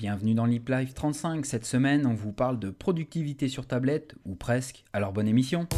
Bienvenue 0.00 0.32
dans 0.32 0.46
Lip 0.46 0.66
Life 0.70 0.94
35. 0.94 1.44
Cette 1.44 1.66
semaine, 1.66 2.06
on 2.06 2.14
vous 2.14 2.32
parle 2.32 2.58
de 2.58 2.70
productivité 2.70 3.48
sur 3.48 3.66
tablette, 3.66 4.14
ou 4.24 4.34
presque. 4.34 4.82
Alors 4.94 5.12
bonne 5.12 5.28
émission. 5.28 5.68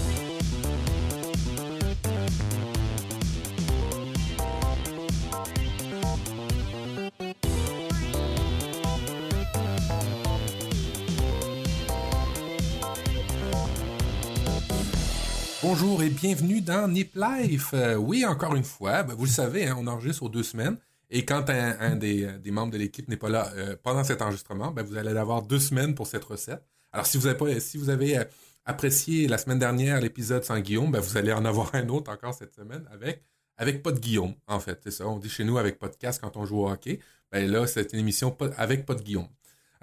Bonjour 15.65 16.01
et 16.05 16.11
bienvenue 16.11 16.61
dans 16.61 16.87
Nip 16.87 17.16
Life. 17.16 17.70
Euh, 17.75 17.97
oui, 17.97 18.25
encore 18.25 18.55
une 18.55 18.62
fois, 18.62 19.02
ben, 19.02 19.15
vous 19.15 19.25
le 19.25 19.30
savez, 19.30 19.66
hein, 19.66 19.77
on 19.80 19.89
enregistre 19.89 20.23
aux 20.23 20.29
deux 20.29 20.45
semaines. 20.45 20.77
Et 21.15 21.27
quand 21.27 21.51
un, 21.51 21.95
des, 21.95 22.27
membres 22.47 22.73
de 22.73 22.79
l'équipe 22.79 23.06
n'est 23.06 23.19
pas 23.19 23.29
là 23.29 23.52
euh, 23.55 23.77
pendant 23.83 24.02
cet 24.02 24.23
enregistrement, 24.23 24.70
ben, 24.70 24.83
vous 24.83 24.97
allez 24.97 25.11
avoir 25.11 25.42
deux 25.42 25.61
semaines 25.61 25.95
pour 25.95 26.06
cette 26.06 26.25
recette. 26.25 26.65
Alors, 26.91 27.05
si 27.05 27.19
vous 27.19 27.27
avez, 27.27 27.37
pas, 27.37 27.61
si 27.61 27.77
vous 27.77 27.91
avez 27.91 28.16
euh, 28.16 28.25
apprécié 28.65 29.29
la 29.29 29.37
semaine 29.37 29.59
dernière 29.59 30.01
l'épisode 30.01 30.43
sans 30.43 30.59
Guillaume, 30.59 30.91
ben, 30.91 31.01
vous 31.01 31.19
allez 31.19 31.35
en 31.35 31.45
avoir 31.45 31.75
un 31.75 31.87
autre 31.91 32.11
encore 32.11 32.33
cette 32.33 32.55
semaine 32.55 32.88
avec, 32.91 33.23
avec 33.59 33.83
pas 33.83 33.93
de 33.93 33.98
Guillaume, 33.98 34.35
en 34.47 34.59
fait. 34.59 34.80
C'est 34.83 34.91
ça. 34.91 35.07
On 35.07 35.19
dit 35.19 35.29
chez 35.29 35.45
nous 35.45 35.59
avec 35.59 35.79
podcast 35.79 36.19
quand 36.19 36.38
on 36.38 36.47
joue 36.47 36.61
au 36.61 36.71
hockey. 36.71 36.98
Ben 37.30 37.51
là, 37.51 37.66
c'est 37.66 37.93
une 37.93 37.99
émission 37.99 38.35
avec 38.57 38.87
pas 38.87 38.95
de 38.95 39.02
Guillaume. 39.02 39.29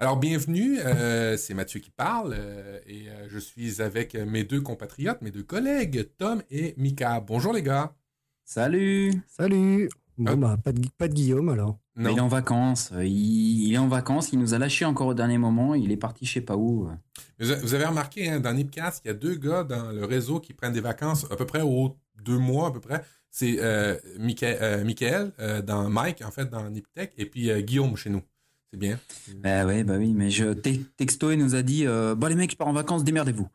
Alors, 0.00 0.16
bienvenue, 0.16 0.80
euh, 0.80 1.36
c'est 1.36 1.54
Mathieu 1.54 1.78
qui 1.78 1.90
parle 1.90 2.36
et 2.86 3.06
je 3.28 3.38
suis 3.38 3.80
avec 3.80 4.14
mes 4.14 4.42
deux 4.42 4.62
compatriotes, 4.62 5.20
mes 5.22 5.30
deux 5.30 5.42
collègues, 5.44 6.08
Tom 6.18 6.42
et 6.50 6.74
Mika. 6.76 7.20
Bonjour 7.20 7.52
les 7.52 7.62
gars. 7.62 7.94
Salut. 8.44 9.12
Salut. 9.28 9.90
Bon, 10.20 10.32
ah. 10.32 10.36
bah, 10.36 10.56
pas 10.62 10.72
de, 10.72 10.86
pas 10.98 11.08
de 11.08 11.14
Guillaume 11.14 11.48
alors. 11.48 11.78
il 11.96 12.06
est 12.06 12.20
en 12.20 12.28
vacances. 12.28 12.92
Il, 13.00 13.72
est 13.72 13.78
en 13.78 13.88
vacances. 13.88 14.32
Il 14.32 14.38
nous 14.38 14.52
a 14.52 14.58
lâché 14.58 14.84
encore 14.84 15.06
au 15.06 15.14
dernier 15.14 15.38
moment. 15.38 15.74
Il 15.74 15.90
est 15.90 15.96
parti 15.96 16.26
je 16.26 16.34
sais 16.34 16.40
pas 16.42 16.56
où. 16.56 16.90
Vous 17.38 17.74
avez 17.74 17.86
remarqué, 17.86 18.28
hein, 18.28 18.38
dans 18.38 18.52
Nipcast, 18.52 19.00
il 19.04 19.08
y 19.08 19.10
a 19.10 19.14
deux 19.14 19.34
gars 19.34 19.64
dans 19.64 19.90
le 19.90 20.04
réseau 20.04 20.38
qui 20.38 20.52
prennent 20.52 20.74
des 20.74 20.82
vacances 20.82 21.26
à 21.30 21.36
peu 21.36 21.46
près 21.46 21.62
au 21.62 21.96
deux 22.22 22.36
mois 22.36 22.68
à 22.68 22.70
peu 22.70 22.80
près. 22.80 23.02
C'est 23.30 23.56
euh, 23.60 23.96
Michael, 24.18 24.58
euh, 24.60 25.32
euh, 25.40 25.62
dans 25.62 25.88
Mike, 25.88 26.22
en 26.22 26.30
fait, 26.30 26.50
dans 26.50 26.68
Niptech, 26.68 27.12
et 27.16 27.26
puis 27.26 27.50
Guillaume 27.62 27.96
chez 27.96 28.10
nous. 28.10 28.22
C'est 28.70 28.78
bien. 28.78 28.98
Bah 29.36 29.64
oui, 29.64 29.82
bah 29.84 29.94
oui, 29.96 30.12
mais 30.12 30.30
je, 30.30 30.52
texto, 30.52 31.30
il 31.32 31.38
nous 31.38 31.54
a 31.54 31.62
dit 31.62 31.86
Bon, 31.86 32.26
les 32.26 32.34
mecs, 32.34 32.52
je 32.52 32.56
pars 32.56 32.68
en 32.68 32.72
vacances, 32.72 33.04
démerdez-vous. 33.04 33.48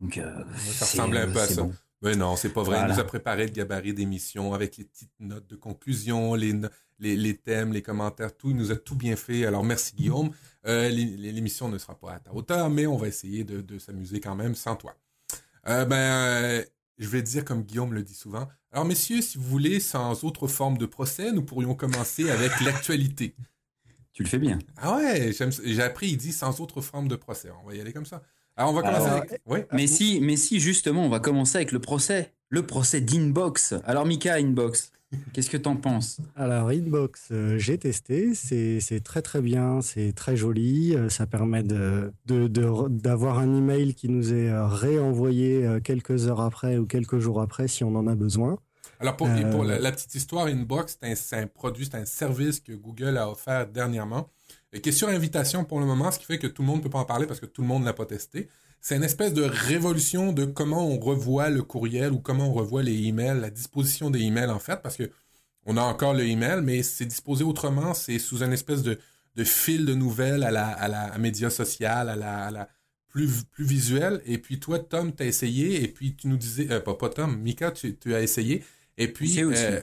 Donc, 0.00 0.20
ça 0.56 0.84
ressemble 0.84 1.16
un 1.16 1.30
peu 1.30 1.40
à 1.40 1.46
ça. 1.46 1.66
Mais 2.02 2.16
non, 2.16 2.34
c'est 2.36 2.48
pas 2.48 2.62
vrai. 2.62 2.80
Il 2.82 2.92
nous 2.92 3.00
a 3.00 3.04
préparé 3.04 3.46
le 3.46 3.52
gabarit 3.52 3.94
d'émission 3.94 4.54
avec 4.54 4.76
les 4.76 4.84
petites 4.84 5.12
notes 5.20 5.46
de 5.46 5.54
conclusion, 5.54 6.34
les, 6.34 6.52
les, 6.98 7.36
thèmes, 7.36 7.72
les 7.72 7.82
commentaires, 7.82 8.36
tout. 8.36 8.50
Il 8.50 8.56
nous 8.56 8.72
a 8.72 8.76
tout 8.76 8.96
bien 8.96 9.14
fait. 9.14 9.46
Alors, 9.46 9.62
merci 9.62 9.94
Guillaume. 9.94 10.30
Euh, 10.66 10.88
l'émission 10.88 11.68
ne 11.68 11.78
sera 11.78 11.94
pas 11.94 12.14
à 12.14 12.18
ta 12.18 12.34
hauteur, 12.34 12.70
mais 12.70 12.86
on 12.86 12.96
va 12.96 13.06
essayer 13.06 13.44
de, 13.44 13.78
s'amuser 13.78 14.20
quand 14.20 14.34
même 14.34 14.54
sans 14.54 14.74
toi. 14.74 14.96
Euh, 15.68 15.84
ben, 15.84 15.96
euh, 15.96 16.64
je 16.98 17.08
vais 17.08 17.22
dire 17.22 17.44
comme 17.44 17.62
Guillaume 17.62 17.94
le 17.94 18.02
dit 18.02 18.14
souvent. 18.14 18.48
Alors, 18.72 18.84
messieurs, 18.84 19.22
si 19.22 19.38
vous 19.38 19.44
voulez, 19.44 19.78
sans 19.78 20.24
autre 20.24 20.48
forme 20.48 20.78
de 20.78 20.86
procès, 20.86 21.30
nous 21.30 21.42
pourrions 21.42 21.74
commencer 21.76 22.28
avec 22.30 22.60
l'actualité. 22.64 23.36
Tu 24.12 24.24
le 24.24 24.28
fais 24.28 24.38
bien. 24.38 24.58
Ah 24.76 24.96
ouais, 24.96 25.32
j'ai 25.64 25.82
appris, 25.82 26.08
il 26.08 26.16
dit 26.16 26.32
sans 26.32 26.60
autre 26.60 26.80
forme 26.80 27.08
de 27.08 27.16
procès. 27.16 27.50
On 27.62 27.66
va 27.66 27.74
y 27.74 27.80
aller 27.80 27.92
comme 27.92 28.06
ça. 28.06 28.22
Alors, 28.56 28.70
on 28.70 28.74
va 28.74 28.82
commencer 28.82 29.08
avec... 29.08 29.40
Oui? 29.46 29.60
Mais 29.72 29.86
si, 29.86 30.20
mais 30.20 30.36
si, 30.36 30.60
justement, 30.60 31.04
on 31.04 31.08
va 31.08 31.20
commencer 31.20 31.56
avec 31.56 31.72
le 31.72 31.78
procès. 31.78 32.32
Le 32.48 32.66
procès 32.66 33.00
d'Inbox. 33.00 33.74
Alors, 33.86 34.04
Mika, 34.04 34.34
Inbox, 34.34 34.92
qu'est-ce 35.32 35.48
que 35.48 35.56
t'en 35.56 35.76
penses? 35.76 36.18
Alors, 36.36 36.68
Inbox, 36.68 37.28
euh, 37.30 37.56
j'ai 37.56 37.78
testé. 37.78 38.34
C'est 38.34 39.00
très, 39.02 39.22
très 39.22 39.40
bien. 39.40 39.80
C'est 39.80 40.12
très 40.12 40.36
joli. 40.36 40.94
Euh, 40.94 41.08
ça 41.08 41.26
permet 41.26 41.62
d'avoir 41.62 42.10
de, 42.26 42.48
de, 42.48 43.26
un 43.26 43.56
email 43.56 43.94
qui 43.94 44.10
nous 44.10 44.34
est 44.34 44.50
euh, 44.50 44.66
réenvoyé 44.66 45.66
quelques 45.82 46.26
heures 46.26 46.42
après 46.42 46.76
ou 46.76 46.84
quelques 46.84 47.18
jours 47.20 47.40
après 47.40 47.68
si 47.68 47.84
on 47.84 47.94
en 47.96 48.06
a 48.06 48.14
besoin. 48.14 48.58
Alors, 49.00 49.16
pour, 49.16 49.28
pour 49.50 49.64
la, 49.64 49.90
petite 49.92 50.14
histoire, 50.14 50.46
Inbox, 50.46 50.98
c'est 51.02 51.36
un, 51.36 51.42
un, 51.42 51.46
produit, 51.46 51.86
c'est 51.90 51.96
un 51.96 52.04
service 52.04 52.60
que 52.60 52.72
Google 52.72 53.16
a 53.16 53.30
offert 53.30 53.66
dernièrement 53.66 54.28
qui 54.80 54.88
est 54.88 54.92
sur 54.92 55.08
invitation 55.08 55.64
pour 55.64 55.80
le 55.80 55.86
moment, 55.86 56.10
ce 56.10 56.18
qui 56.18 56.24
fait 56.24 56.38
que 56.38 56.46
tout 56.46 56.62
le 56.62 56.68
monde 56.68 56.78
ne 56.78 56.82
peut 56.82 56.90
pas 56.90 57.00
en 57.00 57.04
parler 57.04 57.26
parce 57.26 57.40
que 57.40 57.46
tout 57.46 57.60
le 57.60 57.68
monde 57.68 57.82
ne 57.82 57.86
l'a 57.86 57.92
pas 57.92 58.06
testé. 58.06 58.48
C'est 58.80 58.96
une 58.96 59.04
espèce 59.04 59.32
de 59.34 59.42
révolution 59.42 60.32
de 60.32 60.44
comment 60.44 60.88
on 60.88 60.98
revoit 60.98 61.50
le 61.50 61.62
courriel 61.62 62.12
ou 62.12 62.18
comment 62.18 62.48
on 62.48 62.52
revoit 62.52 62.82
les 62.82 63.04
emails, 63.04 63.38
la 63.40 63.50
disposition 63.50 64.10
des 64.10 64.20
emails 64.20 64.50
en 64.50 64.58
fait, 64.58 64.80
parce 64.82 64.96
que 64.96 65.10
on 65.64 65.76
a 65.76 65.82
encore 65.82 66.14
le 66.14 66.26
email, 66.26 66.60
mais 66.62 66.82
c'est 66.82 67.04
disposé 67.04 67.44
autrement, 67.44 67.94
c'est 67.94 68.18
sous 68.18 68.42
une 68.42 68.52
espèce 68.52 68.82
de, 68.82 68.98
de 69.36 69.44
fil 69.44 69.84
de 69.84 69.94
nouvelles 69.94 70.42
à 70.42 70.50
la, 70.50 70.66
à 70.66 70.88
la 70.88 71.16
média 71.18 71.50
social, 71.50 72.08
à 72.08 72.16
la, 72.16 72.46
à 72.46 72.50
la 72.50 72.68
plus, 73.08 73.44
plus 73.44 73.64
visuel. 73.64 74.20
Et 74.26 74.38
puis 74.38 74.58
toi, 74.58 74.80
Tom, 74.80 75.14
tu 75.14 75.22
as 75.22 75.26
essayé, 75.26 75.84
et 75.84 75.88
puis 75.88 76.16
tu 76.16 76.26
nous 76.26 76.36
disais, 76.36 76.66
euh, 76.72 76.80
pas, 76.80 76.94
pas 76.94 77.10
Tom, 77.10 77.38
Mika, 77.38 77.70
tu, 77.70 77.96
tu 77.96 78.14
as 78.14 78.22
essayé, 78.22 78.64
et 78.98 79.06
puis... 79.06 79.40
Euh, 79.42 79.80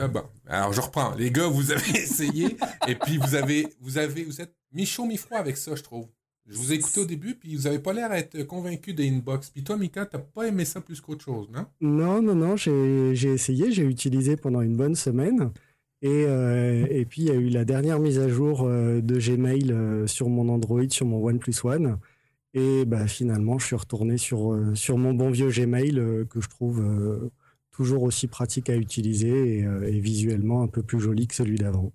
ah 0.00 0.08
bon, 0.08 0.22
alors 0.46 0.72
je 0.72 0.80
reprends. 0.80 1.14
Les 1.14 1.30
gars, 1.30 1.48
vous 1.48 1.70
avez 1.70 1.90
essayé 1.98 2.56
et 2.88 2.94
puis 2.94 3.18
vous 3.18 3.34
avez, 3.34 3.66
vous 3.80 3.98
avez, 3.98 4.24
vous 4.24 4.40
êtes 4.40 4.54
mi-chaud, 4.72 5.06
mi-froid 5.06 5.38
avec 5.38 5.56
ça, 5.56 5.74
je 5.74 5.82
trouve. 5.82 6.08
Je 6.46 6.58
vous 6.58 6.72
ai 6.72 6.76
écouté 6.76 7.00
au 7.00 7.06
début, 7.06 7.34
puis 7.34 7.56
vous 7.56 7.66
avez 7.66 7.78
pas 7.78 7.94
l'air 7.94 8.10
d'être 8.10 8.42
convaincu 8.42 8.92
des 8.92 9.08
inbox. 9.08 9.48
Puis 9.48 9.64
toi, 9.64 9.78
Mika, 9.78 10.04
t'as 10.04 10.18
pas 10.18 10.46
aimé 10.46 10.66
ça 10.66 10.82
plus 10.82 11.00
qu'autre 11.00 11.24
chose, 11.24 11.48
non? 11.50 11.64
Non, 11.80 12.20
non, 12.20 12.34
non, 12.34 12.56
j'ai 12.56 13.32
essayé, 13.32 13.72
j'ai 13.72 13.84
utilisé 13.84 14.36
pendant 14.36 14.60
une 14.60 14.76
bonne 14.76 14.94
semaine. 14.94 15.50
Et, 16.02 16.26
euh, 16.28 16.86
et 16.90 17.06
puis, 17.06 17.22
il 17.22 17.28
y 17.28 17.30
a 17.30 17.34
eu 17.34 17.48
la 17.48 17.64
dernière 17.64 17.98
mise 17.98 18.18
à 18.18 18.28
jour 18.28 18.64
euh, 18.64 19.00
de 19.00 19.18
Gmail 19.18 19.72
euh, 19.72 20.06
sur 20.06 20.28
mon 20.28 20.50
Android, 20.50 20.82
sur 20.90 21.06
mon 21.06 21.24
OnePlus 21.24 21.54
One. 21.64 21.98
Et 22.52 22.84
bah, 22.84 23.06
finalement, 23.06 23.58
je 23.58 23.64
suis 23.66 23.76
retourné 23.76 24.18
sur, 24.18 24.54
sur 24.74 24.98
mon 24.98 25.14
bon 25.14 25.30
vieux 25.30 25.48
Gmail 25.48 26.26
que 26.28 26.42
je 26.42 26.48
trouve 26.48 26.84
toujours 27.74 28.04
aussi 28.04 28.28
pratique 28.28 28.70
à 28.70 28.76
utiliser 28.76 29.64
euh, 29.64 29.88
et, 29.88 29.98
visuellement 29.98 30.62
un 30.62 30.68
peu 30.68 30.82
plus 30.82 31.00
joli 31.00 31.26
que 31.26 31.34
celui 31.34 31.56
d'avant. 31.56 31.92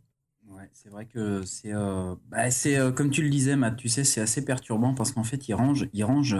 Ouais, 0.47 0.69
c'est 0.73 0.89
vrai 0.89 1.05
que 1.05 1.43
c'est, 1.43 1.73
euh, 1.73 2.15
bah, 2.29 2.51
c'est 2.51 2.77
euh, 2.77 2.91
comme 2.91 3.09
tu 3.09 3.21
le 3.21 3.29
disais, 3.29 3.55
Matt, 3.55 3.77
tu 3.77 3.87
sais, 3.87 4.03
c'est 4.03 4.21
assez 4.21 4.43
perturbant 4.43 4.93
parce 4.93 5.11
qu'en 5.11 5.23
fait, 5.23 5.47
il 5.47 5.53
range, 5.53 5.87
il 5.93 6.03
range, 6.03 6.37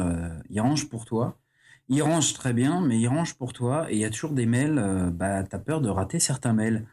il 0.49 0.59
range 0.59 0.89
pour 0.89 1.05
toi. 1.05 1.37
Il 1.91 2.03
range 2.03 2.33
très 2.33 2.53
bien, 2.53 2.81
mais 2.81 2.99
il 2.99 3.07
range 3.07 3.35
pour 3.35 3.51
toi 3.51 3.91
et 3.91 3.95
il 3.95 3.99
y 3.99 4.05
a 4.05 4.11
toujours 4.11 4.33
des 4.33 4.45
mails. 4.45 5.11
bah, 5.13 5.43
t'as 5.43 5.57
peur 5.57 5.81
de 5.81 5.89
rater 5.89 6.19
certains 6.19 6.53
mails. 6.53 6.85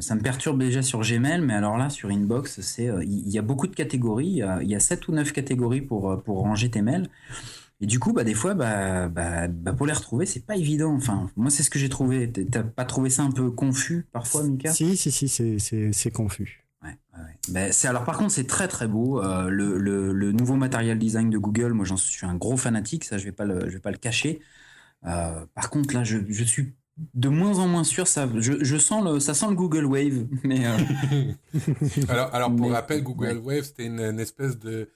ça 0.00 0.14
me 0.14 0.20
perturbe 0.20 0.58
déjà 0.58 0.82
sur 0.82 1.00
Gmail, 1.00 1.40
mais 1.40 1.54
alors 1.54 1.78
là, 1.78 1.88
sur 1.88 2.10
Inbox, 2.10 2.60
c'est, 2.60 2.90
il 3.02 3.30
y, 3.30 3.38
a 3.38 3.42
beaucoup 3.42 3.66
de 3.66 3.74
catégories. 3.74 4.26
Il 4.26 4.36
y 4.36 4.42
a, 4.42 4.62
il 4.62 4.68
y 4.68 4.74
a 4.74 4.80
7 4.80 5.08
ou 5.08 5.12
9 5.12 5.32
catégories 5.32 5.80
pour, 5.80 6.22
pour 6.22 6.40
ranger 6.40 6.70
tes 6.70 6.82
mails. 6.82 7.08
Et 7.82 7.86
du 7.86 7.98
coup, 7.98 8.12
bah, 8.12 8.24
des 8.24 8.34
fois, 8.34 8.54
bah, 8.54 9.08
bah, 9.08 9.48
bah 9.48 9.72
pour 9.72 9.86
les 9.86 9.94
retrouver, 9.94 10.26
c'est 10.26 10.44
pas 10.44 10.56
évident. 10.56 10.94
Enfin, 10.94 11.30
moi, 11.36 11.50
c'est 11.50 11.62
ce 11.62 11.70
que 11.70 11.78
j'ai 11.78 11.88
trouvé. 11.88 12.30
T'as 12.30 12.62
pas 12.62 12.84
trouvé 12.84 13.08
ça 13.08 13.22
un 13.22 13.30
peu 13.30 13.50
confus 13.50 14.06
parfois, 14.12 14.42
Mika? 14.42 14.72
Si, 14.72 14.96
si, 14.96 15.10
si, 15.10 15.58
c'est 15.58 16.10
confus. 16.10 16.66
Ouais, 16.82 16.96
ouais. 17.52 17.72
C'est 17.72 17.88
alors 17.88 18.04
par 18.04 18.18
contre, 18.18 18.32
c'est 18.32 18.46
très 18.46 18.68
très 18.68 18.86
beau. 18.86 19.22
Euh, 19.22 19.48
le, 19.48 19.78
le, 19.78 20.12
le, 20.12 20.32
nouveau 20.32 20.56
matériel 20.56 20.98
design 20.98 21.30
de 21.30 21.38
Google, 21.38 21.72
moi, 21.72 21.86
j'en 21.86 21.96
suis 21.96 22.26
un 22.26 22.34
gros 22.34 22.58
fanatique. 22.58 23.04
Ça, 23.04 23.16
je 23.16 23.24
vais 23.24 23.32
pas 23.32 23.46
le, 23.46 23.68
je 23.68 23.74
vais 23.74 23.80
pas 23.80 23.90
le 23.90 23.98
cacher. 23.98 24.40
Euh, 25.06 25.46
par 25.54 25.70
contre, 25.70 25.94
là, 25.94 26.04
je, 26.04 26.18
je 26.28 26.44
suis 26.44 26.74
de 27.14 27.30
moins 27.30 27.60
en 27.60 27.66
moins 27.66 27.84
sûr. 27.84 28.06
Ça, 28.06 28.28
je, 28.36 28.62
je 28.62 28.76
sens 28.76 29.02
le, 29.02 29.20
ça 29.20 29.32
sent 29.32 29.46
le 29.48 29.54
Google 29.56 29.86
Wave. 29.86 30.26
Mais 30.44 30.66
euh, 30.66 31.32
alors, 32.10 32.34
alors 32.34 32.54
pour 32.54 32.70
rappel, 32.70 33.02
Google 33.02 33.38
Wave, 33.38 33.62
c'était 33.62 33.86
une, 33.86 34.00
une 34.00 34.20
espèce 34.20 34.58
de 34.58 34.90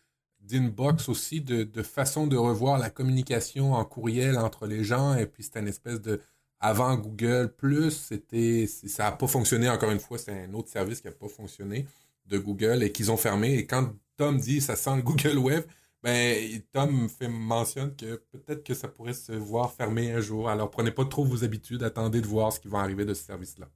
d'inbox 0.45 1.09
aussi, 1.09 1.41
de, 1.41 1.83
façon 1.83 2.27
de 2.27 2.37
revoir 2.37 2.79
la 2.79 2.91
communication 2.91 3.75
en 3.75 3.85
courriel 3.85 4.39
entre 4.39 4.67
les 4.67 4.85
gens. 4.85 5.15
Et 5.17 5.27
puis, 5.27 5.43
c'était 5.43 5.61
une 5.61 5.69
espèce 5.69 6.01
de... 6.01 6.21
Avant 6.61 6.97
Google 6.97 7.53
Plus, 7.59 7.91
c'était, 7.91 8.67
ça 8.67 9.05
n'a 9.05 9.13
pas 9.13 9.27
fonctionné. 9.27 9.69
Encore 9.69 9.91
une 9.91 10.01
fois, 10.01 10.17
c'est 10.17 10.45
un 10.45 10.55
autre 10.55 10.71
service 10.71 11.03
qui 11.03 11.09
n'a 11.09 11.13
pas 11.13 11.29
fonctionné 11.29 11.87
de 12.27 12.39
Google 12.39 12.83
et 12.83 12.91
qu'ils 12.91 13.11
ont 13.11 13.19
fermé. 13.19 13.55
Et 13.55 13.67
quand 13.67 13.93
Tom 14.17 14.39
dit 14.39 14.61
ça 14.63 14.77
sent 14.77 14.97
le 14.97 15.03
Google 15.03 15.39
Web, 15.39 15.65
ben, 16.03 16.63
Tom 16.73 17.09
fait 17.09 17.29
mentionne 17.29 17.95
que 17.97 18.17
peut-être 18.31 18.63
que 18.63 18.75
ça 18.75 18.89
pourrait 18.89 19.15
se 19.15 19.33
voir 19.33 19.73
fermer 19.73 20.13
un 20.13 20.21
jour. 20.21 20.49
Alors, 20.49 20.71
prenez 20.71 20.91
pas 20.91 21.05
trop 21.07 21.25
vos 21.25 21.45
habitudes, 21.45 21.83
attendez 21.83 22.21
de 22.21 22.27
voir 22.27 22.53
ce 22.53 22.61
qui 22.61 22.69
va 22.69 22.81
arriver 22.81 23.05
de 23.05 23.15
ce 23.15 23.25
service-là. 23.25 23.69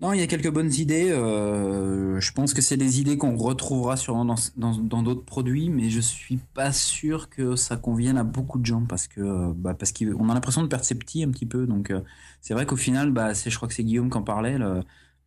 Non, 0.00 0.14
il 0.14 0.20
y 0.20 0.22
a 0.22 0.26
quelques 0.26 0.50
bonnes 0.50 0.72
idées. 0.72 1.10
Euh, 1.10 2.18
je 2.20 2.32
pense 2.32 2.54
que 2.54 2.62
c'est 2.62 2.78
des 2.78 3.00
idées 3.00 3.18
qu'on 3.18 3.36
retrouvera 3.36 3.98
sûrement 3.98 4.34
dans 4.56 5.02
d'autres 5.02 5.24
produits, 5.24 5.68
mais 5.68 5.90
je 5.90 6.00
suis 6.00 6.38
pas 6.38 6.72
sûr 6.72 7.28
que 7.28 7.54
ça 7.54 7.76
convienne 7.76 8.16
à 8.16 8.24
beaucoup 8.24 8.58
de 8.58 8.64
gens 8.64 8.86
parce 8.86 9.06
que 9.08 9.52
bah, 9.52 9.74
parce 9.74 9.92
qu'on 9.92 10.30
a 10.30 10.34
l'impression 10.34 10.62
de 10.62 10.68
perdre 10.68 10.86
ses 10.86 10.94
petits 10.94 11.22
un 11.22 11.30
petit 11.30 11.44
peu. 11.44 11.66
Donc 11.66 11.90
euh, 11.90 12.00
c'est 12.40 12.54
vrai 12.54 12.64
qu'au 12.64 12.76
final, 12.76 13.10
bah, 13.10 13.34
c'est 13.34 13.50
je 13.50 13.56
crois 13.56 13.68
que 13.68 13.74
c'est 13.74 13.84
Guillaume 13.84 14.10
qui 14.10 14.16
en 14.16 14.22
parlait. 14.22 14.56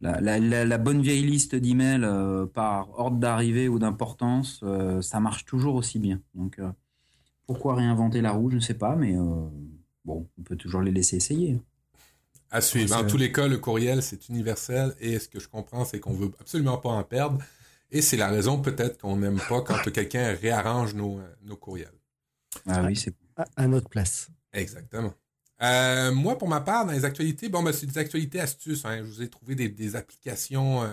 la, 0.02 0.78
bonne 0.80 1.02
vieille 1.02 1.24
liste 1.24 1.56
d'emails 1.56 2.04
euh, 2.04 2.48
par 2.48 3.00
ordre 3.00 3.18
d'arrivée 3.18 3.70
ou 3.70 3.78
d'importance, 3.78 4.64
ça 5.02 5.20
marche 5.20 5.46
toujours 5.46 5.76
aussi 5.76 6.00
bien. 6.00 6.20
Donc 6.34 6.60
pourquoi 7.46 7.76
réinventer 7.76 8.22
la 8.22 8.32
roue, 8.32 8.50
je 8.50 8.56
ne 8.56 8.62
sais 8.62 8.74
pas, 8.74 8.96
mais 8.96 9.16
bon, 10.06 10.28
on 10.40 10.44
peut 10.44 10.56
toujours 10.56 10.82
les 10.82 10.92
laisser 10.92 11.18
essayer. 11.18 11.60
À 12.54 12.62
suivre. 12.62 12.96
En 12.96 13.04
tous 13.06 13.18
les 13.18 13.32
cas, 13.32 13.48
le 13.48 13.58
courriel, 13.58 14.04
c'est 14.04 14.30
universel 14.30 14.96
et 15.00 15.20
ce 15.20 15.28
que 15.28 15.40
je 15.40 15.48
comprends, 15.48 15.86
c'est 15.86 16.00
qu'on 16.00 16.14
veut 16.14 16.32
absolument 16.40 16.78
pas 16.78 16.90
en 16.90 17.04
perdre. 17.04 17.40
Et 17.92 18.02
c'est 18.02 18.18
la 18.18 18.30
raison 18.30 18.62
peut-être 18.62 19.00
qu'on 19.00 19.18
n'aime 19.18 19.40
pas 19.50 19.62
quand 19.62 19.78
quelqu'un 19.94 20.36
réarrange 20.40 20.94
nos, 20.94 21.20
nos 21.42 21.56
courriels. 21.58 22.00
Ah 22.68 22.84
oui, 22.84 22.96
c'est 22.96 23.14
à, 23.56 23.68
notre 23.68 23.90
place. 23.90 24.30
Exactement. 24.54 25.14
Euh, 25.62 26.12
moi, 26.12 26.38
pour 26.38 26.48
ma 26.48 26.62
part, 26.62 26.86
dans 26.86 26.92
les 26.92 27.06
actualités, 27.06 27.50
bon, 27.50 27.64
ben, 27.64 27.72
c'est 27.72 27.86
des 27.86 27.98
actualités 27.98 28.40
astuces. 28.40 28.86
Hein. 28.86 28.98
Je 28.98 29.04
vous 29.04 29.22
ai 29.22 29.30
trouvé 29.30 29.56
des, 29.56 29.96
applications 29.96 30.84
euh, 30.84 30.88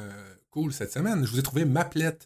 cool 0.50 0.72
cette 0.72 0.92
semaine. 0.92 1.24
Je 1.24 1.30
vous 1.30 1.38
ai 1.38 1.42
trouvé 1.42 1.64
Maplet. 1.64 2.18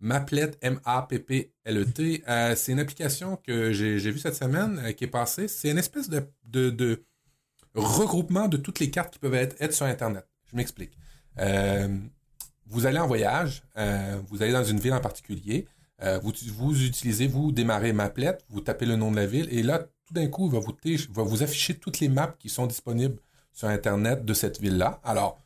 Maplet, 0.00 0.52
M-A-P-P-L-E-T. 0.60 2.24
Euh, 2.28 2.56
c'est 2.56 2.72
une 2.72 2.80
application 2.80 3.36
que 3.36 3.72
j'ai 3.72 3.98
vue 3.98 4.18
cette 4.18 4.34
semaine 4.36 4.92
qui 4.94 5.04
est 5.04 5.08
passée. 5.08 5.48
C'est 5.48 5.70
une 5.70 5.78
espèce 5.78 6.08
de, 6.08 6.26
de, 6.44 7.04
regroupement 7.74 8.48
de 8.48 8.56
toutes 8.56 8.80
les 8.80 8.90
cartes 8.90 9.14
qui 9.14 9.18
peuvent 9.18 9.34
être, 9.34 9.72
sur 9.72 9.86
Internet. 9.86 10.26
Je 10.50 10.56
m'explique. 10.56 10.96
vous 12.66 12.86
allez 12.86 12.98
en 12.98 13.06
voyage, 13.06 13.62
vous 14.28 14.42
allez 14.42 14.52
dans 14.52 14.64
une 14.64 14.80
ville 14.80 14.92
en 14.92 15.00
particulier, 15.00 15.66
vous, 16.22 16.32
vous 16.54 16.84
utilisez, 16.84 17.26
vous 17.26 17.52
démarrez 17.52 17.92
Maplet, 17.92 18.38
vous 18.50 18.60
tapez 18.60 18.86
le 18.86 18.96
nom 18.96 19.10
de 19.10 19.16
la 19.16 19.26
ville, 19.26 19.48
et 19.50 19.62
là, 19.62 19.86
tout 20.06 20.14
d'un 20.14 20.28
coup, 20.28 20.46
il 20.46 21.08
va 21.12 21.22
vous, 21.22 21.42
afficher 21.42 21.74
toutes 21.74 22.00
les 22.00 22.08
maps 22.08 22.34
qui 22.38 22.48
sont 22.48 22.66
disponibles 22.66 23.18
sur 23.52 23.68
Internet 23.68 24.24
de 24.24 24.34
cette 24.34 24.60
ville-là. 24.60 25.00
Alors, 25.02 25.40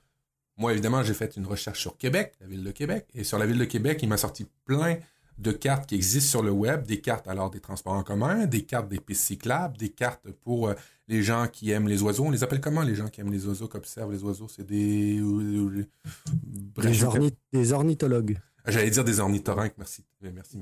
moi, 0.56 0.72
évidemment, 0.72 1.02
j'ai 1.02 1.14
fait 1.14 1.36
une 1.36 1.46
recherche 1.46 1.80
sur 1.80 1.96
Québec, 1.96 2.34
la 2.40 2.48
ville 2.48 2.64
de 2.64 2.70
Québec. 2.72 3.06
Et 3.14 3.22
sur 3.22 3.38
la 3.38 3.46
ville 3.46 3.58
de 3.58 3.64
Québec, 3.64 4.00
il 4.02 4.08
m'a 4.08 4.16
sorti 4.16 4.46
plein 4.64 4.96
de 5.38 5.52
cartes 5.52 5.86
qui 5.86 5.94
existent 5.94 6.30
sur 6.30 6.42
le 6.42 6.50
web, 6.50 6.84
des 6.84 7.00
cartes 7.00 7.28
alors 7.28 7.50
des 7.50 7.60
transports 7.60 7.92
en 7.92 8.02
commun, 8.02 8.46
des 8.46 8.64
cartes 8.64 8.88
des 8.88 8.98
pistes 8.98 9.24
cyclables, 9.24 9.76
des 9.76 9.90
cartes 9.90 10.28
pour 10.42 10.68
euh, 10.68 10.74
les 11.08 11.22
gens 11.22 11.46
qui 11.48 11.70
aiment 11.70 11.88
les 11.88 12.02
oiseaux. 12.02 12.26
On 12.26 12.30
les 12.30 12.44
appelle 12.44 12.60
comment 12.60 12.82
les 12.82 12.94
gens 12.94 13.08
qui 13.08 13.20
aiment 13.20 13.32
les 13.32 13.46
oiseaux, 13.46 13.66
qui 13.66 13.76
observent 13.76 14.12
les 14.12 14.22
oiseaux? 14.22 14.48
C'est 14.48 14.66
des... 14.66 15.20
des 17.52 17.72
ornithologues. 17.72 18.38
J'allais 18.66 18.90
dire 18.90 19.04
des 19.04 19.18
ornithorynques, 19.18 19.74
merci. 19.78 20.04
Merci, 20.20 20.58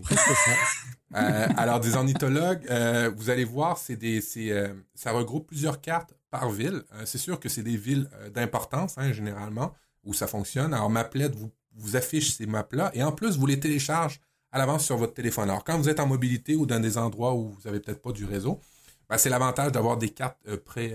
euh, 1.14 1.48
alors, 1.56 1.80
des 1.80 1.96
ornithologues, 1.96 2.64
euh, 2.70 3.10
vous 3.16 3.30
allez 3.30 3.44
voir, 3.44 3.78
c'est 3.78 3.96
des, 3.96 4.20
c'est, 4.20 4.52
euh, 4.52 4.72
ça 4.94 5.10
regroupe 5.10 5.48
plusieurs 5.48 5.80
cartes 5.80 6.14
par 6.30 6.50
ville. 6.50 6.82
c'est 7.04 7.18
sûr 7.18 7.40
que 7.40 7.48
c'est 7.48 7.62
des 7.62 7.76
villes 7.76 8.08
d'importance, 8.32 8.94
hein, 8.98 9.12
généralement, 9.12 9.74
où 10.04 10.14
ça 10.14 10.28
fonctionne. 10.28 10.72
Alors, 10.72 10.90
Maplet 10.90 11.28
vous, 11.28 11.50
vous 11.74 11.96
affiche 11.96 12.32
ces 12.36 12.46
maps-là 12.46 12.90
et 12.94 13.02
en 13.02 13.12
plus, 13.12 13.38
vous 13.38 13.46
les 13.46 13.58
télécharge 13.58 14.20
à 14.52 14.58
l'avance 14.58 14.84
sur 14.84 14.96
votre 14.96 15.14
téléphone. 15.14 15.50
Alors, 15.50 15.64
quand 15.64 15.76
vous 15.78 15.88
êtes 15.88 15.98
en 15.98 16.06
mobilité 16.06 16.54
ou 16.54 16.66
dans 16.66 16.80
des 16.80 16.98
endroits 16.98 17.34
où 17.34 17.48
vous 17.48 17.60
n'avez 17.64 17.80
peut-être 17.80 18.02
pas 18.02 18.12
du 18.12 18.24
réseau, 18.24 18.60
ben, 19.08 19.18
c'est 19.18 19.30
l'avantage 19.30 19.72
d'avoir 19.72 19.96
des 19.96 20.10
cartes 20.10 20.38
pré, 20.64 20.94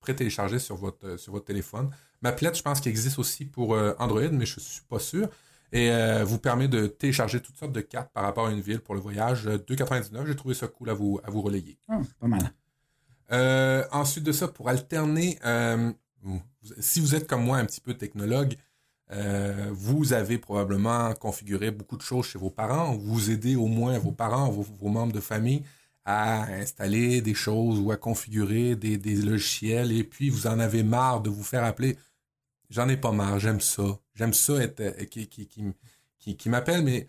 pré-téléchargées 0.00 0.58
sur 0.58 0.76
votre, 0.76 1.16
sur 1.16 1.32
votre 1.32 1.44
téléphone. 1.44 1.90
Maplet, 2.22 2.54
je 2.54 2.62
pense 2.62 2.80
qu'il 2.80 2.90
existe 2.90 3.18
aussi 3.18 3.44
pour 3.44 3.76
Android, 3.98 4.28
mais 4.30 4.46
je 4.46 4.56
ne 4.56 4.64
suis 4.64 4.82
pas 4.88 4.98
sûr 4.98 5.28
et 5.72 5.90
euh, 5.90 6.24
vous 6.24 6.38
permet 6.38 6.68
de 6.68 6.86
télécharger 6.86 7.40
toutes 7.40 7.56
sortes 7.56 7.72
de 7.72 7.80
cartes 7.80 8.12
par 8.12 8.24
rapport 8.24 8.46
à 8.46 8.52
une 8.52 8.60
ville 8.60 8.80
pour 8.80 8.94
le 8.94 9.00
voyage. 9.00 9.46
2,99, 9.46 10.14
euh, 10.14 10.26
j'ai 10.26 10.36
trouvé 10.36 10.54
ça 10.54 10.68
cool 10.68 10.90
à 10.90 10.94
vous, 10.94 11.18
à 11.24 11.30
vous 11.30 11.40
relayer. 11.40 11.78
Ah, 11.88 12.00
pas 12.20 12.26
mal. 12.26 12.52
Euh, 13.32 13.84
ensuite 13.90 14.24
de 14.24 14.32
ça, 14.32 14.48
pour 14.48 14.68
alterner, 14.68 15.38
si 16.78 17.00
vous 17.00 17.14
êtes 17.14 17.26
comme 17.26 17.42
moi 17.42 17.56
un 17.56 17.64
petit 17.64 17.80
peu 17.80 17.94
technologue, 17.94 18.56
vous 19.70 20.12
avez 20.12 20.38
probablement 20.38 21.14
configuré 21.14 21.70
beaucoup 21.70 21.96
de 21.96 22.02
choses 22.02 22.26
chez 22.26 22.38
vos 22.38 22.50
parents. 22.50 22.94
Vous 22.94 23.30
aidez 23.30 23.56
au 23.56 23.66
moins 23.66 23.98
vos 23.98 24.12
parents, 24.12 24.50
vos, 24.50 24.88
membres 24.88 25.12
de 25.12 25.20
famille 25.20 25.62
à 26.04 26.44
installer 26.54 27.20
des 27.20 27.34
choses 27.34 27.78
ou 27.78 27.92
à 27.92 27.96
configurer 27.96 28.74
des, 28.74 29.16
logiciels 29.16 29.92
et 29.92 30.04
puis 30.04 30.30
vous 30.30 30.46
en 30.46 30.58
avez 30.58 30.82
marre 30.82 31.20
de 31.20 31.30
vous 31.30 31.44
faire 31.44 31.64
appeler 31.64 31.96
J'en 32.70 32.88
ai 32.88 32.96
pas 32.96 33.12
marre, 33.12 33.38
j'aime 33.38 33.60
ça. 33.60 34.00
J'aime 34.14 34.32
ça 34.32 34.54
être, 34.54 34.80
euh, 34.80 35.04
qui, 35.04 36.48
m'appelle, 36.48 36.82
mais 36.82 37.06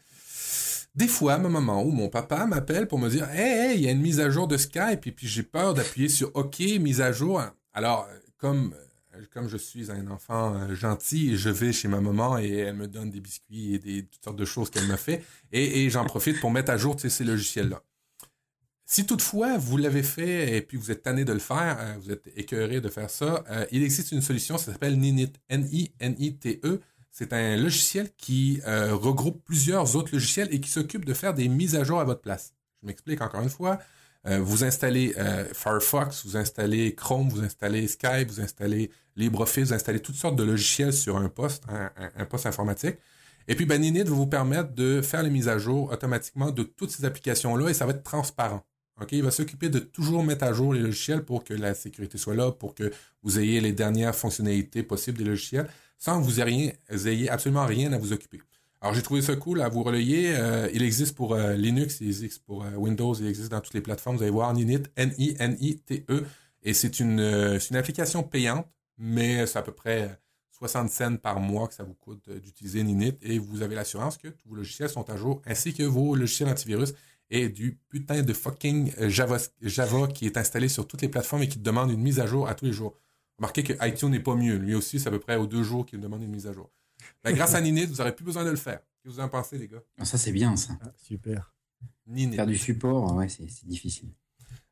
des 0.94 1.08
fois, 1.08 1.36
un 1.36 1.38
moment 1.38 1.84
où 1.84 1.92
mon 1.92 2.10
papa 2.10 2.46
m'appelle 2.46 2.86
pour 2.86 3.00
me 3.00 3.10
dire 3.10 3.30
Hey, 3.30 3.72
hey, 3.72 3.78
il 3.78 3.86
y 3.86 3.88
a 3.88 3.92
une 3.92 4.02
mise 4.02 4.20
à 4.20 4.30
jour 4.30 4.50
de 4.50 4.58
Skype, 4.58 5.08
et 5.08 5.12
puis 5.14 5.26
j'ai 5.26 5.44
peur 5.44 5.74
d'appuyer 5.74 6.10
sur 6.10 6.36
OK, 6.36 6.60
mise 6.60 7.00
à 7.00 7.14
jour. 7.14 7.42
Alors, 7.72 8.10
comme, 8.38 8.76
euh, 9.16 9.22
comme 9.34 9.48
je 9.48 9.56
suis 9.56 9.90
un 9.90 10.06
enfant 10.12 10.54
euh, 10.54 10.76
gentil, 10.76 11.38
je 11.38 11.50
vais 11.50 11.72
chez 11.72 11.88
ma 11.88 12.02
maman 12.02 12.38
et 12.38 12.50
elle 12.50 12.76
me 12.76 12.90
donne 12.90 13.10
des 13.10 13.22
biscuits 13.22 13.76
et 13.76 13.80
des, 13.80 14.04
toutes 14.04 14.24
sortes 14.24 14.36
de 14.38 14.46
choses 14.46 14.70
qu'elle 14.70 14.88
me 14.88 14.98
fait, 14.98 15.24
et, 15.54 15.86
et 15.86 15.90
j'en 15.90 16.04
profite 16.04 16.42
pour 16.42 16.52
mettre 16.52 16.72
à 16.72 16.78
jour 16.78 17.00
ces 17.00 17.24
logiciels-là. 17.24 17.82
Si 18.94 19.08
toutefois 19.08 19.58
vous 19.58 19.78
l'avez 19.78 20.04
fait 20.04 20.56
et 20.56 20.62
puis 20.62 20.78
vous 20.78 20.92
êtes 20.92 21.02
tanné 21.02 21.26
de 21.26 21.34
le 21.34 21.40
faire, 21.40 21.78
euh, 21.80 21.96
vous 22.00 22.12
êtes 22.12 22.30
écœuré 22.36 22.80
de 22.80 22.90
faire 22.90 23.10
ça, 23.10 23.44
euh, 23.50 23.66
il 23.72 23.82
existe 23.82 24.12
une 24.12 24.22
solution, 24.22 24.60
ça 24.60 24.72
s'appelle 24.72 25.00
Ninit, 25.00 25.34
N-I-N-I-T-E. 25.50 26.80
C'est 27.10 27.34
un 27.34 27.56
logiciel 27.58 28.12
qui 28.16 28.62
euh, 28.68 28.94
regroupe 28.94 29.44
plusieurs 29.46 29.96
autres 29.96 30.14
logiciels 30.14 30.48
et 30.52 30.60
qui 30.62 30.70
s'occupe 30.70 31.06
de 31.06 31.16
faire 31.16 31.34
des 31.34 31.48
mises 31.48 31.76
à 31.76 31.84
jour 31.84 32.02
à 32.02 32.04
votre 32.04 32.22
place. 32.22 32.54
Je 32.84 32.88
m'explique 32.88 33.20
encore 33.22 33.42
une 33.42 33.50
fois. 33.50 33.80
vous 34.26 34.64
installez 34.64 35.16
Firefox, 35.54 36.24
vous 36.28 36.38
installez 36.38 36.94
Chrome, 36.94 37.30
vous 37.30 37.44
installez 37.44 37.88
Skype, 37.88 38.28
vous 38.28 38.42
installez 38.42 38.92
LibreOffice, 39.16 39.70
vous 39.70 39.74
installez 39.74 40.02
toutes 40.02 40.18
sortes 40.18 40.36
de 40.36 40.44
logiciels 40.44 40.94
sur 40.94 41.18
un 41.18 41.30
poste, 41.30 41.64
un, 41.68 42.26
poste 42.26 42.46
informatique. 42.46 42.98
Et 43.48 43.56
puis, 43.56 43.66
ben, 43.66 43.82
Ninit 43.82 44.04
va 44.04 44.14
vous 44.14 44.28
permettre 44.28 44.76
de 44.76 45.02
faire 45.02 45.24
les 45.24 45.32
mises 45.32 45.50
à 45.50 45.58
jour 45.58 45.92
automatiquement 45.92 46.52
de 46.52 46.62
toutes 46.62 46.92
ces 46.92 47.06
applications-là 47.06 47.70
et 47.70 47.74
ça 47.74 47.88
va 47.88 47.94
être 47.94 48.04
transparent. 48.04 48.64
Il 49.12 49.24
va 49.24 49.32
s'occuper 49.32 49.70
de 49.70 49.80
toujours 49.80 50.24
mettre 50.24 50.44
à 50.44 50.54
jour 50.54 50.74
les 50.74 50.80
logiciels 50.80 51.24
pour 51.24 51.44
que 51.44 51.54
la 51.54 51.74
sécurité 51.74 52.18
soit 52.18 52.36
là, 52.36 52.52
pour 52.52 52.74
que 52.74 52.92
vous 53.22 53.40
ayez 53.40 53.60
les 53.60 53.72
dernières 53.72 54.16
fonctionnalités 54.16 54.84
possibles 54.84 55.18
des 55.18 55.24
logiciels, 55.24 55.68
sans 55.98 56.20
que 56.20 56.26
vous 56.26 56.40
ayez, 56.42 57.30
absolument 57.30 57.66
rien 57.66 57.92
à 57.94 57.98
vous 57.98 58.14
occuper. 58.14 58.42
Alors 58.82 58.94
j'ai 58.94 59.02
trouvé 59.02 59.22
ça 59.22 59.36
cool 59.36 59.62
à 59.62 59.70
vous 59.70 59.84
relayer. 59.84 60.36
Euh, 60.36 60.70
il 60.74 60.84
existe 60.84 61.16
pour 61.16 61.34
euh, 61.34 61.54
Linux, 61.54 62.00
il 62.02 62.08
existe 62.08 62.44
pour 62.44 62.66
euh, 62.66 62.72
Windows, 62.76 63.14
il 63.14 63.28
existe 63.28 63.50
dans 63.50 63.62
toutes 63.62 63.74
les 63.74 63.82
plateformes. 63.82 64.18
Vous 64.18 64.24
allez 64.24 64.32
voir 64.32 64.54
Ninit, 64.54 64.84
N-I-N-I-T-E. 64.96 66.26
Et 66.64 66.74
c'est 66.74 67.00
une, 67.00 67.20
une 67.20 67.76
application 67.78 68.24
payante, 68.24 68.68
mais 68.98 69.46
c'est 69.48 69.60
à 69.60 69.62
peu 69.62 69.72
près 69.72 70.20
60 70.52 70.90
cents 70.90 71.16
par 71.18 71.40
mois 71.40 71.68
que 71.68 71.74
ça 71.74 71.84
vous 71.84 71.94
coûte 71.94 72.30
d'utiliser 72.30 72.84
Ninit. 72.84 73.18
Et 73.22 73.40
vous 73.40 73.62
avez 73.62 73.76
l'assurance 73.76 74.18
que 74.18 74.28
tous 74.28 74.50
vos 74.50 74.56
logiciels 74.56 74.90
sont 74.90 75.10
à 75.10 75.16
jour, 75.16 75.42
ainsi 75.46 75.74
que 75.74 75.84
vos 75.84 76.16
logiciels 76.16 76.50
antivirus 76.50 76.94
et 77.34 77.50
du 77.50 77.80
putain 77.90 78.22
de 78.22 78.32
fucking 78.32 78.94
euh, 79.00 79.10
Java, 79.10 79.38
Java 79.62 80.08
qui 80.08 80.28
est 80.28 80.38
installé 80.38 80.70
sur 80.70 80.88
toutes 80.88 81.02
les 81.02 81.10
plateformes 81.10 81.42
et 81.42 81.48
qui 81.48 81.58
te 81.58 81.64
demande 81.64 81.92
une 81.92 82.00
mise 82.00 82.20
à 82.20 82.28
jour 82.28 82.48
à 82.48 82.54
tous 82.54 82.66
les 82.66 82.72
jours. 82.72 82.96
Remarquez 83.40 83.64
que 83.64 83.74
iTunes 83.82 84.12
n'est 84.12 84.20
pas 84.20 84.36
mieux. 84.36 84.56
Lui 84.56 84.76
aussi, 84.76 85.00
c'est 85.00 85.08
à 85.08 85.12
peu 85.12 85.20
près 85.20 85.36
aux 85.36 85.48
deux 85.48 85.64
jours 85.64 85.84
qu'il 85.84 86.00
demande 86.00 86.22
une 86.22 86.30
mise 86.30 86.46
à 86.46 86.54
jour. 86.54 86.70
Ben, 87.24 87.34
grâce 87.34 87.56
à 87.56 87.62
Ninit, 87.62 87.88
vous 87.88 87.96
n'aurez 87.96 88.16
plus 88.16 88.24
besoin 88.24 88.46
de 88.46 88.52
le 88.52 88.56
faire. 88.56 88.80
Qu'est-ce 88.80 89.16
que 89.16 89.20
vous 89.20 89.20
en 89.20 89.30
pensez, 89.30 89.58
les 89.58 89.68
gars? 89.68 89.82
Ah, 89.98 90.06
ça, 90.06 90.20
c'est 90.20 90.32
bien, 90.32 90.56
ça. 90.56 90.78
Ah, 90.84 90.92
super. 90.96 91.52
Ninit. 92.06 92.36
Faire 92.36 92.46
du 92.46 92.58
support, 92.58 93.16
ouais, 93.16 93.28
c'est 93.30 93.66
difficile. 93.66 94.10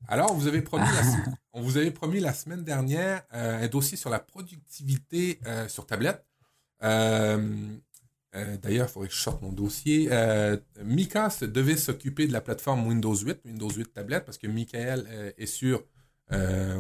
Alors, 0.08 0.36
vous 0.36 0.46
avez 0.46 0.62
promis 0.62 0.86
on 1.54 1.62
vous 1.62 1.78
avait 1.78 1.92
promis 1.92 2.20
la 2.20 2.34
semaine 2.34 2.64
dernière 2.64 3.24
euh, 3.34 3.64
un 3.64 3.68
dossier 3.68 3.98
sur 3.98 4.12
la 4.12 4.20
productivité 4.20 5.40
euh, 5.48 5.68
sur 5.68 5.88
tablette. 5.88 6.24
Euh, 6.84 7.76
d'ailleurs, 8.34 8.88
il 8.88 8.92
faudrait 8.92 9.10
que 9.10 9.14
je 9.14 9.20
sorte 9.20 9.42
mon 9.42 9.52
dossier. 9.52 10.08
Euh, 10.12 10.58
Mika 10.84 11.30
devait 11.42 11.76
s'occuper 11.76 12.28
de 12.28 12.34
la 12.34 12.42
plateforme 12.42 12.88
Windows 12.88 13.16
8, 13.16 13.42
Windows 13.46 13.70
8 13.70 13.94
tablette, 13.94 14.26
parce 14.26 14.38
que 14.38 14.48
Michael 14.48 15.06
euh, 15.10 15.32
est 15.38 15.46
sur 15.46 15.84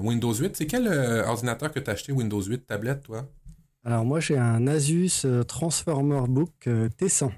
Windows 0.01 0.33
8. 0.33 0.55
C'est 0.55 0.65
quel 0.65 0.87
ordinateur 0.87 1.73
que 1.73 1.79
tu 1.79 1.89
as 1.89 1.93
acheté 1.93 2.13
Windows 2.13 2.41
8 2.41 2.67
tablette, 2.67 3.03
toi? 3.03 3.29
Alors 3.83 4.05
moi, 4.05 4.21
j'ai 4.21 4.37
un 4.37 4.65
Asus 4.65 5.25
Transformer 5.45 6.21
Book 6.29 6.53
T100. 6.67 7.31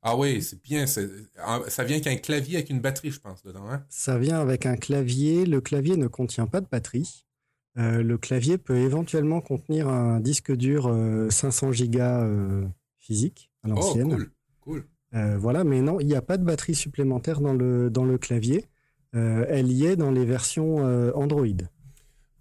Ah 0.00 0.16
oui, 0.16 0.40
c'est 0.40 0.62
bien. 0.62 0.86
Ça 0.86 1.84
vient 1.84 2.00
qu'un 2.00 2.16
clavier 2.16 2.56
avec 2.56 2.70
une 2.70 2.80
batterie, 2.80 3.10
je 3.10 3.20
pense, 3.20 3.42
dedans. 3.42 3.68
Hein? 3.70 3.84
Ça 3.90 4.16
vient 4.16 4.40
avec 4.40 4.64
un 4.64 4.76
clavier. 4.76 5.44
Le 5.44 5.60
clavier 5.60 5.98
ne 5.98 6.06
contient 6.06 6.46
pas 6.46 6.62
de 6.62 6.66
batterie. 6.66 7.26
le 7.76 8.16
clavier 8.16 8.56
peut 8.56 8.76
éventuellement 8.76 9.42
contenir 9.42 9.88
un 9.88 10.20
disque 10.20 10.50
dur 10.50 10.90
500 11.28 11.72
Go 11.90 12.70
physique 13.04 13.50
à 13.62 13.68
oh, 13.68 13.74
l'ancienne. 13.74 14.30
cool, 14.60 14.86
euh, 15.14 15.38
voilà, 15.38 15.62
mais 15.62 15.80
non, 15.80 16.00
il 16.00 16.06
n'y 16.06 16.14
a 16.14 16.22
pas 16.22 16.36
de 16.38 16.44
batterie 16.44 16.74
supplémentaire 16.74 17.40
dans 17.40 17.52
le, 17.52 17.90
dans 17.90 18.04
le 18.04 18.18
clavier. 18.18 18.66
Euh, 19.14 19.46
elle 19.48 19.70
y 19.70 19.86
est 19.86 19.94
dans 19.94 20.10
les 20.10 20.24
versions 20.24 20.84
euh, 20.84 21.12
Android. 21.14 21.46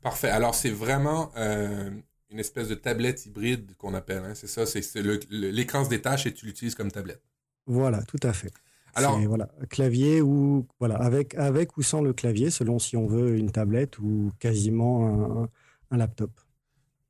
Parfait. 0.02 0.30
Alors, 0.30 0.56
c'est 0.56 0.72
vraiment 0.72 1.32
une 1.36 2.40
espèce 2.40 2.68
de 2.68 2.76
tablette 2.76 3.26
hybride 3.26 3.76
qu'on 3.78 3.94
appelle. 3.94 4.24
Hein, 4.26 4.34
c'est 4.34 4.48
ça, 4.48 4.66
c'est 4.66 4.82
l'écran 5.30 5.86
se 5.86 5.90
détache 5.90 6.26
et 6.26 6.34
tu 6.34 6.46
l'utilises 6.46 6.76
comme 6.76 6.92
tablette. 6.92 7.22
Voilà, 7.68 8.02
tout 8.04 8.20
à 8.24 8.34
fait. 8.34 8.52
Alors, 8.96 9.20
voilà, 9.22 9.50
clavier 9.70 10.22
ou 10.22 10.68
voilà, 10.80 10.96
avec, 10.96 11.36
avec 11.36 11.78
ou 11.78 11.84
sans 11.84 12.02
le 12.02 12.14
clavier, 12.14 12.52
selon 12.52 12.80
si 12.80 12.98
on 12.98 13.08
veut 13.08 13.38
une 13.38 13.52
tablette 13.52 13.98
ou 14.00 14.32
quasiment 14.40 15.44
un, 15.44 15.50
un 15.92 15.98
laptop. 15.98 16.32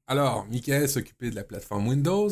Alors, 0.07 0.45
Michael 0.50 0.88
s'occupait 0.88 1.29
de 1.29 1.36
la 1.36 1.43
plateforme 1.43 1.88
Windows. 1.88 2.29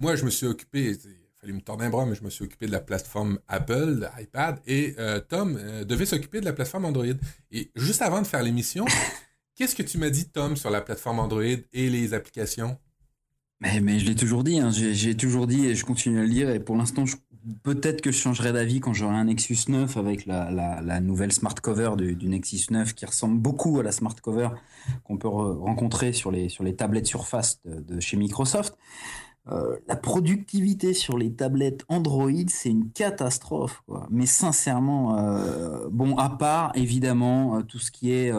Moi, 0.00 0.16
je 0.16 0.24
me 0.24 0.30
suis 0.30 0.46
occupé, 0.46 0.90
il 0.90 1.16
fallait 1.40 1.52
me 1.52 1.60
tordre 1.60 1.84
un 1.84 1.90
bras, 1.90 2.06
mais 2.06 2.14
je 2.14 2.24
me 2.24 2.30
suis 2.30 2.44
occupé 2.44 2.66
de 2.66 2.72
la 2.72 2.80
plateforme 2.80 3.38
Apple, 3.48 4.00
de 4.00 4.22
iPad, 4.22 4.60
et 4.66 4.94
euh, 4.98 5.20
Tom 5.20 5.56
euh, 5.58 5.84
devait 5.84 6.06
s'occuper 6.06 6.40
de 6.40 6.44
la 6.44 6.52
plateforme 6.52 6.84
Android. 6.84 7.06
Et 7.50 7.70
juste 7.76 8.02
avant 8.02 8.20
de 8.20 8.26
faire 8.26 8.42
l'émission, 8.42 8.84
qu'est-ce 9.54 9.74
que 9.74 9.82
tu 9.82 9.98
m'as 9.98 10.10
dit, 10.10 10.28
Tom, 10.28 10.56
sur 10.56 10.70
la 10.70 10.80
plateforme 10.80 11.20
Android 11.20 11.42
et 11.42 11.90
les 11.90 12.14
applications? 12.14 12.78
Mais, 13.60 13.80
mais 13.80 13.98
je 13.98 14.06
l'ai 14.06 14.14
toujours 14.14 14.44
dit, 14.44 14.58
hein, 14.58 14.70
j'ai 14.70 15.16
toujours 15.16 15.46
dit 15.46 15.66
et 15.66 15.74
je 15.74 15.84
continue 15.84 16.18
à 16.18 16.22
le 16.22 16.28
dire. 16.28 16.50
Et 16.50 16.60
pour 16.60 16.76
l'instant, 16.76 17.04
peut-être 17.62 18.00
que 18.00 18.10
je 18.10 18.18
changerai 18.18 18.52
d'avis 18.52 18.80
quand 18.80 18.92
j'aurai 18.92 19.14
un 19.14 19.24
Nexus 19.24 19.58
9 19.68 19.96
avec 19.96 20.26
la, 20.26 20.50
la, 20.50 20.80
la 20.80 21.00
nouvelle 21.00 21.32
smart 21.32 21.54
cover 21.54 21.92
du, 21.96 22.14
du, 22.14 22.28
Nexus 22.28 22.66
9 22.70 22.94
qui 22.94 23.06
ressemble 23.06 23.38
beaucoup 23.38 23.78
à 23.80 23.82
la 23.82 23.92
smart 23.92 24.14
cover 24.20 24.48
qu'on 25.04 25.18
peut 25.18 25.28
rencontrer 25.28 26.12
sur 26.12 26.30
les, 26.30 26.48
sur 26.48 26.64
les 26.64 26.74
tablettes 26.74 27.06
Surface 27.06 27.60
de, 27.64 27.80
de 27.80 28.00
chez 28.00 28.16
Microsoft. 28.16 28.76
Euh, 29.52 29.76
la 29.88 29.96
productivité 29.96 30.94
sur 30.94 31.18
les 31.18 31.34
tablettes 31.34 31.84
Android, 31.88 32.30
c'est 32.48 32.70
une 32.70 32.90
catastrophe. 32.90 33.82
Mais 34.10 34.26
sincèrement, 34.26 35.18
euh, 35.18 35.88
bon, 35.90 36.16
à 36.16 36.30
part 36.30 36.72
évidemment 36.74 37.58
euh, 37.58 37.62
tout 37.62 37.78
ce 37.78 37.90
qui 37.90 38.10
est 38.12 38.32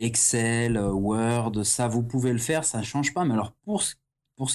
Excel, 0.00 0.78
Word, 0.78 1.64
ça 1.64 1.88
vous 1.88 2.02
pouvez 2.02 2.32
le 2.32 2.38
faire, 2.38 2.64
ça 2.64 2.82
change 2.82 3.12
pas. 3.14 3.24
Mais 3.24 3.34
alors 3.34 3.52
pour 3.64 3.82
ce, 3.82 3.96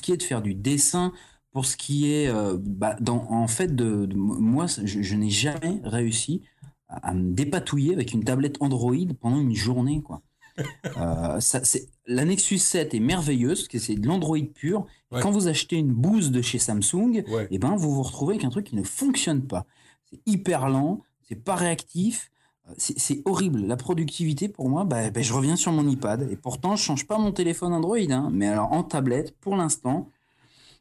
qui 0.01 0.11
est 0.13 0.17
de 0.17 0.23
faire 0.23 0.41
du 0.41 0.55
dessin, 0.55 1.11
pour 1.51 1.65
ce 1.65 1.75
qui 1.75 2.11
est, 2.11 2.31
bah, 2.57 2.95
en 3.07 3.47
fait, 3.47 3.71
moi, 4.15 4.67
je, 4.67 5.15
n'ai 5.15 5.29
jamais 5.29 5.81
réussi 5.83 6.43
à, 6.87 7.09
à, 7.09 7.13
me 7.13 7.33
dépatouiller 7.33 7.93
avec 7.93 8.13
une 8.13 8.23
tablette 8.23 8.57
Android 8.61 8.95
pendant 9.19 9.41
une 9.41 9.55
journée, 9.55 10.01
quoi. 10.01 10.21
Euh, 10.97 11.39
ça, 11.39 11.61
la 12.07 12.25
Nexus 12.25 12.57
7 12.57 12.93
est 12.93 12.99
merveilleuse, 12.99 13.59
parce 13.59 13.67
que 13.67 13.79
c'est 13.79 13.95
de 13.95 14.07
l'Android 14.07 14.37
pur. 14.53 14.85
Quand 15.11 15.31
vous 15.31 15.47
achetez 15.47 15.77
une 15.77 15.93
bouse 15.93 16.31
de 16.31 16.41
chez 16.41 16.59
Samsung, 16.59 17.15
et 17.15 17.25
eh 17.51 17.57
ben, 17.57 17.75
vous 17.75 17.93
vous 17.93 18.03
retrouvez 18.03 18.35
avec 18.35 18.45
un 18.45 18.49
truc 18.49 18.67
qui 18.67 18.75
ne 18.75 18.83
fonctionne 18.83 19.47
pas. 19.47 19.65
C'est 20.09 20.19
hyper 20.25 20.69
lent, 20.69 21.01
c'est 21.27 21.41
pas 21.41 21.55
réactif, 21.55 22.31
euh, 22.67 22.73
c'est 22.77 23.21
horrible. 23.25 23.65
La 23.65 23.77
productivité, 23.77 24.49
pour 24.49 24.69
moi, 24.69 24.83
bah, 24.83 25.09
bah, 25.09 25.21
je 25.21 25.33
reviens 25.33 25.55
sur 25.55 25.71
mon 25.71 25.87
iPad. 25.87 26.27
Et 26.31 26.35
pourtant, 26.35 26.75
je 26.75 26.83
change 26.83 27.07
pas 27.07 27.17
mon 27.17 27.31
téléphone 27.31 27.73
Android. 27.73 27.97
Hein. 27.97 28.29
mais 28.31 28.47
alors, 28.47 28.71
en 28.71 28.83
tablette, 28.83 29.35
pour 29.39 29.55
l'instant, 29.55 30.09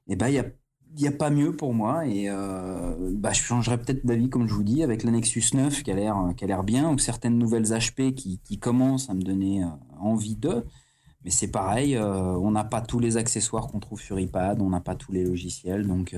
et 0.09 0.13
eh 0.13 0.17
ben, 0.17 0.29
il 0.29 0.35
y 0.35 0.39
a 0.39 0.47
il 0.95 1.03
n'y 1.03 1.09
a 1.09 1.13
pas 1.13 1.31
mieux 1.31 1.55
pour 1.55 1.75
moi 1.75 2.07
et 2.07 2.29
euh, 2.29 2.95
bah, 3.13 3.33
je 3.33 3.43
changerai 3.43 3.79
peut-être 3.79 4.05
d'avis 4.07 4.29
comme 4.31 4.49
je 4.49 4.55
vous 4.55 4.63
dis 4.63 4.83
avec 4.83 5.03
la 5.03 5.11
Nexus 5.11 5.45
9 5.55 5.83
qui 5.83 5.91
a 5.91 5.95
l'air 5.95 6.17
qui 6.37 6.45
a 6.45 6.47
l'air 6.47 6.65
bien 6.65 6.91
ou 6.91 6.99
certaines 6.99 7.39
nouvelles 7.39 7.65
HP 7.65 8.15
qui, 8.15 8.39
qui 8.39 8.59
commencent 8.59 9.11
à 9.11 9.15
me 9.15 9.23
donner 9.23 9.65
euh, 9.65 9.69
envie 10.01 10.37
d'eux 10.37 10.67
mais 11.25 11.31
c'est 11.31 11.51
pareil 11.51 11.97
euh, 11.97 12.33
on 12.39 12.51
n'a 12.51 12.65
pas 12.65 12.81
tous 12.81 13.01
les 13.01 13.17
accessoires 13.17 13.67
qu'on 13.67 13.81
trouve 13.81 14.01
sur 14.01 14.19
iPad 14.19 14.61
on 14.61 14.71
n'a 14.71 14.81
pas 14.81 14.95
tous 14.95 15.13
les 15.13 15.25
logiciels 15.25 15.87
donc 15.87 16.17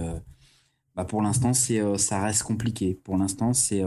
bah, 0.94 1.04
pour 1.04 1.22
l'instant 1.22 1.52
c'est 1.52 1.80
ça 1.98 2.20
reste 2.22 2.42
compliqué. 2.42 2.94
Pour 2.94 3.16
l'instant 3.16 3.52
c'est 3.52 3.82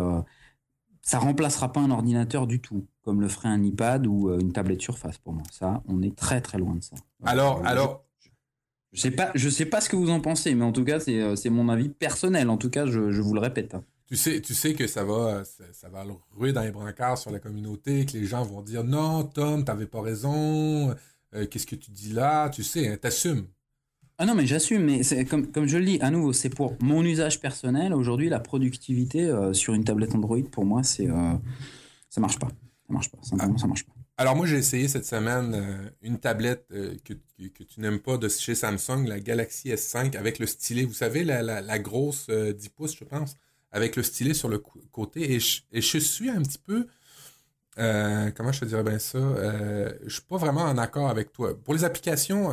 ça 1.01 1.19
remplacera 1.19 1.71
pas 1.71 1.81
un 1.81 1.91
ordinateur 1.91 2.47
du 2.47 2.61
tout 2.61 2.87
comme 3.01 3.19
le 3.19 3.27
ferait 3.27 3.49
un 3.49 3.61
iPad 3.63 4.07
ou 4.07 4.31
une 4.31 4.53
tablette 4.53 4.81
Surface 4.81 5.17
pour 5.17 5.33
moi. 5.33 5.43
Ça 5.51 5.81
on 5.87 6.01
est 6.01 6.15
très 6.15 6.41
très 6.41 6.57
loin 6.57 6.75
de 6.75 6.83
ça. 6.83 6.95
Alors 7.23 7.65
alors 7.65 8.03
je 8.93 9.01
sais 9.01 9.11
pas, 9.11 9.31
je 9.33 9.49
sais 9.49 9.65
pas 9.65 9.81
ce 9.81 9.89
que 9.89 9.95
vous 9.95 10.09
en 10.09 10.19
pensez, 10.19 10.53
mais 10.53 10.63
en 10.63 10.71
tout 10.71 10.83
cas, 10.83 10.99
c'est, 10.99 11.19
euh, 11.19 11.35
mon 11.49 11.67
avis 11.69 11.89
personnel. 11.89 12.49
En 12.49 12.57
tout 12.57 12.69
cas, 12.69 12.85
je, 12.85 12.99
vous 12.99 13.33
le 13.33 13.39
répète. 13.39 13.73
Hein. 13.73 13.83
Tu 14.05 14.15
sais, 14.15 14.39
tu 14.39 14.53
sais 14.53 14.75
que 14.75 14.85
ça 14.85 15.03
va, 15.03 15.43
ça, 15.43 15.89
va 15.89 16.05
le 16.05 16.13
ruer 16.37 16.53
dans 16.53 16.61
les 16.61 16.71
brancards 16.71 17.17
sur 17.17 17.31
la 17.31 17.39
communauté, 17.39 18.05
que 18.05 18.13
les 18.13 18.25
gens 18.25 18.43
vont 18.43 18.61
dire 18.61 18.83
non, 18.83 19.23
Tom, 19.23 19.65
t'avais 19.65 19.87
pas 19.87 20.01
raison. 20.01 20.95
Euh, 21.33 21.47
qu'est-ce 21.47 21.65
que 21.65 21.75
tu 21.75 21.89
dis 21.89 22.13
là? 22.13 22.49
Tu 22.49 22.61
sais, 22.61 22.87
hein, 22.87 22.97
t'assumes. 23.01 23.47
Ah 24.19 24.25
non, 24.27 24.35
mais 24.35 24.45
j'assume. 24.45 24.83
Mais 24.83 25.01
c'est 25.01 25.25
comme, 25.25 25.51
comme 25.51 25.65
je 25.65 25.77
le 25.77 25.85
dis, 25.85 25.97
à 25.99 26.11
nouveau, 26.11 26.31
c'est 26.31 26.49
pour 26.49 26.75
mon 26.79 27.03
usage 27.03 27.39
personnel. 27.39 27.95
Aujourd'hui, 27.95 28.29
la 28.29 28.39
productivité 28.39 29.23
euh, 29.23 29.53
sur 29.53 29.73
une 29.73 29.83
tablette 29.83 30.13
Android, 30.13 30.37
pour 30.51 30.65
moi, 30.65 30.83
c'est 30.83 31.07
ça 32.09 32.21
marche 32.21 32.37
pas. 32.37 32.49
Ça 32.87 32.93
marche 32.93 33.09
pas. 33.09 33.17
Simplement, 33.23 33.57
ça 33.57 33.65
marche 33.65 33.85
pas. 33.85 33.93
Alors 34.17 34.35
moi, 34.35 34.45
j'ai 34.45 34.57
essayé 34.57 34.87
cette 34.87 35.05
semaine 35.05 35.55
euh, 35.55 35.89
une 36.03 36.19
tablette 36.19 36.67
euh, 36.71 36.95
que, 37.03 37.13
tu 37.63 37.79
n'aimes 37.79 37.99
pas 37.99 38.17
de 38.17 38.29
chez 38.29 38.53
Samsung, 38.53 39.07
la 39.07 39.19
Galaxy 39.19 39.69
S5 39.69 40.15
avec 40.15 40.37
le 40.37 40.45
stylet, 40.45 40.83
vous 40.83 40.93
savez, 40.93 41.23
la, 41.23 41.41
la, 41.41 41.79
grosse 41.79 42.27
10 42.27 42.33
euh, 42.33 42.53
pouces, 42.75 42.95
je 42.95 43.05
pense, 43.05 43.35
avec 43.71 43.95
le 43.95 44.03
stylet 44.03 44.35
sur 44.35 44.49
le 44.49 44.59
côté. 44.59 45.33
Et 45.33 45.39
je, 45.39 45.97
suis 45.97 46.29
un 46.29 46.43
petit 46.43 46.59
peu... 46.59 46.87
comment 47.75 48.51
je 48.51 48.59
te 48.59 48.65
dirais 48.65 48.83
bien 48.83 48.99
ça? 48.99 49.19
je 50.05 50.13
suis 50.13 50.21
pas 50.21 50.37
vraiment 50.37 50.61
en 50.61 50.77
accord 50.77 51.09
avec 51.09 51.33
toi. 51.33 51.59
Pour 51.59 51.73
les 51.73 51.83
applications, 51.83 52.51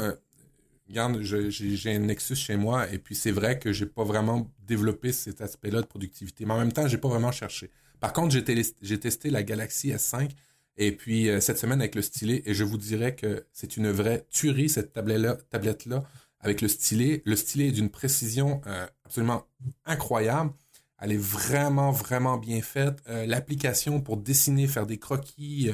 regarde, 0.89 1.21
j'ai 1.21 1.95
un 1.95 1.99
Nexus 1.99 2.37
chez 2.37 2.57
moi 2.57 2.91
et 2.91 2.99
puis 2.99 3.15
c'est 3.15 3.33
vrai 3.33 3.59
que 3.59 3.71
j'ai 3.71 3.87
pas 3.87 4.05
vraiment 4.05 4.51
développé 4.67 5.13
cet 5.13 5.43
aspect-là 5.43 5.83
de 5.83 5.87
productivité. 5.87 6.47
Mais 6.47 6.55
en 6.55 6.59
même 6.59 6.73
temps, 6.73 6.89
j'ai 6.89 6.99
pas 6.99 7.09
vraiment 7.09 7.33
cherché. 7.33 7.71
Par 8.01 8.15
contre, 8.15 8.35
j'ai 8.35 8.99
testé 8.99 9.29
la 9.29 9.43
Galaxy 9.43 9.91
S5 9.91 10.31
et 10.77 10.93
puis 10.93 11.29
euh, 11.29 11.41
cette 11.41 11.59
semaine 11.59 11.81
avec 11.81 11.95
le 11.95 12.03
stylet, 12.03 12.43
et 12.47 12.55
je 12.55 12.65
vous 12.65 12.79
dirais 12.79 13.15
que 13.15 13.45
c'est 13.53 13.77
une 13.77 13.91
vraie 13.91 14.27
tuerie 14.31 14.69
cette 14.69 14.93
tablette-là, 14.93 15.37
tablette 15.51 15.87
-là, 15.87 16.03
avec 16.41 16.63
le 16.63 16.69
stylet. 16.69 17.23
Le 17.27 17.37
stylet 17.37 17.69
est 17.69 17.73
d'une 17.73 17.91
précision 17.91 18.63
euh, 18.67 18.87
absolument 19.05 19.47
incroyable. 19.85 20.53
Elle 20.99 21.13
est 21.13 21.23
vraiment, 21.23 21.93
vraiment 21.93 22.39
bien 22.39 22.63
faite. 22.63 23.03
Euh, 23.09 23.27
l'application 23.27 24.01
pour 24.01 24.17
dessiner, 24.17 24.67
faire 24.67 24.87
des 24.87 24.99
croquis, 24.99 25.71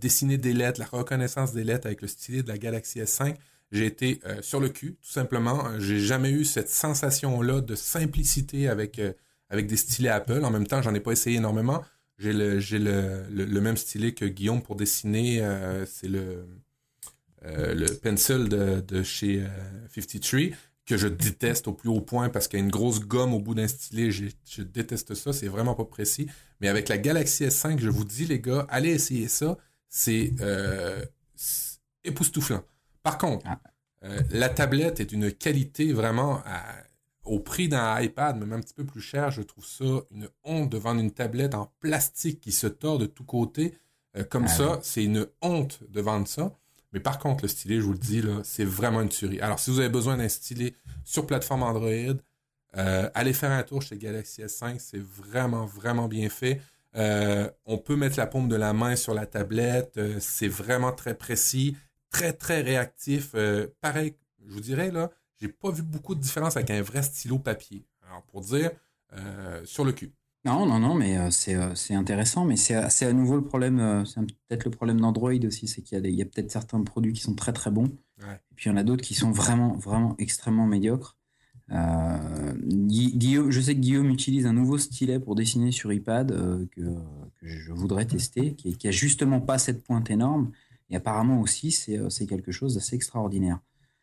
dessiner 0.00 0.38
des 0.38 0.54
lettres, 0.54 0.80
la 0.80 0.86
reconnaissance 0.86 1.52
des 1.52 1.62
lettres 1.62 1.86
avec 1.86 2.00
le 2.00 2.08
stylet 2.08 2.42
de 2.42 2.48
la 2.48 2.56
Galaxy 2.56 3.00
S5, 3.00 3.36
j'ai 3.70 3.84
été 3.84 4.18
sur 4.40 4.60
le 4.60 4.70
cul, 4.70 4.96
tout 5.02 5.10
simplement. 5.10 5.78
J'ai 5.78 6.00
jamais 6.00 6.30
eu 6.30 6.46
cette 6.46 6.70
sensation-là 6.70 7.60
de 7.60 7.74
simplicité 7.74 8.68
avec, 8.70 8.98
avec 9.50 9.66
des 9.66 9.76
stylets 9.76 10.08
Apple. 10.08 10.42
En 10.42 10.50
même 10.50 10.66
temps, 10.66 10.80
j'en 10.80 10.94
ai 10.94 11.00
pas 11.00 11.12
essayé 11.12 11.36
énormément. 11.36 11.84
J'ai 12.18 12.32
le, 12.32 12.58
j'ai 12.58 12.78
le, 12.78 13.24
le, 13.30 13.60
même 13.60 13.76
stylet 13.76 14.12
que 14.12 14.24
Guillaume 14.24 14.62
pour 14.62 14.74
dessiner. 14.74 15.40
Euh, 15.40 15.86
c'est 15.86 16.08
le, 16.08 16.46
euh, 17.44 17.74
le 17.74 17.86
pencil 17.86 18.48
de, 18.48 18.80
de 18.80 19.02
chez 19.02 19.42
euh, 19.42 19.48
53 19.94 20.56
que 20.88 20.96
je 20.96 21.06
déteste 21.06 21.68
au 21.68 21.72
plus 21.72 21.90
haut 21.90 22.00
point 22.00 22.30
parce 22.30 22.48
qu'il 22.48 22.58
y 22.58 22.62
a 22.62 22.64
une 22.64 22.70
grosse 22.70 23.00
gomme 23.00 23.34
au 23.34 23.40
bout 23.40 23.54
d'un 23.54 23.68
stylet. 23.68 24.10
Je, 24.10 24.24
je 24.48 24.62
déteste 24.62 25.14
ça. 25.14 25.32
C'est 25.32 25.46
vraiment 25.46 25.74
pas 25.74 25.84
précis. 25.84 26.28
Mais 26.60 26.68
avec 26.68 26.88
la 26.88 26.98
Galaxy 26.98 27.44
S5, 27.44 27.78
je 27.78 27.90
vous 27.90 28.04
dis, 28.04 28.24
les 28.24 28.40
gars, 28.40 28.66
allez 28.70 28.90
essayer 28.90 29.28
ça. 29.28 29.58
C'est 29.88 30.32
euh, 30.40 31.04
époustouflant. 32.04 32.64
Par 33.02 33.18
contre, 33.18 33.46
ah. 33.48 33.60
euh, 34.04 34.20
la 34.30 34.48
tablette 34.48 35.00
est 35.00 35.04
d'une 35.04 35.30
qualité 35.30 35.92
vraiment 35.92 36.42
à, 36.46 36.62
au 37.28 37.38
prix 37.40 37.68
d'un 37.68 38.00
iPad, 38.00 38.38
même 38.38 38.52
un 38.52 38.60
petit 38.60 38.74
peu 38.74 38.84
plus 38.84 39.00
cher, 39.00 39.30
je 39.30 39.42
trouve 39.42 39.64
ça 39.64 39.84
une 40.10 40.28
honte 40.44 40.70
de 40.70 40.78
vendre 40.78 41.00
une 41.00 41.10
tablette 41.10 41.54
en 41.54 41.70
plastique 41.80 42.40
qui 42.40 42.52
se 42.52 42.66
tord 42.66 42.98
de 42.98 43.06
tous 43.06 43.24
côtés. 43.24 43.74
Euh, 44.16 44.24
comme 44.24 44.44
ah 44.44 44.48
ça, 44.48 44.78
c'est 44.82 45.04
une 45.04 45.26
honte 45.42 45.80
de 45.88 46.00
vendre 46.00 46.26
ça. 46.26 46.52
Mais 46.92 47.00
par 47.00 47.18
contre, 47.18 47.44
le 47.44 47.48
stylet, 47.48 47.76
je 47.76 47.82
vous 47.82 47.92
le 47.92 47.98
dis, 47.98 48.22
là, 48.22 48.40
c'est 48.44 48.64
vraiment 48.64 49.02
une 49.02 49.10
tuerie. 49.10 49.40
Alors, 49.40 49.58
si 49.58 49.70
vous 49.70 49.78
avez 49.78 49.90
besoin 49.90 50.16
d'un 50.16 50.28
stylet 50.28 50.74
sur 51.04 51.26
plateforme 51.26 51.62
Android, 51.62 52.16
euh, 52.76 53.10
allez 53.14 53.34
faire 53.34 53.50
un 53.50 53.62
tour 53.62 53.82
chez 53.82 53.98
Galaxy 53.98 54.42
S5. 54.42 54.78
C'est 54.78 55.02
vraiment, 55.02 55.66
vraiment 55.66 56.08
bien 56.08 56.30
fait. 56.30 56.62
Euh, 56.96 57.50
on 57.66 57.76
peut 57.76 57.96
mettre 57.96 58.16
la 58.16 58.26
paume 58.26 58.48
de 58.48 58.56
la 58.56 58.72
main 58.72 58.96
sur 58.96 59.12
la 59.12 59.26
tablette. 59.26 60.00
c'est 60.20 60.48
vraiment 60.48 60.92
très 60.92 61.14
précis, 61.14 61.76
très, 62.10 62.32
très 62.32 62.62
réactif. 62.62 63.34
pareil, 63.82 64.14
je 64.46 64.54
vous 64.54 64.60
dirais, 64.60 64.90
là, 64.90 65.10
j'ai 65.40 65.48
pas 65.48 65.70
vu 65.70 65.82
beaucoup 65.82 66.14
de 66.14 66.20
différence 66.20 66.56
avec 66.56 66.70
un 66.70 66.82
vrai 66.82 67.02
stylo 67.02 67.38
papier. 67.38 67.84
Alors, 68.06 68.22
pour 68.24 68.40
dire, 68.40 68.70
euh, 69.14 69.64
sur 69.64 69.84
le 69.84 69.92
cul. 69.92 70.12
Non, 70.44 70.66
non, 70.66 70.78
non, 70.78 70.94
mais 70.94 71.18
euh, 71.18 71.30
euh, 71.48 71.74
c'est 71.74 71.94
intéressant, 71.94 72.44
mais 72.44 72.56
c'est 72.56 72.74
à 72.76 73.12
nouveau 73.12 73.36
le 73.36 73.44
problème, 73.44 74.04
c'est 74.06 74.20
peut-être 74.20 74.64
le 74.64 74.70
problème 74.70 75.00
d'Android 75.00 75.32
aussi, 75.44 75.66
c'est 75.66 75.82
qu'il 75.82 75.98
y 75.98 76.22
a, 76.22 76.24
a 76.24 76.26
peut-être 76.26 76.50
certains 76.50 76.82
produits 76.82 77.12
qui 77.12 77.20
sont 77.20 77.34
très 77.34 77.52
très 77.52 77.70
bons, 77.70 77.90
et 78.20 78.54
puis 78.54 78.68
il 78.68 78.72
y 78.72 78.72
en 78.72 78.76
a 78.76 78.82
d'autres 78.84 79.02
qui 79.02 79.14
sont 79.14 79.30
vraiment, 79.30 79.74
vraiment 79.76 80.14
extrêmement 80.18 80.66
médiocres. 80.66 81.16
Guillaume, 81.70 83.50
je 83.50 83.60
sais 83.60 83.74
que 83.74 83.80
Guillaume 83.80 84.08
utilise 84.10 84.46
un 84.46 84.54
nouveau 84.54 84.78
stylet 84.78 85.20
pour 85.20 85.34
dessiner 85.34 85.70
sur 85.70 85.92
iPad 85.92 86.30
que, 86.70 86.80
que, 86.80 87.46
je 87.46 87.72
voudrais 87.72 88.06
tester, 88.06 88.54
qui, 88.54 88.76
qui 88.76 88.88
a 88.88 88.90
justement 88.90 89.40
pas 89.40 89.58
cette 89.58 89.82
pointe 89.82 90.10
énorme, 90.10 90.52
et 90.88 90.96
apparemment 90.96 91.40
aussi 91.40 91.72
c'est 91.72 92.26
quelque 92.26 92.52
chose 92.52 92.74
d'assez 92.74 92.94
extraordinaire. 92.96 93.60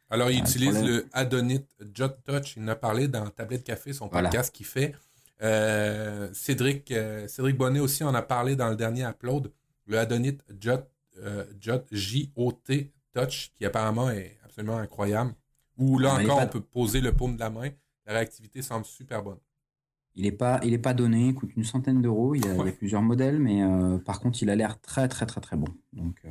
Alors, 0.09 0.29
il 0.29 0.39
utilise 0.39 0.83
le 0.83 1.07
Adonit 1.13 1.65
Jot 1.93 2.09
Touch. 2.25 2.57
Il 2.57 2.63
en 2.63 2.69
a 2.69 2.75
parlé 2.75 3.07
dans 3.07 3.27
Tablette 3.29 3.63
Café, 3.63 3.93
son 3.93 4.07
podcast 4.07 4.53
qu'il 4.53 4.65
fait. 4.65 4.93
Euh, 5.41 6.29
Cédric, 6.33 6.91
euh, 6.91 7.27
Cédric 7.27 7.57
Bonnet 7.57 7.79
aussi 7.79 8.03
en 8.03 8.13
a 8.13 8.21
parlé 8.21 8.55
dans 8.55 8.69
le 8.69 8.75
dernier 8.75 9.03
upload. 9.03 9.51
Le 9.87 9.99
Adonit 9.99 10.37
Jot, 10.59 10.79
euh, 11.19 11.45
Jot 11.59 11.83
J-O-T 11.91 12.91
Touch, 13.13 13.51
qui 13.55 13.65
apparemment 13.65 14.09
est 14.09 14.37
absolument 14.43 14.77
incroyable. 14.77 15.33
Où 15.77 15.99
là 15.99 16.15
encore, 16.15 16.41
on 16.41 16.47
peut 16.47 16.61
poser 16.61 17.01
le 17.01 17.11
paume 17.11 17.35
de 17.35 17.41
la 17.41 17.49
main. 17.49 17.69
La 18.05 18.13
réactivité 18.13 18.61
semble 18.61 18.85
super 18.85 19.23
bonne. 19.23 19.39
Il 20.15 20.23
n'est 20.23 20.31
pas, 20.31 20.61
il 20.63 20.73
est 20.73 20.79
pas 20.79 20.93
donné, 20.93 21.27
il 21.27 21.35
coûte 21.35 21.51
une 21.57 21.65
centaine 21.65 22.01
d'euros. 22.01 22.35
Il, 22.35 22.45
y 22.45 22.47
a 22.47 22.71
plusieurs 22.71 23.01
modèles, 23.01 23.39
mais 23.39 23.61
par 24.05 24.21
contre, 24.21 24.41
il 24.41 24.49
a 24.49 24.55
l'air 24.55 24.79
très, 24.79 25.09
très, 25.09 25.25
très, 25.25 25.41
très 25.41 25.57
bon. 25.57 25.67
Donc, 25.91 26.21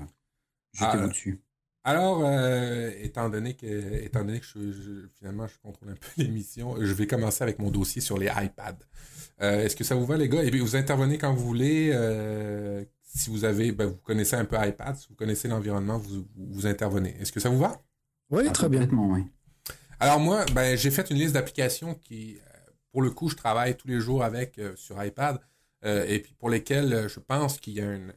jetez-vous 0.73 1.05
ah, 1.05 1.09
dessus. 1.09 1.43
Alors, 1.87 2.23
euh, 2.25 2.91
étant 3.03 3.29
donné 3.29 3.53
que, 3.55 4.03
étant 4.03 4.25
donné 4.25 4.41
que 4.41 4.47
je, 4.47 5.07
finalement 5.19 5.47
je 5.47 5.59
contrôle 5.63 5.91
un 5.91 5.95
peu 5.95 6.09
l'émission, 6.23 6.77
je 6.81 6.93
vais 6.95 7.07
commencer 7.07 7.43
avec 7.43 7.59
mon 7.59 7.71
dossier 7.71 8.01
sur 8.01 8.17
les 8.17 8.27
iPads. 8.27 8.79
Euh, 9.43 9.65
est-ce 9.65 9.77
que 9.77 9.85
ça 9.85 9.95
vous 9.95 10.07
va, 10.07 10.17
les 10.17 10.31
gars? 10.31 10.43
Et 10.43 10.47
eh 10.47 10.51
puis, 10.51 10.61
vous 10.61 10.77
intervenez 10.77 11.19
quand 11.19 11.35
vous 11.35 11.45
voulez. 11.45 11.91
Euh, 11.93 12.83
si 13.03 13.31
vous 13.31 13.45
avez, 13.45 13.71
ben, 13.71 13.87
vous 13.87 13.97
connaissez 13.97 14.35
un 14.35 14.45
peu 14.45 14.57
iPad, 14.59 14.97
si 14.97 15.07
vous 15.09 15.15
connaissez 15.15 15.47
l'environnement, 15.47 15.99
vous, 15.99 16.27
vous 16.37 16.67
intervenez. 16.67 17.15
Est-ce 17.21 17.31
que 17.31 17.39
ça 17.39 17.49
vous 17.49 17.59
va? 17.59 17.81
Oui, 18.31 18.51
très 18.51 18.69
bien. 18.69 18.89
Oui. 18.91 19.23
Alors 20.01 20.19
moi, 20.19 20.45
ben, 20.53 20.77
j'ai 20.77 20.91
fait 20.91 21.11
une 21.11 21.19
liste 21.19 21.35
d'applications 21.35 21.95
qui, 21.95 22.39
pour 22.91 23.03
le 23.03 23.11
coup, 23.11 23.29
je 23.29 23.37
travaille 23.37 23.77
tous 23.77 23.87
les 23.87 24.01
jours 24.01 24.25
avec 24.25 24.61
sur 24.75 25.03
iPad 25.05 25.39
et 25.85 26.19
puis 26.21 26.35
pour 26.35 26.49
lesquelles 26.49 27.09
je 27.09 27.21
pense 27.21 27.61
qu'il 27.61 27.75
y 27.75 27.81
a 27.83 27.87
un, 27.87 28.09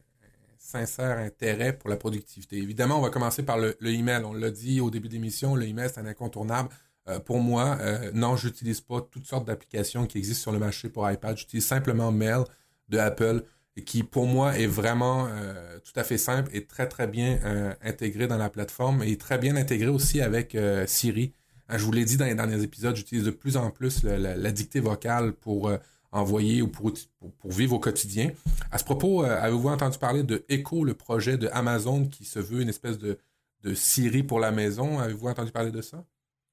sincère 0.68 1.18
intérêt 1.18 1.72
pour 1.72 1.88
la 1.88 1.96
productivité. 1.96 2.58
Évidemment, 2.58 2.98
on 2.98 3.00
va 3.00 3.08
commencer 3.08 3.42
par 3.42 3.56
le, 3.56 3.74
email. 3.82 4.22
On 4.24 4.34
l'a 4.34 4.50
dit 4.50 4.80
au 4.80 4.90
début 4.90 5.08
de 5.08 5.14
l'émission, 5.14 5.56
le 5.56 5.66
email, 5.66 5.88
c'est 5.88 6.00
un 6.00 6.06
incontournable. 6.06 6.68
Euh, 7.08 7.18
pour 7.20 7.40
moi, 7.40 7.78
euh, 7.80 8.10
non, 8.12 8.36
j'utilise 8.36 8.82
pas 8.82 9.00
toutes 9.00 9.24
sortes 9.24 9.46
d'applications 9.46 10.06
qui 10.06 10.18
existent 10.18 10.42
sur 10.42 10.52
le 10.52 10.58
marché 10.58 10.90
pour 10.90 11.10
iPad. 11.10 11.38
J'utilise 11.38 11.66
simplement 11.66 12.12
Mail 12.12 12.44
de 12.90 12.98
Apple, 12.98 13.44
qui 13.86 14.02
pour 14.02 14.26
moi 14.26 14.58
est 14.58 14.66
vraiment 14.66 15.26
euh, 15.30 15.78
tout 15.78 15.98
à 15.98 16.04
fait 16.04 16.18
simple 16.18 16.50
et 16.52 16.66
très 16.66 16.86
très 16.86 17.06
bien 17.06 17.38
intégré 17.80 18.26
dans 18.26 18.36
la 18.36 18.50
plateforme 18.50 19.02
et 19.02 19.16
très 19.16 19.38
bien 19.38 19.56
intégré 19.56 19.88
aussi 19.88 20.20
avec 20.20 20.56
Siri. 20.86 21.32
je 21.70 21.84
vous 21.84 21.92
l'ai 21.92 22.04
dit 22.04 22.16
dans 22.16 22.24
les 22.26 22.34
derniers 22.34 22.62
épisodes, 22.62 22.96
j'utilise 22.96 23.24
de 23.24 23.30
plus 23.30 23.56
en 23.56 23.70
plus 23.70 24.02
la, 24.02 24.52
dictée 24.52 24.80
vocale 24.80 25.32
pour 25.32 25.70
envoyer 26.12 26.62
ou 26.62 26.68
pour, 26.68 26.92
pour, 27.38 27.50
vivre 27.50 27.74
au 27.74 27.78
quotidien. 27.78 28.30
À 28.70 28.78
ce 28.78 28.84
propos, 28.84 29.22
avez-vous 29.22 29.68
entendu 29.68 29.98
parler 29.98 30.22
de 30.22 30.44
Echo, 30.48 30.84
le 30.84 30.94
projet 30.94 31.36
de 31.36 31.48
Amazon 31.52 32.06
qui 32.06 32.24
se 32.24 32.38
veut 32.38 32.60
une 32.60 32.68
espèce 32.68 32.98
de, 32.98 33.18
de 33.62 33.74
Siri 33.74 34.22
pour 34.22 34.40
la 34.40 34.50
maison? 34.50 34.98
Avez-vous 34.98 35.28
entendu 35.28 35.52
parler 35.52 35.70
de 35.70 35.82
ça? 35.82 36.04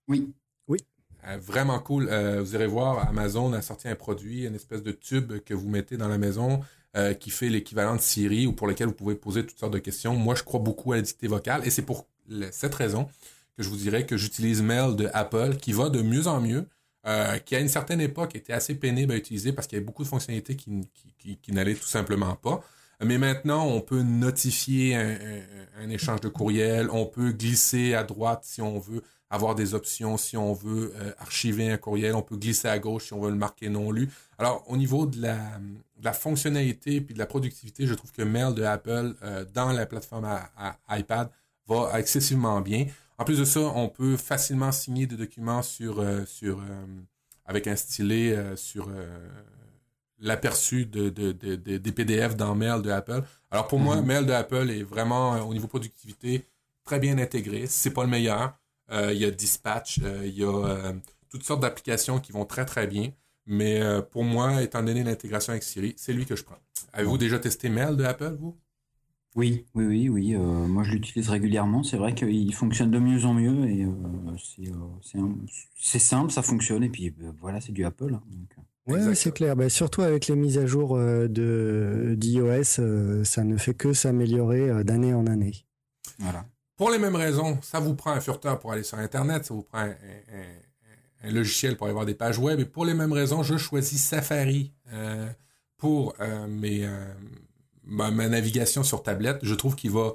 Oui. 0.07 0.33
Euh, 1.27 1.37
vraiment 1.37 1.79
cool. 1.79 2.07
Euh, 2.09 2.41
vous 2.41 2.55
irez 2.55 2.67
voir, 2.67 3.07
Amazon 3.07 3.53
a 3.53 3.61
sorti 3.61 3.87
un 3.87 3.95
produit, 3.95 4.45
une 4.45 4.55
espèce 4.55 4.83
de 4.83 4.91
tube 4.91 5.39
que 5.43 5.53
vous 5.53 5.69
mettez 5.69 5.97
dans 5.97 6.07
la 6.07 6.17
maison 6.17 6.61
euh, 6.95 7.13
qui 7.13 7.29
fait 7.29 7.49
l'équivalent 7.49 7.95
de 7.95 8.01
Siri 8.01 8.47
ou 8.47 8.53
pour 8.53 8.67
lequel 8.67 8.87
vous 8.87 8.93
pouvez 8.93 9.15
poser 9.15 9.45
toutes 9.45 9.57
sortes 9.57 9.73
de 9.73 9.79
questions. 9.79 10.15
Moi, 10.15 10.35
je 10.35 10.43
crois 10.43 10.59
beaucoup 10.59 10.93
à 10.93 10.97
la 10.97 11.01
dictée 11.01 11.27
vocale 11.27 11.65
et 11.65 11.69
c'est 11.69 11.81
pour 11.81 12.07
cette 12.51 12.75
raison 12.75 13.07
que 13.57 13.63
je 13.63 13.69
vous 13.69 13.77
dirais 13.77 14.05
que 14.05 14.17
j'utilise 14.17 14.61
Mail 14.61 14.95
de 14.95 15.09
Apple 15.13 15.57
qui 15.57 15.73
va 15.73 15.89
de 15.89 16.01
mieux 16.01 16.27
en 16.27 16.41
mieux, 16.41 16.65
qui 17.45 17.55
à 17.55 17.59
une 17.59 17.67
certaine 17.67 18.01
époque 18.01 18.35
était 18.35 18.53
assez 18.53 18.75
pénible 18.75 19.13
à 19.13 19.15
utiliser 19.15 19.53
parce 19.53 19.67
qu'il 19.67 19.75
y 19.75 19.79
avait 19.79 19.85
beaucoup 19.85 20.03
de 20.03 20.07
fonctionnalités 20.07 20.55
qui, 20.55 20.89
qui, 21.19 21.51
n'allaient 21.51 21.75
tout 21.75 21.87
simplement 21.87 22.35
pas. 22.35 22.63
Mais 23.03 23.17
maintenant, 23.17 23.67
on 23.67 23.81
peut 23.81 24.01
notifier 24.01 24.95
un, 24.95 25.89
échange 25.89 26.21
de 26.21 26.29
courriel, 26.29 26.89
on 26.91 27.05
peut 27.05 27.31
glisser 27.31 27.93
à 27.93 28.03
droite 28.03 28.41
si 28.43 28.61
on 28.61 28.79
veut 28.79 29.03
avoir 29.29 29.55
des 29.55 29.73
options 29.73 30.17
si 30.17 30.37
on 30.37 30.53
veut 30.53 30.93
euh, 30.95 31.11
archiver 31.19 31.69
un 31.69 31.77
courriel, 31.77 32.15
on 32.15 32.21
peut 32.21 32.37
glisser 32.37 32.67
à 32.67 32.79
gauche 32.79 33.07
si 33.07 33.13
on 33.13 33.19
veut 33.19 33.31
le 33.31 33.35
marquer 33.35 33.69
non 33.69 33.91
lu. 33.91 34.09
Alors, 34.37 34.63
au 34.67 34.77
niveau 34.77 35.05
de 35.05 35.21
la, 35.21 36.13
fonctionnalité 36.13 36.97
et 36.97 36.99
de 37.01 37.17
la 37.17 37.25
productivité, 37.25 37.87
je 37.87 37.93
trouve 37.93 38.11
que 38.11 38.21
Mail 38.21 38.53
de 38.53 38.63
Apple 38.63 39.15
euh, 39.23 39.45
dans 39.53 39.71
la 39.71 39.85
plateforme 39.85 40.27
iPad 40.89 41.29
va 41.67 41.99
excessivement 41.99 42.61
bien. 42.61 42.85
En 43.17 43.23
plus 43.23 43.39
de 43.39 43.45
ça, 43.45 43.61
on 43.61 43.87
peut 43.87 44.17
facilement 44.17 44.71
signer 44.71 45.07
des 45.07 45.15
documents 45.15 45.61
sur, 45.61 45.99
euh, 45.99 46.25
sur 46.25 46.61
avec 47.45 47.67
un 47.67 47.75
stylet 47.75 48.35
sur 48.55 48.89
l'aperçu 50.19 50.85
de, 50.85 51.09
des 51.09 51.91
PDF 51.91 52.35
dans 52.35 52.55
Mail 52.55 52.81
de 52.81 52.89
Apple. 52.89 53.23
Alors 53.51 53.67
pour 53.67 53.79
moi, 53.79 53.97
mm-hmm. 53.97 54.05
Mail 54.05 54.25
de 54.25 54.33
Apple 54.33 54.69
est 54.69 54.83
vraiment 54.83 55.39
au 55.47 55.53
niveau 55.53 55.67
productivité 55.67 56.45
très 56.85 56.99
bien 56.99 57.17
intégré. 57.17 57.65
C'est 57.67 57.91
pas 57.91 58.03
le 58.03 58.09
meilleur. 58.09 58.53
Euh, 58.91 59.11
il 59.11 59.19
y 59.19 59.25
a 59.25 59.31
Dispatch, 59.31 59.99
euh, 60.03 60.21
il 60.25 60.37
y 60.37 60.43
a 60.43 60.47
euh, 60.47 60.93
toutes 61.29 61.43
sortes 61.43 61.61
d'applications 61.61 62.19
qui 62.19 62.31
vont 62.31 62.45
très 62.45 62.65
très 62.65 62.87
bien. 62.87 63.11
Mais 63.47 63.79
pour 64.09 64.23
moi, 64.23 64.63
étant 64.63 64.81
donné 64.81 65.03
l'intégration 65.03 65.51
avec 65.51 65.61
Siri, 65.61 65.93
c'est 65.97 66.13
lui 66.13 66.25
que 66.25 66.35
je 66.35 66.43
prends. 66.43 66.57
Avez-vous 66.93 67.19
déjà 67.19 67.37
testé 67.37 67.69
Mail 67.69 67.95
de 67.95 68.03
Apple, 68.03 68.35
vous? 68.39 68.57
Oui, 69.35 69.65
oui, 69.75 69.85
oui, 69.85 70.09
oui. 70.09 70.35
moi, 70.35 70.83
je 70.83 70.91
l'utilise 70.91 71.29
régulièrement. 71.29 71.83
C'est 71.83 71.97
vrai 71.97 72.15
qu'il 72.15 72.53
fonctionne 72.53 72.89
de 72.89 72.99
mieux 72.99 73.25
en 73.25 73.33
mieux 73.33 73.69
et 73.69 73.85
c'est 75.77 75.99
simple, 75.99 76.31
ça 76.31 76.41
fonctionne. 76.41 76.83
Et 76.83 76.89
puis 76.89 77.13
voilà, 77.41 77.59
c'est 77.59 77.73
du 77.73 77.83
Apple. 77.83 78.13
Hein, 78.13 78.23
oui, 78.87 78.99
c'est 79.13 79.33
clair. 79.33 79.55
Bah, 79.55 79.67
surtout 79.67 80.03
avec 80.03 80.27
les 80.27 80.35
mises 80.35 80.57
à 80.57 80.65
jour 80.65 80.97
de 80.97 82.15
d'iOS, 82.17 83.23
ça 83.25 83.43
ne 83.43 83.57
fait 83.57 83.73
que 83.73 83.91
s'améliorer 83.91 84.83
d'année 84.85 85.13
en 85.13 85.27
année. 85.27 85.65
Voilà. 86.19 86.45
Pour 86.77 86.89
les 86.89 86.99
mêmes 86.99 87.15
raisons, 87.15 87.57
ça 87.61 87.79
vous 87.79 87.95
prend 87.95 88.11
un 88.11 88.19
furteur 88.19 88.59
pour 88.59 88.73
aller 88.73 88.83
sur 88.83 88.97
Internet, 88.97 89.45
ça 89.45 89.53
vous 89.53 89.63
prend 89.63 89.79
un, 89.79 89.95
logiciel 91.31 91.77
pour 91.77 91.87
aller 91.87 91.93
voir 91.93 92.05
des 92.05 92.15
pages 92.15 92.37
web. 92.37 92.59
Et 92.59 92.65
pour 92.65 92.85
les 92.85 92.93
mêmes 92.93 93.13
raisons, 93.13 93.43
je 93.43 93.57
choisis 93.57 94.03
Safari 94.03 94.73
euh, 94.91 95.27
pour 95.77 96.13
euh, 96.19 96.47
mes, 96.47 96.85
euh, 96.85 97.13
ma, 97.85 98.11
navigation 98.11 98.83
sur 98.83 99.03
tablette. 99.03 99.39
Je 99.43 99.55
trouve 99.55 99.75
qu'il 99.75 99.91
va... 99.91 100.13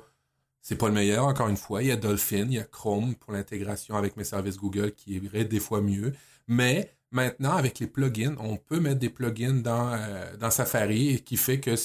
C'est 0.62 0.76
pas 0.76 0.88
le 0.88 0.94
meilleur, 0.94 1.24
encore 1.24 1.48
une 1.48 1.56
fois. 1.56 1.83
Il 1.83 1.88
y 1.88 1.92
a 1.92 1.96
Dolphin, 1.96 2.46
il 2.48 2.54
y 2.54 2.59
a 2.59 2.64
Chrome 2.64 3.14
pour 3.14 3.33
l'intégration 3.33 3.96
avec 3.96 4.16
mes 4.18 4.24
services 4.24 4.59
Google 4.59 4.92
qui 4.92 5.14
irait 5.14 5.46
des 5.46 5.61
fois 5.61 5.80
mieux. 5.80 6.12
Mais 6.48 6.94
maintenant, 7.12 7.52
avec 7.52 7.78
les 7.78 7.87
plugins, 7.87 8.37
on 8.38 8.59
peut 8.59 8.78
mettre 8.78 8.98
des 8.98 9.09
plugins 9.09 9.54
dans, 9.54 9.98
dans 10.38 10.50
Safari 10.50 11.22
qui 11.24 11.38
fait 11.38 11.61
que 11.61 11.76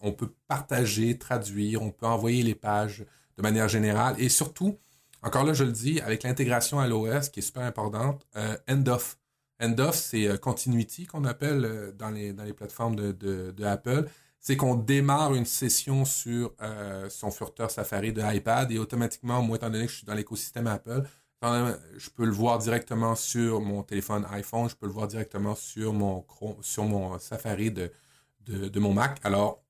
on 0.00 0.12
peut 0.12 0.32
partager, 0.48 1.18
traduire, 1.18 1.82
on 1.82 1.90
peut 1.90 2.06
envoyer 2.06 2.42
les 2.42 2.54
pages 2.54 3.04
de 3.36 3.42
manière 3.42 3.68
générale. 3.68 4.14
Et 4.18 4.28
surtout, 4.28 4.78
encore 5.22 5.44
là, 5.44 5.52
je 5.52 5.64
le 5.64 5.72
dis, 5.72 6.00
avec 6.00 6.22
l'intégration 6.22 6.80
à 6.80 6.88
l'OS 6.88 7.28
qui 7.28 7.40
est 7.40 7.42
super 7.42 7.62
importante, 7.62 8.26
euh, 8.36 8.56
end-off. 8.68 9.18
End-off, 9.60 9.96
c'est 9.96 10.26
euh, 10.26 10.36
continuity 10.38 11.06
qu'on 11.06 11.24
appelle 11.24 11.64
euh, 11.64 11.92
dans, 11.92 12.10
les, 12.10 12.32
plateformes 12.54 12.96
de, 12.96 13.12
de, 13.12 13.64
Apple. 13.64 14.08
C'est 14.40 14.56
qu'on 14.56 14.74
démarre 14.74 15.34
une 15.34 15.44
session 15.44 16.04
sur 16.04 16.54
son 17.10 17.30
furteur 17.30 17.70
Safari 17.70 18.12
de 18.12 18.22
iPad 18.22 18.72
et 18.72 18.78
automatiquement, 18.78 19.42
moi, 19.42 19.56
étant 19.56 19.70
donné 19.70 19.84
que 19.84 19.92
je 19.92 19.98
suis 19.98 20.06
dans 20.06 20.14
l'écosystème 20.14 20.66
Apple, 20.66 21.02
je 21.42 22.10
peux 22.10 22.24
le 22.24 22.32
voir 22.32 22.58
directement 22.58 23.14
sur 23.14 23.60
mon 23.60 23.82
téléphone 23.82 24.26
iPhone, 24.30 24.68
je 24.68 24.74
peux 24.74 24.86
le 24.86 24.92
voir 24.92 25.08
directement 25.08 25.54
sur 25.54 25.92
mon, 25.92 26.24
Safari 27.18 27.70
de, 27.70 27.92
de, 28.46 28.68
de 28.68 28.80
mon 28.80 28.94
Mac. 28.94 29.18
Alors, 29.24 29.62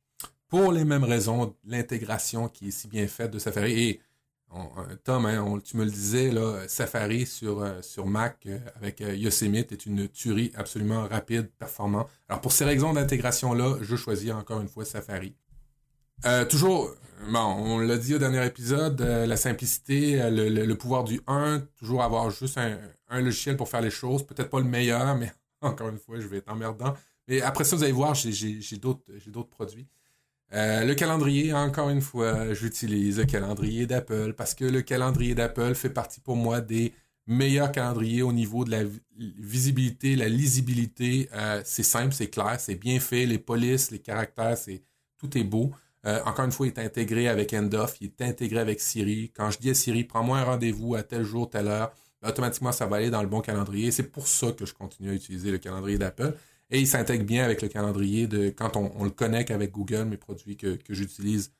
pour 0.50 0.72
les 0.72 0.84
mêmes 0.84 1.04
raisons, 1.04 1.54
l'intégration 1.64 2.48
qui 2.48 2.68
est 2.68 2.70
si 2.72 2.88
bien 2.88 3.06
faite 3.06 3.30
de 3.30 3.38
Safari. 3.38 3.82
Et 3.82 4.00
Tom, 5.04 5.26
hein, 5.26 5.58
tu 5.64 5.76
me 5.76 5.84
le 5.84 5.90
disais, 5.90 6.32
Safari 6.66 7.24
sur, 7.26 7.62
euh, 7.62 7.80
Mac 8.04 8.46
euh, 8.46 8.58
avec 8.74 9.00
euh, 9.00 9.14
Yosemite 9.14 9.70
est 9.70 9.86
une 9.86 10.08
tuerie 10.08 10.50
absolument 10.56 11.06
rapide, 11.06 11.50
performant. 11.58 12.08
Alors 12.28 12.40
pour 12.40 12.52
ces 12.52 12.64
raisons 12.64 12.92
d'intégration-là, 12.92 13.76
je 13.80 13.96
choisis 13.96 14.32
encore 14.32 14.60
une 14.60 14.68
fois 14.68 14.84
Safari. 14.84 15.34
toujours, 16.48 16.90
bon, 17.32 17.38
on 17.38 17.78
l'a 17.78 17.96
dit 17.96 18.14
au 18.14 18.18
dernier 18.18 18.44
épisode, 18.44 19.00
la 19.00 19.36
simplicité, 19.36 20.18
le, 20.30 20.74
pouvoir 20.74 21.04
du 21.04 21.20
1, 21.28 21.60
toujours 21.78 22.02
avoir 22.02 22.30
juste 22.30 22.58
un 22.58 23.20
logiciel 23.20 23.56
pour 23.56 23.68
faire 23.68 23.80
les 23.80 23.90
choses. 23.90 24.26
Peut-être 24.26 24.50
pas 24.50 24.58
le 24.58 24.66
meilleur, 24.66 25.14
mais 25.18 25.32
encore 25.60 25.88
une 25.88 25.98
fois, 25.98 26.18
je 26.18 26.26
vais 26.26 26.38
être 26.38 26.50
emmerdant. 26.50 26.94
Mais 27.28 27.40
après 27.40 27.62
ça, 27.62 27.76
vous 27.76 27.84
allez 27.84 27.92
voir, 27.92 28.14
j'ai 28.14 28.76
d'autres 28.78 29.50
produits. 29.50 29.86
Euh, 30.52 30.84
le 30.84 30.94
calendrier, 30.94 31.52
encore 31.52 31.90
une 31.90 32.00
fois, 32.00 32.52
j'utilise 32.54 33.18
le 33.18 33.24
calendrier 33.24 33.86
d'Apple 33.86 34.34
parce 34.34 34.54
que 34.54 34.64
le 34.64 34.82
calendrier 34.82 35.34
d'Apple 35.34 35.74
fait 35.74 35.90
partie 35.90 36.20
pour 36.20 36.36
moi 36.36 36.60
des 36.60 36.92
meilleurs 37.26 37.70
calendriers 37.70 38.22
au 38.22 38.32
niveau 38.32 38.64
de 38.64 38.70
la 38.70 38.82
visibilité, 39.16 40.16
la 40.16 40.28
lisibilité. 40.28 41.28
Euh, 41.32 41.62
c'est 41.64 41.84
simple, 41.84 42.12
c'est 42.12 42.28
clair, 42.28 42.56
c'est 42.58 42.74
bien 42.74 42.98
fait, 42.98 43.26
les 43.26 43.38
polices, 43.38 43.90
les 43.92 44.00
caractères, 44.00 44.58
c'est 44.58 44.82
tout 45.18 45.36
est 45.38 45.44
beau. 45.44 45.70
Euh, 46.06 46.20
encore 46.24 46.46
une 46.46 46.52
fois, 46.52 46.66
il 46.66 46.70
est 46.70 46.78
intégré 46.78 47.28
avec 47.28 47.52
Endoff, 47.52 47.98
il 48.00 48.06
est 48.18 48.22
intégré 48.22 48.58
avec 48.58 48.80
Siri. 48.80 49.30
Quand 49.34 49.50
je 49.50 49.58
dis 49.58 49.70
à 49.70 49.74
Siri, 49.74 50.04
prends-moi 50.04 50.38
un 50.38 50.44
rendez-vous 50.44 50.94
à 50.96 51.02
tel 51.02 51.22
jour, 51.22 51.48
telle 51.48 51.68
heure, 51.68 51.92
automatiquement, 52.26 52.72
ça 52.72 52.86
va 52.86 52.96
aller 52.96 53.10
dans 53.10 53.22
le 53.22 53.28
bon 53.28 53.40
calendrier. 53.40 53.90
C'est 53.92 54.10
pour 54.10 54.26
ça 54.26 54.52
que 54.52 54.66
je 54.66 54.74
continue 54.74 55.10
à 55.10 55.14
utiliser 55.14 55.50
le 55.52 55.58
calendrier 55.58 55.98
d'Apple. 55.98 56.34
Et 56.70 56.80
il 56.80 56.86
s'intègre 56.86 57.24
bien 57.24 57.44
avec 57.44 57.62
le 57.62 57.68
calendrier 57.68 58.26
de 58.26 58.50
quand 58.50 58.76
on, 58.76 59.04
le 59.04 59.10
connecte 59.10 59.50
avec 59.50 59.72
Google, 59.72 60.04
mes 60.04 60.16
produits 60.16 60.56
que, 60.56 60.78
j'utilise 60.88 61.52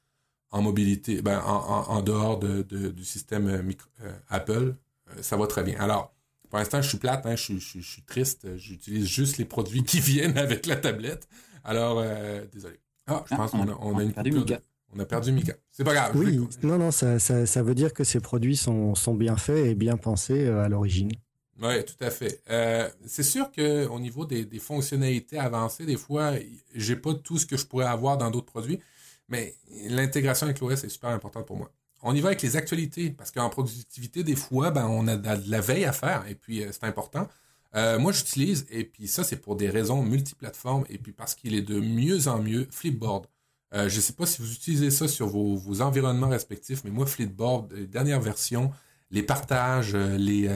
en 0.51 0.63
mobilité, 0.63 1.23
ben, 1.23 1.41
en, 1.41 2.03
dehors 2.03 2.39
de, 2.39 2.63
du 2.63 3.05
système 3.05 3.49
euh, 3.49 3.63
euh, 4.03 4.13
Apple, 4.29 4.75
euh, 5.11 5.23
ça 5.23 5.37
va 5.37 5.47
très 5.47 5.63
bien. 5.63 5.79
Alors, 5.79 6.13
pour 6.49 6.59
l'instant, 6.59 6.83
je 6.83 6.89
suis 6.89 6.99
plate, 6.99 7.25
hein, 7.27 7.37
je, 7.37 7.59
suis 7.59 8.03
triste, 8.03 8.57
j'utilise 8.57 9.07
juste 9.07 9.39
les 9.39 9.45
produits 9.45 9.85
qui 9.85 10.01
viennent 10.01 10.39
avec 10.39 10.67
la 10.67 10.77
tablette. 10.77 11.29
Alors, 11.63 12.03
désolé. 12.53 12.81
Ah, 13.07 13.25
je 13.29 13.35
ah, 13.35 13.37
pense 13.37 13.51
qu'on 13.51 13.69
a, 13.69 13.77
on 13.81 13.99
a, 13.99 14.03
une 14.03 14.13
perdu 14.13 14.33
Mika. 14.33 14.61
on 14.95 14.99
a 14.99 15.05
perdu 15.05 15.33
Mika. 15.33 15.55
C'est 15.71 15.85
pas 15.85 15.93
grave. 15.93 16.13
Oui, 16.17 16.41
non, 16.63 16.79
non, 16.79 16.91
ça, 16.91 17.19
ça, 17.19 17.63
veut 17.63 17.75
dire 17.75 17.93
que 17.93 18.03
ces 18.03 18.21
produits 18.21 18.57
sont, 18.57 18.95
sont 18.95 19.15
bien 19.15 19.37
faits 19.37 19.67
et 19.67 19.75
bien 19.75 19.97
pensés 19.97 20.49
à 20.49 20.69
l'origine. 20.69 21.11
Oui, 21.63 21.85
tout 21.85 22.05
à 22.05 22.11
fait. 22.11 22.43
Euh, 22.49 22.89
c'est 23.07 23.23
sûr 23.23 23.51
qu'au 23.53 23.99
niveau 24.01 24.25
des, 24.25 24.59
fonctionnalités 24.59 25.39
avancées, 25.39 25.85
des 25.85 25.99
fois, 25.99 26.33
j'ai 26.75 26.97
pas 26.97 27.13
tout 27.13 27.39
ce 27.39 27.45
que 27.45 27.59
je 27.59 27.67
pourrais 27.67 27.87
avoir 27.87 28.17
dans 28.17 28.31
d'autres 28.31 28.47
produits, 28.47 28.81
mais 29.29 29.55
l'intégration 29.89 30.47
avec 30.47 30.61
l'OS 30.61 30.85
est 30.85 30.89
super 30.89 31.11
importante 31.11 31.47
pour 31.47 31.57
moi. 31.57 31.71
On 32.03 32.15
y 32.15 32.21
va 32.23 32.29
avec 32.29 32.41
les 32.41 32.57
actualités, 32.57 33.11
parce 33.11 33.31
qu'en 33.31 33.51
productivité, 33.51 34.25
des 34.25 34.37
fois, 34.37 34.71
ben, 34.71 34.87
on 34.87 35.07
a 35.07 35.17
de 35.17 35.51
la 35.51 35.61
veille 35.61 35.85
à 35.85 35.93
faire, 35.93 36.25
et 36.29 36.35
puis 36.35 36.65
euh, 36.65 36.71
c'est 36.73 36.85
important. 36.85 37.29
Euh, 37.75 37.99
moi, 37.99 38.11
j'utilise, 38.11 38.67
et 38.71 38.85
puis 38.85 39.07
ça, 39.07 39.23
c'est 39.23 39.37
pour 39.37 39.55
des 39.55 39.69
raisons 39.69 40.03
multiplateformes, 40.03 40.87
et 40.89 40.97
puis 40.97 41.13
parce 41.13 41.35
qu'il 41.35 41.55
est 41.55 41.63
de 41.63 41.79
mieux 41.79 42.27
en 42.27 42.39
mieux, 42.43 42.69
Flipboard. 42.71 43.27
je 43.73 43.85
ne 43.85 43.89
sais 43.89 44.15
pas 44.15 44.25
si 44.25 44.41
vous 44.41 44.51
utilisez 44.51 44.91
ça 44.91 45.09
sur 45.09 45.29
vos, 45.29 45.83
environnements 45.83 46.31
respectifs, 46.31 46.85
mais 46.85 46.91
moi, 46.91 47.05
Flipboard, 47.05 47.71
les 47.75 47.87
dernières 47.87 48.23
versions, 48.23 48.73
les 49.11 49.23
partages, 49.23 49.95
les 49.95 50.49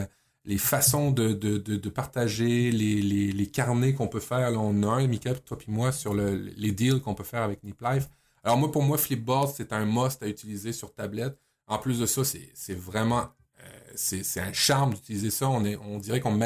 les 0.45 0.57
façons 0.57 1.11
de, 1.11 1.89
partager, 1.89 2.71
les, 2.71 3.47
carnets 3.47 3.93
qu'on 3.93 4.07
peut 4.07 4.19
faire. 4.19 4.51
Là, 4.51 4.59
on 4.59 4.83
a 4.83 4.87
un, 4.87 5.07
Mika, 5.07 5.33
toi 5.35 5.57
puis 5.57 5.71
moi, 5.71 5.91
sur 5.91 6.13
le, 6.13 6.35
les 6.35 6.71
deals 6.71 7.01
qu'on 7.01 7.15
peut 7.15 7.23
faire 7.23 7.41
avec 7.41 7.63
Nip 7.63 7.81
Life. 7.81 8.07
Alors 8.43 8.57
moi, 8.57 8.71
pour 8.71 8.83
moi, 8.83 8.97
Flipboard, 8.97 9.53
c'est 9.55 9.73
un 9.73 9.85
must 9.85 10.21
à 10.21 10.27
utiliser 10.27 10.71
sur 10.71 10.93
tablette. 10.93 11.37
En 11.67 11.79
plus 11.79 11.99
de 11.99 12.05
ça, 12.05 12.23
c'est 12.23 12.77
vraiment... 12.77 13.29
Euh, 13.63 13.91
c'est 13.95 14.39
un 14.39 14.53
charme 14.53 14.93
d'utiliser 14.93 15.31
ça. 15.31 15.49
On, 15.49 15.97
dirait 15.97 16.19
qu'on 16.19 16.39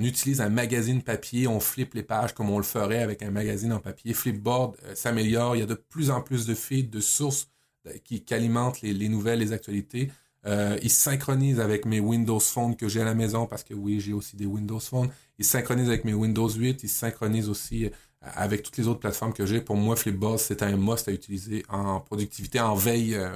utilise 0.00 0.40
un 0.40 0.48
magazine 0.48 1.00
papier, 1.02 1.46
on 1.46 1.60
flippe 1.60 1.94
les 1.94 2.02
pages 2.02 2.34
comme 2.34 2.50
on 2.50 2.58
le 2.58 2.64
ferait 2.64 3.02
avec 3.02 3.22
un 3.22 3.30
magazine 3.30 3.72
en 3.72 3.78
papier. 3.78 4.14
Flipboard 4.14 4.76
euh, 4.84 4.96
s'améliore. 4.96 5.54
Il 5.54 5.60
y 5.60 5.62
a 5.62 5.66
de 5.66 5.74
plus 5.74 6.10
en 6.10 6.22
plus 6.22 6.44
de 6.44 6.56
feeds, 6.56 6.90
de 6.90 7.00
sources 7.00 7.50
euh, 7.86 7.92
qui, 8.02 8.24
alimentent 8.30 8.82
les 8.82 9.08
nouvelles, 9.08 9.38
les 9.38 9.52
actualités. 9.52 10.10
Euh, 10.46 10.78
il 10.82 10.90
synchronise 10.90 11.60
avec 11.60 11.86
mes 11.86 12.00
Windows 12.00 12.40
Phone 12.40 12.76
que 12.76 12.88
j'ai 12.88 13.00
à 13.00 13.04
la 13.04 13.14
maison 13.14 13.46
parce 13.46 13.64
que 13.64 13.74
oui, 13.74 14.00
j'ai 14.00 14.12
aussi 14.12 14.36
des 14.36 14.46
Windows 14.46 14.80
Phone. 14.80 15.08
Il 15.38 15.44
synchronise 15.44 15.88
avec 15.88 16.04
mes 16.04 16.14
Windows 16.14 16.48
8. 16.48 16.82
Il 16.82 16.88
synchronise 16.88 17.48
aussi 17.48 17.86
euh, 17.86 17.90
avec 18.22 18.62
toutes 18.62 18.76
les 18.76 18.86
autres 18.86 19.00
plateformes 19.00 19.32
que 19.32 19.46
j'ai. 19.46 19.60
Pour 19.60 19.76
moi, 19.76 19.96
Flipboard, 19.96 20.38
c'est 20.38 20.62
un 20.62 20.76
must 20.76 21.08
à 21.08 21.12
utiliser 21.12 21.64
en 21.68 22.00
productivité, 22.00 22.60
en 22.60 22.74
veille 22.74 23.14
euh, 23.14 23.28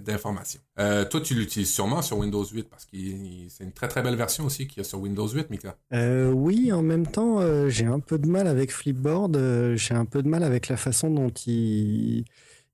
d'information. 0.00 0.60
toi, 0.76 1.20
tu 1.20 1.34
l'utilises 1.34 1.72
sûrement 1.72 2.02
sur 2.02 2.18
Windows 2.18 2.44
8 2.44 2.68
parce 2.68 2.84
que 2.84 2.96
c'est 3.48 3.64
une 3.64 3.72
très 3.72 3.88
très 3.88 4.02
belle 4.02 4.16
version 4.16 4.44
aussi 4.44 4.66
qu'il 4.66 4.78
y 4.78 4.80
a 4.80 4.84
sur 4.84 5.00
Windows 5.00 5.28
8, 5.28 5.50
Mika. 5.50 5.76
oui, 6.32 6.72
en 6.72 6.82
même 6.82 7.06
temps, 7.06 7.68
j'ai 7.68 7.86
un 7.86 8.00
peu 8.00 8.18
de 8.18 8.26
mal 8.26 8.46
avec 8.46 8.72
Flipboard. 8.72 9.36
j'ai 9.76 9.94
un 9.94 10.06
peu 10.06 10.22
de 10.22 10.28
mal 10.28 10.42
avec 10.42 10.68
la 10.68 10.76
façon 10.76 11.10
dont 11.10 11.30
il 11.46 12.24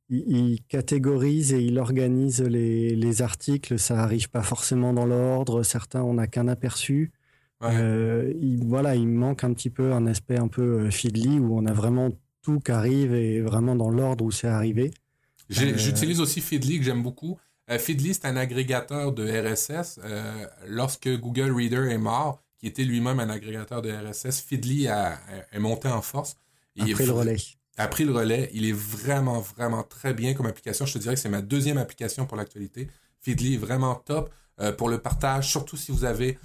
il, 0.09 0.61
catégorise 0.69 1.53
et 1.53 1.62
il 1.62 1.79
organise 1.79 2.42
les, 2.42 2.95
les, 2.95 3.23
articles. 3.23 3.79
Ça 3.79 4.03
arrive 4.03 4.31
pas 4.31 4.42
forcément 4.42 4.92
dans 4.92 5.07
l'ordre. 5.07 5.62
Certains, 5.62 6.03
on 6.03 6.14
n'a 6.14 6.27
qu'un 6.27 6.49
aperçu. 6.49 7.12
Euh, 7.62 8.33
il, 8.40 8.64
voilà, 8.66 8.95
il 8.95 9.09
manque 9.09 9.42
un 9.42 9.53
petit 9.53 9.71
peu 9.71 9.92
un 9.92 10.07
aspect 10.07 10.38
un 10.38 10.49
peu 10.49 10.81
euh, 10.81 10.90
Feedly 10.90 11.38
où 11.38 11.57
on 11.59 11.64
a 11.64 11.73
vraiment 11.73 12.11
tout 12.42 12.61
qui 12.61 12.71
arrive 12.71 13.14
et 13.14 13.40
vraiment 13.40 13.75
dans 13.75 13.90
l'ordre 13.90 14.25
où 14.25 14.31
c'est 14.31 14.49
arrivé. 14.49 14.92
Euh, 15.59 15.77
j'utilise 15.77 16.21
aussi 16.21 16.40
Feedly 16.40 16.79
que 16.79 16.85
j'aime 16.85 17.03
beaucoup. 17.03 17.38
Feedly, 17.69 18.14
c'est 18.14 18.27
un 18.27 18.37
agrégateur 18.37 19.12
de 19.12 19.27
RSS. 19.27 19.99
lorsque 20.69 21.09
Google 21.19 21.51
Reader 21.51 21.90
est 21.90 21.99
mort, 21.99 22.40
qui 22.59 22.69
était 22.69 22.85
lui-même 22.85 23.19
un 23.19 23.29
agrégateur 23.29 23.83
de 23.83 23.90
RSS, 23.90 24.40
Feedly 24.40 24.87
a, 24.87 25.19
est 25.51 25.59
monté 25.59 25.88
en 25.88 26.01
force. 26.01 26.37
Après 26.79 27.07
le 27.07 27.12
relais 27.12 27.37
a 27.77 27.89
pris 27.89 28.05
le 28.05 28.12
relais. 28.12 28.51
Il 28.55 28.67
est 28.67 28.73
vraiment, 28.73 29.41
vraiment 29.41 29.83
très 29.83 30.15
bien 30.15 30.35
comme 30.35 30.47
application. 30.47 30.87
Je 30.87 30.95
te 30.95 30.99
dirais 30.99 31.15
que 31.15 31.21
c'est 31.21 31.29
ma 31.29 31.43
deuxième 31.43 31.79
application 31.79 32.27
pour 32.27 32.37
l'actualité. 32.37 32.89
Feedly 33.21 33.55
est 33.55 33.59
vraiment 33.59 33.95
top 33.95 34.31
euh, 34.61 34.73
pour 34.73 34.89
le 34.89 34.99
partage, 34.99 35.51
surtout 35.51 35.77
si 35.77 35.93
vous 35.93 36.05
avez, 36.05 36.39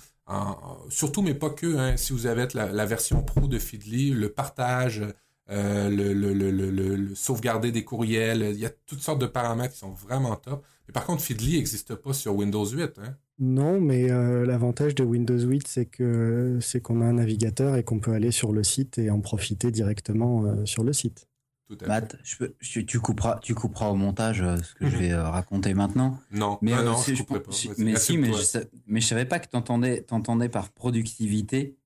surtout 0.89 1.21
mais 1.21 1.33
pas 1.33 1.49
que, 1.49 1.77
hein, 1.77 1.97
si 1.97 2.13
vous 2.13 2.25
avez 2.25 2.47
la, 2.53 2.85
version 2.85 3.21
pro 3.21 3.47
de 3.47 3.59
Feedly, 3.59 4.11
le 4.11 4.29
partage, 4.29 5.03
euh, 5.49 5.89
le, 5.89 7.15
sauvegarder 7.15 7.71
des 7.71 7.83
courriels, 7.83 8.51
il 8.53 8.59
y 8.59 8.65
a 8.65 8.69
toutes 8.69 9.01
sortes 9.01 9.19
de 9.19 9.25
paramètres 9.27 9.73
qui 9.73 9.79
sont 9.79 9.91
vraiment 9.91 10.35
top. 10.35 10.65
Mais 10.87 10.93
par 10.93 11.05
contre, 11.05 11.23
Feedly 11.23 11.57
n'existe 11.57 11.95
pas 11.95 12.13
sur 12.13 12.35
Windows 12.35 12.65
8. 12.65 12.99
Hein. 12.99 13.15
Non, 13.41 13.81
mais 13.81 14.11
euh, 14.11 14.45
l'avantage 14.45 14.93
de 14.93 15.03
Windows 15.03 15.39
8, 15.39 15.67
c'est 15.67 15.87
que 15.87 16.59
c'est 16.61 16.79
qu'on 16.79 17.01
a 17.01 17.05
un 17.05 17.13
navigateur 17.13 17.75
et 17.75 17.83
qu'on 17.83 17.99
peut 17.99 18.13
aller 18.13 18.29
sur 18.29 18.53
le 18.53 18.63
site 18.63 18.99
et 18.99 19.09
en 19.09 19.19
profiter 19.19 19.71
directement 19.71 20.45
euh, 20.45 20.63
sur 20.65 20.83
le 20.83 20.93
site. 20.93 21.27
Tout 21.67 21.77
à 21.83 21.87
Matt, 21.87 22.17
je 22.21 22.81
tu, 22.81 22.99
couperas, 22.99 23.39
tu 23.39 23.55
couperas 23.55 23.89
au 23.89 23.95
montage 23.95 24.43
euh, 24.43 24.57
ce 24.57 24.75
que 24.75 24.87
je 24.87 24.95
vais 24.95 25.15
raconter 25.15 25.73
maintenant. 25.73 26.19
Non, 26.29 26.59
mais 26.61 26.71
non, 26.83 26.95
je, 27.01 27.15
je 27.15 27.23
pas. 27.23 27.39
mais 27.79 27.95
si, 27.95 28.19
mais 28.19 28.31
je, 28.31 28.59
mais 28.85 29.01
je 29.01 29.07
savais 29.07 29.25
pas 29.25 29.39
que 29.39 29.47
tu 29.49 29.57
entendais 29.57 30.49
par 30.49 30.69
productivité 30.69 31.77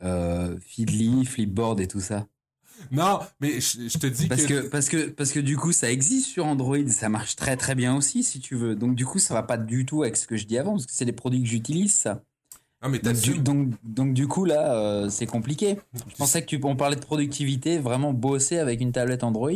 Feedly, 0.00 1.24
Flipboard 1.26 1.78
et 1.78 1.86
tout 1.86 2.00
ça. 2.00 2.26
Non, 2.90 3.20
mais 3.40 3.60
je, 3.60 3.98
te 3.98 4.06
dis 4.06 4.26
parce 4.26 4.46
que... 4.46 4.68
parce 4.68 4.88
que 4.88 5.08
parce 5.08 5.32
que 5.32 5.40
du 5.40 5.56
coup 5.56 5.72
ça 5.72 5.90
existe 5.90 6.26
sur 6.26 6.46
Android, 6.46 6.86
ça 6.88 7.08
marche 7.08 7.36
très 7.36 7.56
très 7.56 7.74
bien 7.74 7.96
aussi 7.96 8.22
si 8.22 8.40
tu 8.40 8.54
veux. 8.54 8.74
Donc 8.74 8.94
du 8.94 9.04
coup 9.04 9.18
ça 9.18 9.34
va 9.34 9.42
pas 9.42 9.58
du 9.58 9.86
tout 9.86 10.02
avec 10.02 10.16
ce 10.16 10.26
que 10.26 10.36
je 10.36 10.46
dis 10.46 10.58
avant 10.58 10.72
parce 10.72 10.86
que 10.86 10.92
c'est 10.92 11.04
des 11.04 11.12
produits 11.12 11.42
que 11.42 11.48
j'utilise 11.48 11.94
ça. 11.94 12.22
Ah, 12.80 12.88
mais 12.88 13.00
donc, 13.00 13.16
du, 13.16 13.38
donc, 13.40 13.74
donc, 13.82 14.14
du 14.14 14.28
coup 14.28 14.44
là 14.44 14.74
euh, 14.74 15.08
c'est 15.10 15.26
compliqué. 15.26 15.78
Je 16.08 16.14
pensais 16.14 16.42
que 16.42 16.46
tu 16.46 16.60
on 16.62 16.76
parlait 16.76 16.96
de 16.96 17.00
productivité, 17.00 17.78
vraiment 17.78 18.12
bosser 18.12 18.58
avec 18.58 18.80
une 18.80 18.92
tablette 18.92 19.24
Android. 19.24 19.50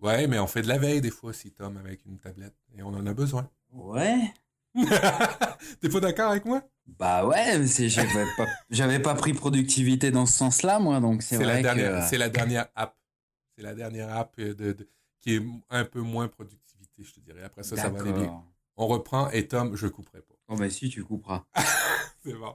Ouais, 0.00 0.26
mais 0.26 0.38
on 0.38 0.46
fait 0.46 0.62
de 0.62 0.68
la 0.68 0.78
veille 0.78 1.00
des 1.00 1.10
fois 1.10 1.30
aussi 1.30 1.52
Tom 1.52 1.76
avec 1.76 2.04
une 2.06 2.18
tablette 2.18 2.54
et 2.76 2.82
on 2.82 2.88
en 2.88 3.06
a 3.06 3.14
besoin. 3.14 3.48
Ouais. 3.72 4.32
T'es 5.80 5.88
pas 5.88 6.00
d'accord 6.00 6.30
avec 6.30 6.44
moi? 6.44 6.62
Bah 6.86 7.26
ouais, 7.26 7.66
j'avais 7.66 8.26
pas, 8.36 8.46
j'avais 8.70 9.00
pas 9.00 9.14
pris 9.14 9.32
productivité 9.32 10.10
dans 10.10 10.26
ce 10.26 10.34
sens-là, 10.34 10.78
moi, 10.78 11.00
donc 11.00 11.22
c'est 11.22 11.36
vrai 11.36 11.46
la 11.46 11.62
dernière, 11.62 12.04
C'est 12.04 12.18
la 12.18 12.28
dernière 12.28 12.66
app. 12.74 12.96
C'est 13.56 13.62
la 13.62 13.74
dernière 13.74 14.14
app 14.14 14.38
de, 14.38 14.76
qui 15.20 15.34
est 15.34 15.42
un 15.70 15.84
peu 15.84 16.00
moins 16.00 16.28
productivité, 16.28 17.02
je 17.02 17.12
te 17.12 17.20
dirais. 17.20 17.42
Après 17.42 17.62
ça, 17.62 17.76
ça 17.76 17.88
va 17.88 18.00
aller 18.00 18.12
bien. 18.12 18.42
On 18.76 18.86
reprend 18.86 19.30
et 19.30 19.48
Tom, 19.48 19.74
je 19.74 19.86
couperai 19.86 20.20
pas. 20.20 20.34
Oh 20.48 20.56
bah 20.56 20.70
si, 20.70 20.90
tu 20.90 21.02
couperas. 21.02 21.44
c'est 22.24 22.34
bon. 22.34 22.54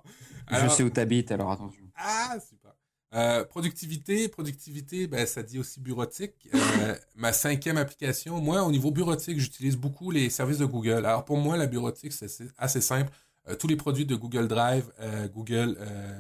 je 0.50 0.68
sais 0.70 0.84
où 0.84 0.90
t'habites, 0.90 1.32
alors 1.32 1.52
attention. 1.52 1.84
Ah, 1.96 2.38
super. 2.40 2.71
Euh, 3.14 3.44
productivité, 3.44 4.30
productivité, 4.30 5.06
ben, 5.08 5.26
ça 5.26 5.44
dit 5.44 5.60
aussi 5.60 5.82
bureautique. 5.82 6.48
Euh, 6.54 6.96
ma 7.16 7.34
cinquième 7.34 7.78
application, 7.78 8.40
moi, 8.40 8.64
au 8.64 8.72
niveau 8.72 8.92
bureautique, 8.92 9.38
j'utilise 9.40 9.76
beaucoup 9.76 10.12
les 10.12 10.30
services 10.30 10.60
de 10.60 10.66
Google. 10.66 11.06
Alors, 11.06 11.26
pour 11.26 11.38
moi, 11.38 11.58
la 11.58 11.68
bureautique, 11.68 12.14
c'est 12.14 12.30
assez 12.58 12.82
simple. 12.82 13.12
Euh, 13.50 13.56
tous 13.56 13.68
les 13.68 13.76
produits 13.76 14.06
de 14.06 14.16
Google 14.16 14.48
Drive, 14.48 14.86
Google 15.34 15.78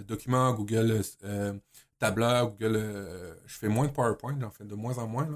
Documents, 0.08 0.54
Google 0.54 1.02
Tableur, 2.00 2.50
Google... 2.52 3.38
je 3.46 3.56
fais 3.58 3.68
moins 3.70 3.88
de 3.88 3.92
PowerPoint, 3.92 4.38
j'en 4.42 4.50
fais 4.50 4.66
de 4.66 4.76
moins 4.76 4.98
en 4.98 5.08
moins. 5.08 5.30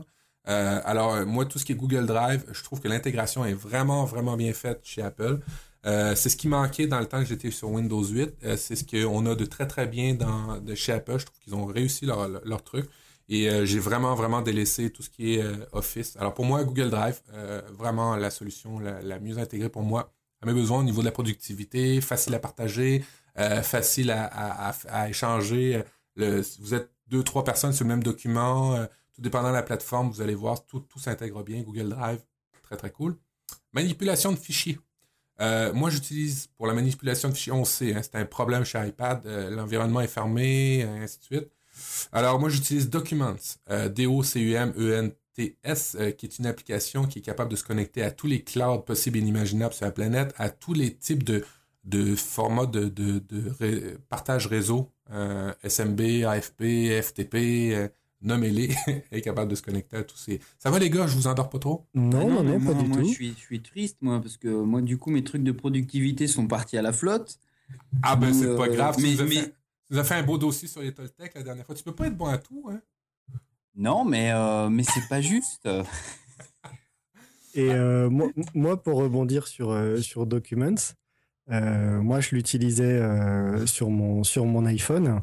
alors, 0.46 1.26
moi, 1.26 1.46
tout 1.46 1.58
ce 1.58 1.64
qui 1.64 1.72
est 1.72 1.76
Google 1.76 2.06
Drive, 2.06 2.44
je 2.52 2.64
trouve 2.64 2.82
que 2.82 2.88
l'intégration 2.90 3.46
est 3.46 3.54
vraiment, 3.54 4.04
vraiment 4.04 4.36
bien 4.36 4.52
faite 4.52 4.82
chez 4.84 5.02
Apple. 5.04 5.40
Euh, 5.86 6.16
c'est 6.16 6.30
ce 6.30 6.38
qui 6.38 6.48
manquait 6.48 6.88
dans 6.88 7.00
le 7.00 7.06
temps 7.06 7.20
que 7.20 7.26
j'étais 7.26 7.52
sur 7.52 7.70
Windows 7.70 8.04
8. 8.04 8.38
Euh, 8.44 8.58
c'est 8.58 8.76
ce 8.76 8.84
qu'on 8.84 9.26
a 9.28 9.36
de 9.36 9.46
très 9.46 9.68
très 9.68 9.86
bien 9.86 10.16
dans, 10.16 10.58
de 10.60 10.74
chez 10.74 10.94
Apple. 10.94 11.20
Je 11.20 11.26
trouve 11.26 11.40
qu'ils 11.40 11.56
ont 11.56 11.66
réussi 11.66 12.06
leur, 12.06 12.28
leur, 12.28 12.64
truc. 12.64 12.90
Et 13.30 13.50
euh, 13.50 13.66
j'ai 13.66 13.80
vraiment 13.80 14.16
vraiment 14.16 14.42
délaissé 14.42 14.90
tout 14.90 15.04
ce 15.04 15.10
qui 15.10 15.36
est 15.36 15.44
Office. 15.74 16.16
Alors 16.18 16.34
pour 16.34 16.46
moi, 16.46 16.64
Google 16.64 16.90
Drive, 16.90 17.22
vraiment 17.72 18.16
la 18.16 18.30
solution 18.30 18.80
la, 18.80 19.20
mieux 19.20 19.38
intégrée 19.38 19.70
pour 19.70 19.84
moi 19.84 20.12
à 20.42 20.46
mes 20.46 20.54
besoins 20.54 20.80
au 20.80 20.84
niveau 20.84 21.02
de 21.02 21.06
la 21.06 21.12
productivité, 21.12 22.02
facile 22.02 22.34
à 22.36 22.40
partager, 22.40 23.04
facile 23.64 24.12
à, 24.12 24.26
à, 24.26 24.76
à, 24.90 25.10
échanger. 25.10 25.84
Le, 26.16 26.42
vous 26.60 26.74
êtes 26.74 26.92
deux, 27.08 27.24
trois 27.24 27.44
personnes 27.44 27.74
sur 27.74 27.84
le 27.84 27.90
même 27.90 28.04
document. 28.04 28.78
tout 29.14 29.22
dépendant 29.22 29.50
de 29.50 29.54
la 29.54 29.64
plateforme, 29.64 30.10
vous 30.10 30.22
allez 30.22 30.36
voir, 30.36 30.66
tout, 30.66 30.80
tout 30.82 31.00
s'intègre 31.00 31.44
bien. 31.44 31.62
Google 31.62 31.90
Drive, 31.90 32.22
très 32.64 32.78
très 32.78 32.92
cool. 32.92 33.18
Manipulation 33.74 34.32
de 34.32 34.38
fichiers. 34.38 34.80
Euh, 35.42 35.74
moi, 35.74 35.90
j'utilise 35.90 36.48
pour 36.58 36.68
la 36.68 36.74
manipulation 36.74 37.30
de 37.30 37.34
fichiers, 37.34 37.52
on 37.52 37.66
sait, 37.66 37.94
hein, 37.94 38.02
c'est 38.02 38.16
un 38.16 38.26
problème 38.26 38.64
chez 38.64 38.80
iPad, 38.88 39.26
euh, 39.26 39.50
l'environnement 39.50 40.02
est 40.02 40.08
fermé, 40.08 40.84
ainsi 40.84 41.20
de 41.20 41.24
suite. 41.24 41.50
Alors, 42.14 42.40
moi, 42.40 42.50
j'utilise 42.50 42.90
Documents, 42.90 43.36
euh, 43.70 43.90
D-O-C-U-M-E-N-T-S, 43.90 45.98
qui 46.18 46.26
est 46.26 46.40
une 46.40 46.46
application 46.46 47.06
qui 47.06 47.20
est 47.20 47.22
capable 47.22 47.52
de 47.52 47.58
se 47.58 47.66
connecter 47.66 48.02
à 48.02 48.12
tous 48.12 48.28
les 48.28 48.44
clouds 48.44 48.80
possibles 48.80 49.18
et 49.18 49.22
inimaginables 49.22 49.74
sur 49.74 49.86
la 49.86 49.92
planète, 49.92 50.34
à 50.38 50.50
tous 50.50 50.74
les 50.74 50.96
types 50.96 51.24
de, 51.24 51.44
de 51.84 52.16
formats 52.16 52.66
de, 52.66 52.88
de 52.88 54.00
partage 54.08 54.48
réseau, 54.48 54.90
SMB, 55.68 56.24
AFP, 56.26 57.02
FTP, 57.02 57.92
nommez-les, 58.22 58.70
est 59.12 59.22
capable 59.22 59.52
de 59.52 59.56
se 59.56 59.62
connecter 59.62 59.98
à 59.98 60.04
tous 60.04 60.18
ces. 60.18 60.40
Ça 60.58 60.70
va 60.70 60.80
les 60.80 60.90
gars, 60.90 61.08
je 61.08 61.16
vous 61.16 61.28
endors 61.28 61.50
pas 61.50 61.60
trop? 61.60 61.86
Non, 61.94 62.30
non, 62.30 62.44
non, 62.44 62.60
pas 62.60 62.74
du 62.74 62.90
tout. 62.90 63.00
Je 63.08 63.14
suis, 63.14 63.34
je 63.34 63.40
suis 63.40 63.62
triste 63.62 63.98
moi 64.02 64.20
parce 64.22 64.38
que 64.38 64.48
moi 64.48 64.82
du 64.82 64.98
coup 64.98 65.12
mes 65.12 65.24
trucs 65.24 65.44
de 65.44 65.52
productivité 65.52 66.28
sont 66.28 66.48
partis 66.48 66.78
à 66.78 66.82
la 66.82 66.94
flotte. 66.94 67.40
Ah 68.04 68.16
ben 68.16 68.34
c'est 68.34 68.56
pas 68.56 68.68
euh, 68.68 68.76
grave. 68.76 68.96
Mais, 69.00 69.16
tu, 69.16 69.24
nous 69.24 69.30
mais... 69.30 69.54
Fait, 69.92 70.04
fait 70.04 70.16
un 70.16 70.24
beau 70.24 70.38
dossier 70.38 70.68
sur 70.68 70.82
les 70.82 70.94
Toltec 70.94 71.34
la 71.36 71.44
dernière 71.44 71.66
fois. 71.66 71.76
Tu 71.76 71.84
peux 71.84 71.96
pas 71.96 72.08
être 72.08 72.18
bon 72.18 72.28
à 72.28 72.38
tout, 72.38 72.68
hein? 72.70 72.82
Non, 73.76 74.06
mais 74.06 74.32
euh, 74.32 74.70
mais 74.70 74.84
c'est 74.84 75.08
pas 75.10 75.22
juste. 75.22 75.68
Et 77.58 77.72
euh, 77.72 78.10
moi, 78.10 78.28
moi, 78.54 78.82
pour 78.82 78.98
rebondir 78.98 79.48
sur 79.48 79.78
sur 80.02 80.26
Documents, 80.26 80.76
moi 81.48 82.20
je 82.20 82.36
l'utilisais 82.36 83.02
sur 83.66 83.90
mon 83.90 84.24
sur 84.24 84.46
mon 84.46 84.66
iPhone. 84.66 85.22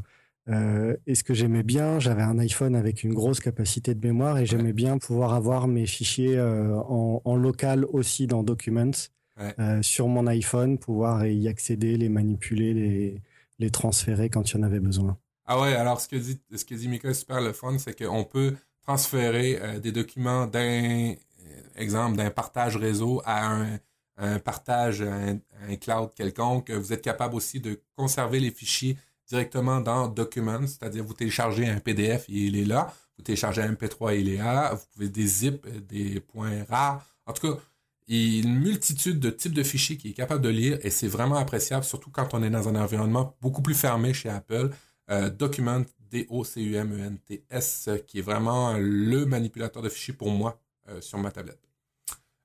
Euh, 0.48 0.96
et 1.06 1.14
ce 1.14 1.22
que 1.22 1.34
j'aimais 1.34 1.62
bien, 1.62 2.00
j'avais 2.00 2.22
un 2.22 2.38
iPhone 2.38 2.74
avec 2.74 3.04
une 3.04 3.14
grosse 3.14 3.40
capacité 3.40 3.94
de 3.94 4.04
mémoire 4.04 4.38
et 4.38 4.46
j'aimais 4.46 4.72
bien 4.72 4.98
pouvoir 4.98 5.34
avoir 5.34 5.68
mes 5.68 5.86
fichiers 5.86 6.36
euh, 6.36 6.76
en, 6.76 7.36
local 7.36 7.84
aussi 7.84 8.26
dans 8.26 8.42
Documents 8.42 8.90
euh, 9.38 9.82
sur 9.82 10.08
mon 10.08 10.26
iPhone, 10.26 10.78
pouvoir 10.78 11.26
y 11.26 11.48
accéder, 11.48 11.96
les 11.96 12.08
manipuler, 12.08 12.74
les, 12.74 13.22
les 13.58 13.70
transférer 13.70 14.30
quand 14.30 14.50
il 14.50 14.56
y 14.56 14.60
en 14.60 14.62
avait 14.64 14.80
besoin. 14.80 15.16
Ah 15.46 15.60
ouais, 15.60 15.74
alors 15.74 16.00
ce 16.00 16.08
que 16.08 16.16
dit, 16.16 16.40
ce 16.54 16.64
que 16.64 16.74
dit 16.74 16.88
Mika, 16.88 17.14
super 17.14 17.40
le 17.40 17.52
fun, 17.52 17.78
c'est 17.78 17.96
qu'on 17.96 18.24
peut 18.24 18.54
transférer 18.82 19.80
des 19.80 19.92
documents 19.92 20.46
d'un 20.46 21.14
exemple 21.76 22.16
d'un 22.16 22.30
partage 22.30 22.76
réseau 22.76 23.22
à 23.24 23.46
un 23.46 23.78
un 24.18 24.38
partage, 24.38 25.00
un, 25.02 25.38
un, 25.68 25.76
cloud 25.76 26.10
quelconque. 26.14 26.70
Vous 26.70 26.92
êtes 26.92 27.02
capable 27.02 27.34
aussi 27.34 27.60
de 27.60 27.80
conserver 27.96 28.40
les 28.40 28.50
fichiers 28.50 28.96
directement 29.32 29.80
dans 29.80 30.08
Documents, 30.08 30.66
c'est-à-dire 30.66 31.02
vous 31.04 31.14
téléchargez 31.14 31.66
un 31.66 31.80
PDF, 31.80 32.26
il 32.28 32.54
est 32.54 32.66
là. 32.66 32.92
Vous 33.16 33.24
téléchargez 33.24 33.62
un 33.62 33.72
MP3, 33.72 34.20
il 34.20 34.28
est 34.28 34.36
là. 34.36 34.74
Vous 34.74 34.84
pouvez 34.92 35.08
des 35.08 35.26
zip, 35.26 35.66
des 35.88 36.20
points 36.20 36.64
rares. 36.68 37.02
En 37.24 37.32
tout 37.32 37.50
cas, 37.50 37.58
il 38.08 38.16
y 38.16 38.40
a 38.40 38.42
une 38.42 38.60
multitude 38.60 39.20
de 39.20 39.30
types 39.30 39.54
de 39.54 39.62
fichiers 39.62 39.96
qui 39.96 40.10
est 40.10 40.12
capable 40.12 40.42
de 40.42 40.50
lire 40.50 40.78
et 40.82 40.90
c'est 40.90 41.08
vraiment 41.08 41.36
appréciable, 41.36 41.82
surtout 41.82 42.10
quand 42.10 42.34
on 42.34 42.42
est 42.42 42.50
dans 42.50 42.68
un 42.68 42.76
environnement 42.76 43.34
beaucoup 43.40 43.62
plus 43.62 43.74
fermé 43.74 44.12
chez 44.12 44.28
Apple. 44.28 44.68
Euh, 45.10 45.30
Document, 45.30 45.82
D-O-C-U-M-E-N-T-S, 46.10 47.88
qui 48.06 48.18
est 48.18 48.22
vraiment 48.22 48.76
le 48.78 49.24
manipulateur 49.24 49.82
de 49.82 49.88
fichiers 49.88 50.12
pour 50.12 50.30
moi 50.30 50.60
euh, 50.90 51.00
sur 51.00 51.18
ma 51.18 51.30
tablette. 51.30 51.62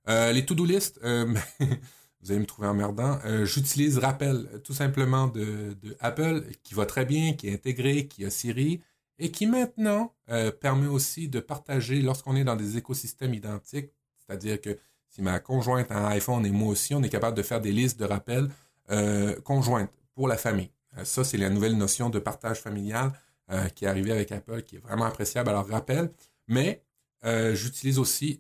Euh, 0.08 0.32
les 0.32 0.46
to-do 0.46 0.64
list, 0.64 1.02
vous 2.22 2.32
allez 2.32 2.40
me 2.40 2.46
trouver 2.46 2.68
emmerdant. 2.68 3.20
J'utilise 3.46 4.00
Rappel, 4.00 4.62
tout 4.64 4.74
simplement 4.74 5.28
de, 5.28 5.76
Apple, 6.00 6.44
qui 6.64 6.74
va 6.74 6.86
très 6.86 7.06
bien, 7.06 7.34
qui 7.34 7.48
est 7.48 7.54
intégré, 7.54 8.08
qui 8.08 8.26
a 8.26 8.30
Siri 8.30 8.82
et 9.20 9.32
qui 9.32 9.46
maintenant 9.46 10.16
permet 10.60 10.88
aussi 10.88 11.30
de 11.30 11.40
partager 11.40 12.02
lorsqu'on 12.02 12.36
est 12.36 12.44
dans 12.44 12.56
des 12.56 12.78
écosystèmes 12.78 13.34
identiques, 13.34 13.92
c'est-à-dire 14.18 14.60
que 14.60 14.78
si 15.10 15.22
ma 15.22 15.40
conjointe 15.40 15.92
a 15.92 15.98
un 15.98 16.08
iPhone 16.10 16.46
et 16.46 16.52
moi 16.52 16.70
aussi, 16.70 16.94
on 16.94 17.02
est 17.02 17.10
capable 17.10 17.36
de 17.36 17.44
faire 17.44 17.62
des 17.62 17.72
listes 17.72 18.00
de 18.00 18.06
rappels 18.06 18.50
euh, 18.92 19.40
conjointes 19.42 19.90
pour 20.14 20.28
la 20.28 20.38
famille. 20.38 20.72
Euh, 20.98 21.04
ça, 21.04 21.24
c'est 21.24 21.38
la 21.38 21.50
nouvelle 21.50 21.76
notion 21.78 22.10
de 22.10 22.20
partage 22.20 22.60
familial 22.60 23.12
euh, 23.52 23.68
qui 23.70 23.86
est 23.86 23.88
arrivée 23.88 24.12
avec 24.12 24.32
Apple, 24.32 24.62
qui 24.64 24.76
est 24.76 24.80
vraiment 24.80 25.06
appréciable. 25.06 25.50
Alors, 25.50 25.68
rappel, 25.68 26.12
mais 26.48 26.84
j'utilise 27.54 28.00
aussi, 28.00 28.40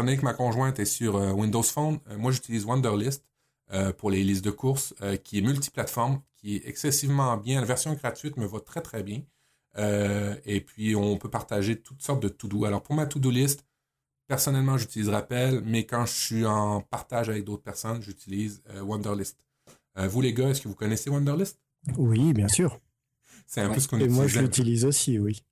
étant 0.00 0.04
donné 0.04 0.16
que 0.16 0.24
ma 0.24 0.34
conjointe 0.34 0.78
est 0.78 0.84
sur 0.84 1.14
Windows 1.14 1.62
Phone, 1.62 1.98
moi, 2.18 2.32
j'utilise 2.32 2.64
Wonderlist 2.64 3.24
pour 3.98 4.10
les 4.10 4.22
listes 4.22 4.44
de 4.44 4.50
courses, 4.50 4.94
qui 5.24 5.38
est 5.38 5.40
multiplateforme, 5.40 6.20
qui 6.36 6.56
est 6.56 6.68
excessivement 6.68 7.36
bien. 7.36 7.60
La 7.60 7.66
version 7.66 7.94
gratuite 7.94 8.36
me 8.36 8.46
va 8.46 8.60
très, 8.60 8.82
très 8.82 9.02
bien. 9.02 9.22
et 9.76 10.60
puis, 10.60 10.94
on 10.94 11.16
peut 11.16 11.30
partager 11.30 11.80
toutes 11.80 12.02
sortes 12.02 12.22
de 12.22 12.28
to-do. 12.28 12.66
Alors, 12.66 12.82
pour 12.82 12.94
ma 12.94 13.06
to-do 13.06 13.30
list, 13.30 13.64
Personnellement, 14.28 14.76
j'utilise 14.76 15.08
Rappel, 15.08 15.62
mais 15.64 15.86
quand 15.86 16.04
je 16.04 16.12
suis 16.12 16.46
en 16.46 16.80
partage 16.80 17.28
avec 17.28 17.44
d'autres 17.44 17.62
personnes, 17.62 18.02
j'utilise 18.02 18.60
euh, 18.70 18.80
Wonderlist. 18.80 19.38
Euh, 19.98 20.08
vous, 20.08 20.20
les 20.20 20.32
gars, 20.32 20.48
est-ce 20.48 20.62
que 20.62 20.68
vous 20.68 20.74
connaissez 20.74 21.10
Wonderlist? 21.10 21.60
Oui, 21.96 22.32
bien 22.32 22.48
sûr. 22.48 22.80
C'est 23.46 23.60
un 23.60 23.72
peu 23.72 23.78
ce 23.78 23.86
qu'on 23.86 23.98
utilise. 23.98 24.14
Et 24.14 24.16
moi, 24.16 24.26
je 24.26 24.40
l'utilise 24.40 24.84
aussi, 24.84 25.20
oui. 25.20 25.44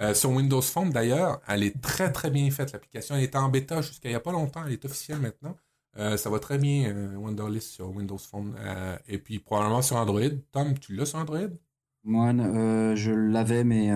Euh, 0.00 0.14
sur 0.14 0.30
Windows 0.30 0.62
Phone, 0.62 0.90
d'ailleurs, 0.90 1.40
elle 1.46 1.62
est 1.62 1.80
très, 1.80 2.10
très 2.10 2.30
bien 2.30 2.50
faite, 2.50 2.72
l'application. 2.72 3.14
Elle 3.14 3.24
était 3.24 3.38
en 3.38 3.48
bêta 3.48 3.80
jusqu'à 3.80 4.08
il 4.08 4.12
n'y 4.12 4.16
a 4.16 4.20
pas 4.20 4.32
longtemps. 4.32 4.64
Elle 4.66 4.72
est 4.72 4.84
officielle 4.84 5.20
maintenant. 5.20 5.56
ça 5.96 6.30
va 6.30 6.38
très 6.40 6.58
bien, 6.58 7.14
Wonderlist 7.16 7.70
sur 7.70 7.90
Windows 7.90 8.18
Phone. 8.18 8.56
et 9.06 9.18
puis, 9.18 9.38
probablement 9.38 9.82
sur 9.82 9.96
Android. 9.96 10.30
Tom, 10.50 10.76
tu 10.78 10.94
l'as 10.94 11.06
sur 11.06 11.18
Android? 11.18 11.48
Moi, 12.02 12.32
je 12.96 13.12
l'avais, 13.12 13.62
mais 13.62 13.88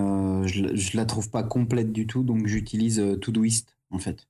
je, 0.47 0.63
ne 0.63 0.97
la 0.97 1.05
trouve 1.05 1.31
pas 1.31 1.43
complète 1.43 1.93
du 1.93 2.07
tout, 2.07 2.23
donc 2.23 2.47
j'utilise 2.47 3.03
Todoist 3.21 3.77
en 3.91 3.99
fait. 3.99 4.29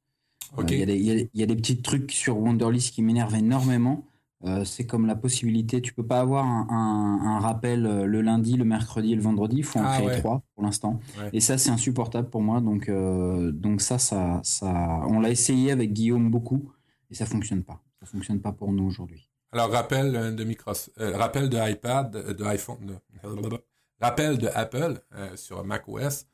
Il 0.68 1.30
y, 1.34 1.42
a 1.42 1.46
des 1.46 1.56
petits 1.56 1.82
trucs 1.82 2.10
sur 2.10 2.38
Wonderlist 2.38 2.94
qui 2.94 3.02
m'énervent 3.02 3.34
énormément. 3.34 4.07
Euh, 4.44 4.64
c'est 4.64 4.86
comme 4.86 5.06
la 5.06 5.16
possibilité, 5.16 5.82
tu 5.82 5.92
peux 5.92 6.06
pas 6.06 6.20
avoir 6.20 6.46
un, 6.46 7.40
rappel 7.40 7.86
euh, 7.86 8.06
le 8.06 8.20
lundi, 8.20 8.56
le 8.56 8.64
mercredi 8.64 9.12
et 9.12 9.16
le 9.16 9.22
vendredi. 9.22 9.56
Il 9.58 9.64
faut 9.64 9.80
en 9.80 9.84
ah 9.84 10.00
créer 10.00 10.20
trois 10.20 10.42
pour 10.54 10.62
l'instant. 10.62 11.00
Et 11.32 11.40
ça, 11.40 11.58
c'est 11.58 11.70
insupportable 11.70 12.28
pour 12.30 12.42
moi. 12.42 12.60
Donc, 12.60 12.88
euh, 12.88 13.50
donc 13.50 13.80
ça, 13.80 13.98
ça, 13.98 14.40
ça, 14.44 15.00
on 15.08 15.20
l'a 15.20 15.30
essayé 15.30 15.72
avec 15.72 15.92
Guillaume 15.92 16.30
beaucoup 16.30 16.70
et 17.10 17.14
ça 17.14 17.26
fonctionne 17.26 17.64
pas. 17.64 17.82
Ça 17.98 18.06
fonctionne 18.06 18.40
pas 18.40 18.52
pour 18.52 18.72
nous 18.72 18.84
aujourd'hui. 18.84 19.28
Alors, 19.50 19.70
rappel 19.70 20.34
de 20.36 20.44
Microsoft, 20.44 20.92
rappel 20.98 21.48
de 21.48 21.70
iPad, 21.70 22.12
de 22.12 22.44
iPhone, 22.44 23.00
rappel 24.00 24.38
de 24.38 24.48
Apple 24.54 25.00
sur 25.34 25.64
macOS 25.64 26.26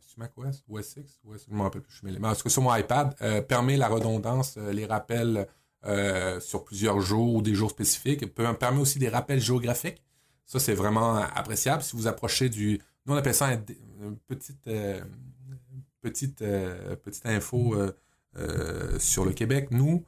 sur 0.00 0.18
macOS, 0.18 0.62
OS 0.68 0.96
X, 0.96 1.20
OS, 1.26 1.46
je 1.50 1.54
me 1.54 1.62
rappelle 1.62 1.82
plus, 1.82 1.92
je 1.92 2.06
suis 2.06 2.18
Mais 2.18 2.28
en 2.28 2.34
tout 2.34 2.44
cas, 2.44 2.48
sur 2.48 2.62
mon 2.62 2.74
iPad, 2.74 3.14
permet 3.48 3.76
la 3.76 3.88
redondance, 3.88 4.56
les 4.56 4.86
rappels 4.86 5.46
euh, 5.84 6.40
sur 6.40 6.64
plusieurs 6.64 7.00
jours 7.00 7.34
ou 7.34 7.42
des 7.42 7.54
jours 7.54 7.70
spécifiques. 7.70 8.32
Peut, 8.34 8.52
permet 8.54 8.80
aussi 8.80 8.98
des 8.98 9.08
rappels 9.08 9.40
géographiques. 9.40 10.02
Ça, 10.46 10.58
c'est 10.58 10.74
vraiment 10.74 11.16
appréciable. 11.16 11.82
Si 11.82 11.96
vous 11.96 12.06
approchez 12.06 12.48
du... 12.48 12.80
Nous, 13.06 13.14
on 13.14 13.16
appelle 13.16 13.34
ça 13.34 13.52
une 13.52 14.16
petite, 14.26 14.68
petite, 16.00 16.38
petite 16.38 17.26
info 17.26 17.74
sur 18.98 19.24
le 19.24 19.32
Québec. 19.32 19.68
Nous, 19.70 20.04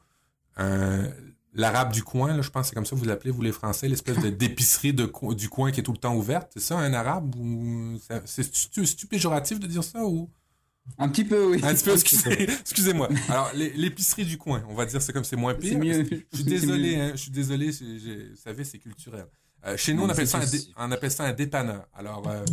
l'arabe 1.53 1.91
du 1.91 2.03
coin, 2.03 2.41
je 2.41 2.49
pense 2.49 2.63
que 2.63 2.69
c'est 2.69 2.75
comme 2.75 2.85
ça 2.85 2.95
que 2.95 2.99
vous 2.99 3.05
l'appelez, 3.05 3.31
vous 3.31 3.41
les 3.41 3.51
Français, 3.51 3.87
l'espèce 3.87 4.19
d'épicerie 4.19 4.93
du 4.93 5.49
coin 5.49 5.71
qui 5.71 5.79
est 5.79 5.83
tout 5.83 5.93
le 5.93 5.97
temps 5.97 6.15
ouverte. 6.15 6.51
C'est 6.53 6.61
ça, 6.61 6.77
un 6.77 6.93
arabe? 6.93 7.35
Ou 7.35 7.97
c'est 8.25 9.09
péjoratif 9.09 9.59
de 9.59 9.67
dire 9.67 9.83
ça 9.83 10.03
un 10.97 11.09
petit 11.09 11.25
peu, 11.25 11.47
oui. 11.47 11.59
Un 11.63 11.73
petit 11.73 11.83
peu, 11.83 11.93
excusez, 11.93 12.93
moi 12.93 13.09
Alors, 13.29 13.51
l'épicerie 13.53 14.25
du 14.25 14.37
coin, 14.37 14.63
on 14.69 14.75
va 14.75 14.85
dire, 14.85 15.01
c'est 15.01 15.13
comme 15.13 15.23
c'est 15.23 15.35
moins 15.35 15.53
pire. 15.53 15.77
Mieux, 15.77 16.05
je 16.31 16.37
suis 16.37 16.43
désolé, 16.45 16.95
hein, 16.95 17.11
je 17.13 17.21
suis 17.21 17.31
désolé, 17.31 17.71
vous 17.71 18.35
savez, 18.35 18.63
c'est 18.63 18.79
culturel. 18.79 19.25
Euh, 19.65 19.77
chez 19.77 19.93
nous, 19.93 20.03
on 20.03 20.09
appelle, 20.09 20.27
ça 20.27 20.39
un 20.39 20.87
on 20.87 20.91
appelle 20.91 21.11
ça 21.11 21.23
un 21.23 21.33
dépanneur. 21.33 21.87
Alors, 21.93 22.27
euh, 22.29 22.45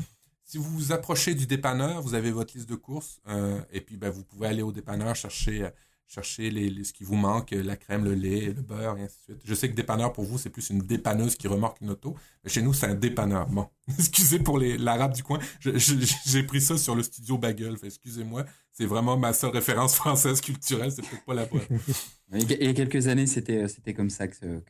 si 0.44 0.58
vous 0.58 0.70
vous 0.70 0.92
approchez 0.92 1.34
du 1.34 1.46
dépanneur, 1.46 2.00
vous 2.00 2.14
avez 2.14 2.30
votre 2.30 2.54
liste 2.56 2.68
de 2.68 2.74
courses, 2.74 3.20
euh, 3.28 3.60
et 3.70 3.80
puis 3.80 3.96
ben, 3.96 4.10
vous 4.10 4.24
pouvez 4.24 4.48
aller 4.48 4.62
au 4.62 4.72
dépanneur 4.72 5.14
chercher 5.14 5.68
chercher 6.12 6.50
les, 6.50 6.84
ce 6.84 6.92
qui 6.92 7.04
vous 7.04 7.16
manque, 7.16 7.52
la 7.52 7.76
crème, 7.76 8.04
le 8.04 8.14
lait, 8.14 8.52
le 8.54 8.62
beurre, 8.62 8.98
et 8.98 9.02
ainsi 9.02 9.16
de 9.20 9.34
suite. 9.34 9.42
Je 9.44 9.54
sais 9.54 9.70
que 9.70 9.74
dépanneur, 9.74 10.12
pour 10.12 10.24
vous, 10.24 10.38
c'est 10.38 10.50
plus 10.50 10.68
une 10.70 10.80
dépanneuse 10.80 11.36
qui 11.36 11.48
remorque 11.48 11.80
une 11.80 11.90
auto. 11.90 12.14
Mais 12.44 12.50
chez 12.50 12.60
nous, 12.60 12.74
c'est 12.74 12.86
un 12.86 12.94
dépanneur. 12.94 13.46
Bon, 13.48 13.68
excusez 13.98 14.38
pour 14.38 14.58
l'arabe 14.58 15.14
du 15.14 15.22
coin. 15.22 15.38
J'ai 15.60 16.42
pris 16.42 16.60
ça 16.60 16.76
sur 16.76 16.94
le 16.94 17.02
studio 17.02 17.38
Bagel. 17.38 17.76
Excusez-moi, 17.82 18.44
c'est 18.72 18.86
vraiment 18.86 19.16
ma 19.16 19.32
seule 19.32 19.50
référence 19.50 19.94
française 19.94 20.40
culturelle. 20.40 20.92
C'est 20.92 21.02
peut-être 21.02 21.24
pas 21.24 21.34
la 21.34 21.46
bonne. 21.46 21.60
Il 22.34 22.50
y 22.50 22.68
a 22.68 22.74
quelques 22.74 23.08
années, 23.08 23.26
c'était 23.26 23.68
c'était 23.68 23.94
comme 23.94 24.10
ça 24.10 24.26
que 24.28 24.62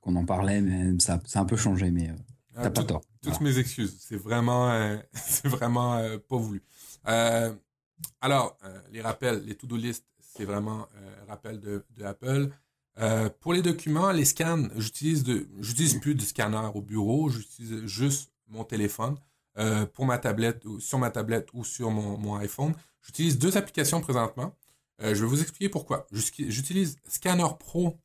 qu'on 0.00 0.16
en 0.16 0.24
parlait, 0.24 0.60
mais 0.60 0.98
ça, 1.00 1.20
ça 1.26 1.40
a 1.40 1.42
un 1.42 1.46
peu 1.46 1.56
changé. 1.56 1.90
Mais 1.90 2.10
euh, 2.10 2.14
t'as 2.54 2.64
ah, 2.64 2.70
pas 2.70 2.84
tort. 2.84 3.02
Toutes 3.22 3.40
mes 3.40 3.58
excuses. 3.58 3.96
C'est 4.00 4.16
vraiment, 4.16 4.70
euh, 4.70 4.96
c'est 5.12 5.48
vraiment 5.48 5.96
euh, 5.96 6.18
pas 6.18 6.36
voulu. 6.36 6.62
alors, 8.20 8.58
les 8.90 9.00
rappels, 9.00 9.42
les 9.44 9.54
to-do 9.54 9.76
list, 9.76 10.04
c'est 10.34 10.44
vraiment 10.44 10.88
euh, 10.96 11.24
rappel 11.28 11.60
de, 11.60 11.84
Apple. 12.04 12.50
Euh, 12.98 13.28
pour 13.40 13.52
les 13.52 13.62
documents, 13.62 14.12
les 14.12 14.24
scans, 14.24 14.68
j'utilise 14.76 15.24
j'utilise 15.60 15.98
plus 16.00 16.14
de 16.14 16.22
scanner 16.22 16.68
au 16.74 16.82
bureau, 16.82 17.28
j'utilise 17.30 17.86
juste 17.86 18.32
mon 18.48 18.64
téléphone 18.64 19.16
euh, 19.58 19.86
pour 19.86 20.06
ma 20.06 20.18
tablette, 20.18 20.64
ou 20.64 20.80
sur 20.80 20.98
ma 20.98 21.10
tablette 21.10 21.48
ou 21.54 21.64
sur 21.64 21.90
mon, 21.90 22.36
iPhone. 22.36 22.74
J'utilise 23.02 23.38
deux 23.38 23.56
applications 23.56 24.00
présentement. 24.00 24.54
je 25.00 25.08
vais 25.08 25.26
vous 25.26 25.40
expliquer 25.40 25.68
pourquoi. 25.68 26.06
J'utilise 26.12 26.96
Scanner 27.08 27.48
Pro, 27.58 27.98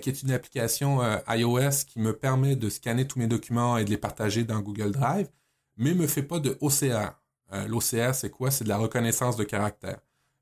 qui 0.00 0.08
est 0.08 0.22
une 0.22 0.30
application 0.30 1.00
iOS 1.28 1.84
qui 1.86 1.98
me 1.98 2.16
permet 2.16 2.56
de 2.56 2.70
scanner 2.70 3.06
tous 3.06 3.18
mes 3.18 3.26
documents 3.26 3.76
et 3.76 3.84
de 3.84 3.90
les 3.90 3.98
partager 3.98 4.44
dans 4.44 4.60
Google 4.60 4.92
Drive, 4.92 5.28
mais 5.76 5.92
me 5.92 6.06
fait 6.06 6.22
pas 6.22 6.38
de 6.38 6.56
OCR. 6.62 7.20
L'OCR, 7.66 8.14
c'est 8.14 8.30
quoi? 8.30 8.50
C'est 8.50 8.64
de 8.64 8.70
la 8.70 8.78
reconnaissance 8.78 9.36
de 9.36 9.44
caractère. 9.44 9.98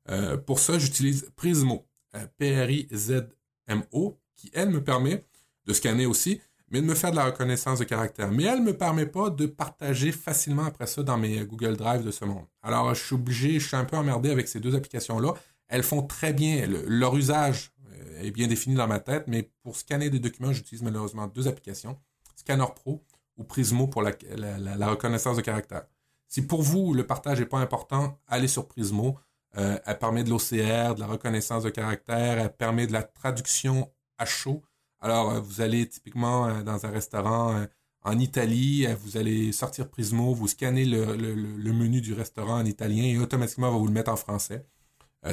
Euh, 0.09 0.37
pour 0.37 0.59
ça, 0.59 0.79
j'utilise 0.79 1.29
Prismo, 1.35 1.87
euh, 2.15 2.25
P-R-I-Z-M-O, 2.37 4.19
qui, 4.35 4.49
elle, 4.53 4.69
me 4.69 4.83
permet 4.83 5.25
de 5.65 5.73
scanner 5.73 6.05
aussi, 6.05 6.41
mais 6.69 6.81
de 6.81 6.85
me 6.85 6.95
faire 6.95 7.11
de 7.11 7.17
la 7.17 7.25
reconnaissance 7.25 7.79
de 7.79 7.83
caractère. 7.83 8.31
Mais 8.31 8.43
elle 8.43 8.59
ne 8.59 8.65
me 8.65 8.77
permet 8.77 9.05
pas 9.05 9.29
de 9.29 9.45
partager 9.45 10.11
facilement 10.11 10.65
après 10.65 10.87
ça 10.87 11.03
dans 11.03 11.17
mes 11.17 11.45
Google 11.45 11.77
Drive 11.77 12.03
de 12.03 12.11
ce 12.11 12.25
monde. 12.25 12.45
Alors, 12.63 12.93
je 12.95 13.03
suis 13.03 13.15
obligé, 13.15 13.59
je 13.59 13.67
suis 13.67 13.77
un 13.77 13.85
peu 13.85 13.97
emmerdé 13.97 14.31
avec 14.31 14.47
ces 14.47 14.59
deux 14.59 14.75
applications-là. 14.75 15.33
Elles 15.67 15.83
font 15.83 16.01
très 16.01 16.33
bien, 16.33 16.65
leur 16.67 17.15
usage 17.15 17.71
euh, 17.93 18.21
est 18.23 18.31
bien 18.31 18.47
défini 18.47 18.75
dans 18.75 18.87
ma 18.87 18.99
tête, 18.99 19.25
mais 19.27 19.51
pour 19.63 19.75
scanner 19.75 20.09
des 20.09 20.19
documents, 20.19 20.51
j'utilise 20.51 20.81
malheureusement 20.81 21.27
deux 21.27 21.47
applications, 21.47 21.97
Scanner 22.35 22.65
Pro 22.75 23.03
ou 23.37 23.43
Prismo 23.43 23.87
pour 23.87 24.01
la, 24.01 24.11
la 24.35 24.87
reconnaissance 24.89 25.37
de 25.37 25.41
caractère. 25.41 25.83
Si 26.27 26.41
pour 26.41 26.61
vous, 26.61 26.93
le 26.93 27.05
partage 27.05 27.41
n'est 27.41 27.45
pas 27.45 27.59
important, 27.59 28.17
allez 28.25 28.47
sur 28.47 28.65
Prismo. 28.65 29.19
Euh, 29.57 29.77
elle 29.85 29.99
permet 29.99 30.23
de 30.23 30.29
l'OCR, 30.29 30.95
de 30.95 30.99
la 30.99 31.07
reconnaissance 31.07 31.63
de 31.63 31.69
caractère, 31.69 32.39
elle 32.39 32.53
permet 32.55 32.87
de 32.87 32.93
la 32.93 33.03
traduction 33.03 33.91
à 34.17 34.25
chaud. 34.25 34.61
Alors, 35.01 35.31
euh, 35.31 35.39
vous 35.39 35.61
allez 35.61 35.87
typiquement 35.87 36.47
euh, 36.47 36.63
dans 36.63 36.85
un 36.85 36.89
restaurant 36.89 37.65
en 38.03 38.17
Italie, 38.17 38.87
vous 39.03 39.17
allez 39.17 39.51
sortir 39.51 39.89
Prismo, 39.89 40.33
vous 40.33 40.47
scannez 40.47 40.85
le, 40.85 41.73
menu 41.73 42.01
du 42.01 42.13
restaurant 42.13 42.59
en 42.59 42.65
italien 42.65 43.03
et 43.03 43.19
automatiquement, 43.19 43.71
va 43.71 43.77
vous 43.77 43.87
le 43.87 43.93
mettre 43.93 44.11
en 44.11 44.15
français. 44.15 44.65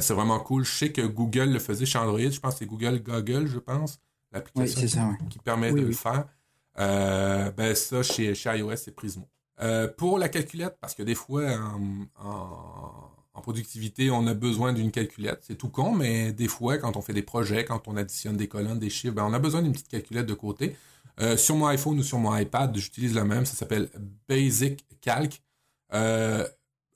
c'est 0.00 0.12
vraiment 0.12 0.38
cool. 0.40 0.64
Je 0.64 0.70
sais 0.70 0.92
que 0.92 1.00
Google 1.00 1.50
le 1.52 1.60
faisait 1.60 1.86
chez 1.86 1.98
Android. 1.98 2.18
Je 2.18 2.40
pense 2.40 2.54
que 2.54 2.58
c'est 2.58 2.66
Google 2.66 3.02
Google, 3.02 3.46
je 3.46 3.58
pense, 3.58 4.00
l'application 4.32 5.16
qui, 5.30 5.38
permet 5.38 5.72
de 5.72 5.80
le 5.80 5.92
faire. 5.92 6.26
ben 6.76 7.74
ça, 7.74 8.02
chez, 8.02 8.34
chez 8.34 8.58
iOS, 8.58 8.76
c'est 8.76 8.94
Prismo. 8.94 9.26
pour 9.96 10.18
la 10.18 10.28
calculette, 10.28 10.76
parce 10.78 10.94
que 10.94 11.04
des 11.04 11.14
fois, 11.14 11.46
en 11.52 12.06
en 12.22 13.17
productivité, 13.40 14.10
on 14.10 14.26
a 14.26 14.34
besoin 14.34 14.72
d'une 14.72 14.90
calculette. 14.90 15.40
C'est 15.42 15.56
tout 15.56 15.68
con, 15.68 15.92
mais 15.92 16.32
des 16.32 16.48
fois, 16.48 16.78
quand 16.78 16.96
on 16.96 17.02
fait 17.02 17.12
des 17.12 17.22
projets, 17.22 17.64
quand 17.64 17.88
on 17.88 17.96
additionne 17.96 18.36
des 18.36 18.48
colonnes, 18.48 18.78
des 18.78 18.90
chiffres, 18.90 19.14
ben, 19.14 19.24
on 19.24 19.32
a 19.32 19.38
besoin 19.38 19.62
d'une 19.62 19.72
petite 19.72 19.88
calculette 19.88 20.26
de 20.26 20.34
côté. 20.34 20.76
Euh, 21.20 21.36
sur 21.36 21.56
mon 21.56 21.66
iPhone 21.66 21.98
ou 21.98 22.02
sur 22.02 22.18
mon 22.18 22.36
iPad, 22.36 22.76
j'utilise 22.76 23.14
le 23.14 23.24
même. 23.24 23.44
Ça 23.44 23.54
s'appelle 23.54 23.88
Basic 24.28 24.84
Calc. 25.00 25.42
Euh, 25.92 26.46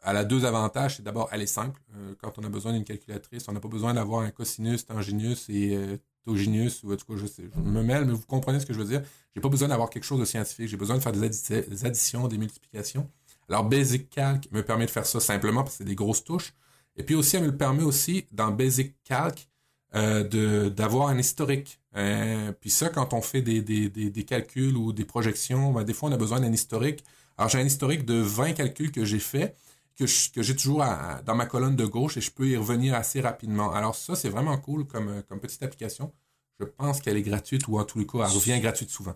elle 0.04 0.16
a 0.16 0.24
deux 0.24 0.44
avantages. 0.44 1.00
D'abord, 1.00 1.28
elle 1.32 1.42
est 1.42 1.46
simple. 1.46 1.80
Euh, 1.94 2.14
quand 2.20 2.38
on 2.38 2.44
a 2.44 2.48
besoin 2.48 2.72
d'une 2.72 2.84
calculatrice, 2.84 3.46
on 3.48 3.52
n'a 3.52 3.60
pas 3.60 3.68
besoin 3.68 3.94
d'avoir 3.94 4.22
un 4.22 4.30
cosinus, 4.30 4.84
tanginius 4.84 5.48
et 5.48 5.76
euh, 5.76 5.96
toginus, 6.24 6.82
ou 6.82 6.92
en 6.92 6.96
tout 6.96 7.16
je 7.16 7.24
me 7.60 7.82
mêle, 7.82 8.04
mais 8.04 8.12
vous 8.12 8.26
comprenez 8.26 8.58
ce 8.60 8.66
que 8.66 8.72
je 8.72 8.78
veux 8.78 8.84
dire. 8.84 9.02
J'ai 9.34 9.40
pas 9.40 9.48
besoin 9.48 9.68
d'avoir 9.68 9.90
quelque 9.90 10.04
chose 10.04 10.20
de 10.20 10.24
scientifique. 10.24 10.68
J'ai 10.68 10.76
besoin 10.76 10.96
de 10.96 11.02
faire 11.02 11.12
des, 11.12 11.84
additions, 11.84 12.28
des 12.28 12.38
multiplications. 12.38 13.08
Alors, 13.48 13.64
Basic 13.64 14.08
Calc 14.10 14.48
me 14.52 14.62
permet 14.62 14.86
de 14.86 14.90
faire 14.90 15.06
ça 15.06 15.20
simplement 15.20 15.62
parce 15.62 15.76
que 15.76 15.78
c'est 15.78 15.88
des 15.88 15.94
grosses 15.94 16.24
touches. 16.24 16.54
Et 16.96 17.02
puis 17.02 17.14
aussi, 17.14 17.36
elle 17.36 17.44
me 17.44 17.56
permet 17.56 17.82
aussi, 17.82 18.26
dans 18.32 18.50
Basic 18.50 18.94
Calc, 19.04 19.48
euh, 19.94 20.24
de 20.24 20.68
d'avoir 20.68 21.08
un 21.08 21.18
historique. 21.18 21.80
Euh, 21.96 22.52
puis 22.52 22.70
ça, 22.70 22.88
quand 22.88 23.12
on 23.12 23.20
fait 23.20 23.42
des, 23.42 23.60
des, 23.60 24.24
calculs 24.24 24.76
ou 24.76 24.92
des 24.92 25.04
projections, 25.04 25.72
ben, 25.72 25.84
des 25.84 25.92
fois, 25.92 26.08
on 26.08 26.12
a 26.12 26.16
besoin 26.16 26.40
d'un 26.40 26.52
historique. 26.52 27.04
Alors, 27.36 27.48
j'ai 27.50 27.58
un 27.58 27.66
historique 27.66 28.04
de 28.04 28.14
20 28.14 28.54
calculs 28.54 28.92
que 28.92 29.04
j'ai 29.04 29.18
fait 29.18 29.56
que, 29.96 30.06
j'ai 30.42 30.56
toujours 30.56 30.84
dans 31.24 31.34
ma 31.34 31.46
colonne 31.46 31.76
de 31.76 31.86
gauche 31.86 32.16
et 32.16 32.20
je 32.20 32.30
peux 32.30 32.48
y 32.48 32.56
revenir 32.56 32.94
assez 32.94 33.20
rapidement. 33.20 33.72
Alors 33.72 33.94
ça, 33.94 34.16
c'est 34.16 34.28
vraiment 34.28 34.56
cool 34.58 34.86
comme, 34.86 35.22
comme 35.28 35.40
petite 35.40 35.62
application. 35.62 36.12
Je 36.60 36.64
pense 36.64 37.00
qu'elle 37.00 37.16
est 37.16 37.22
gratuite 37.22 37.66
ou 37.68 37.78
en 37.78 37.86
les 37.96 38.06
cas, 38.06 38.18
elle 38.18 38.34
revient 38.34 38.60
gratuite 38.60 38.90
souvent. 38.90 39.14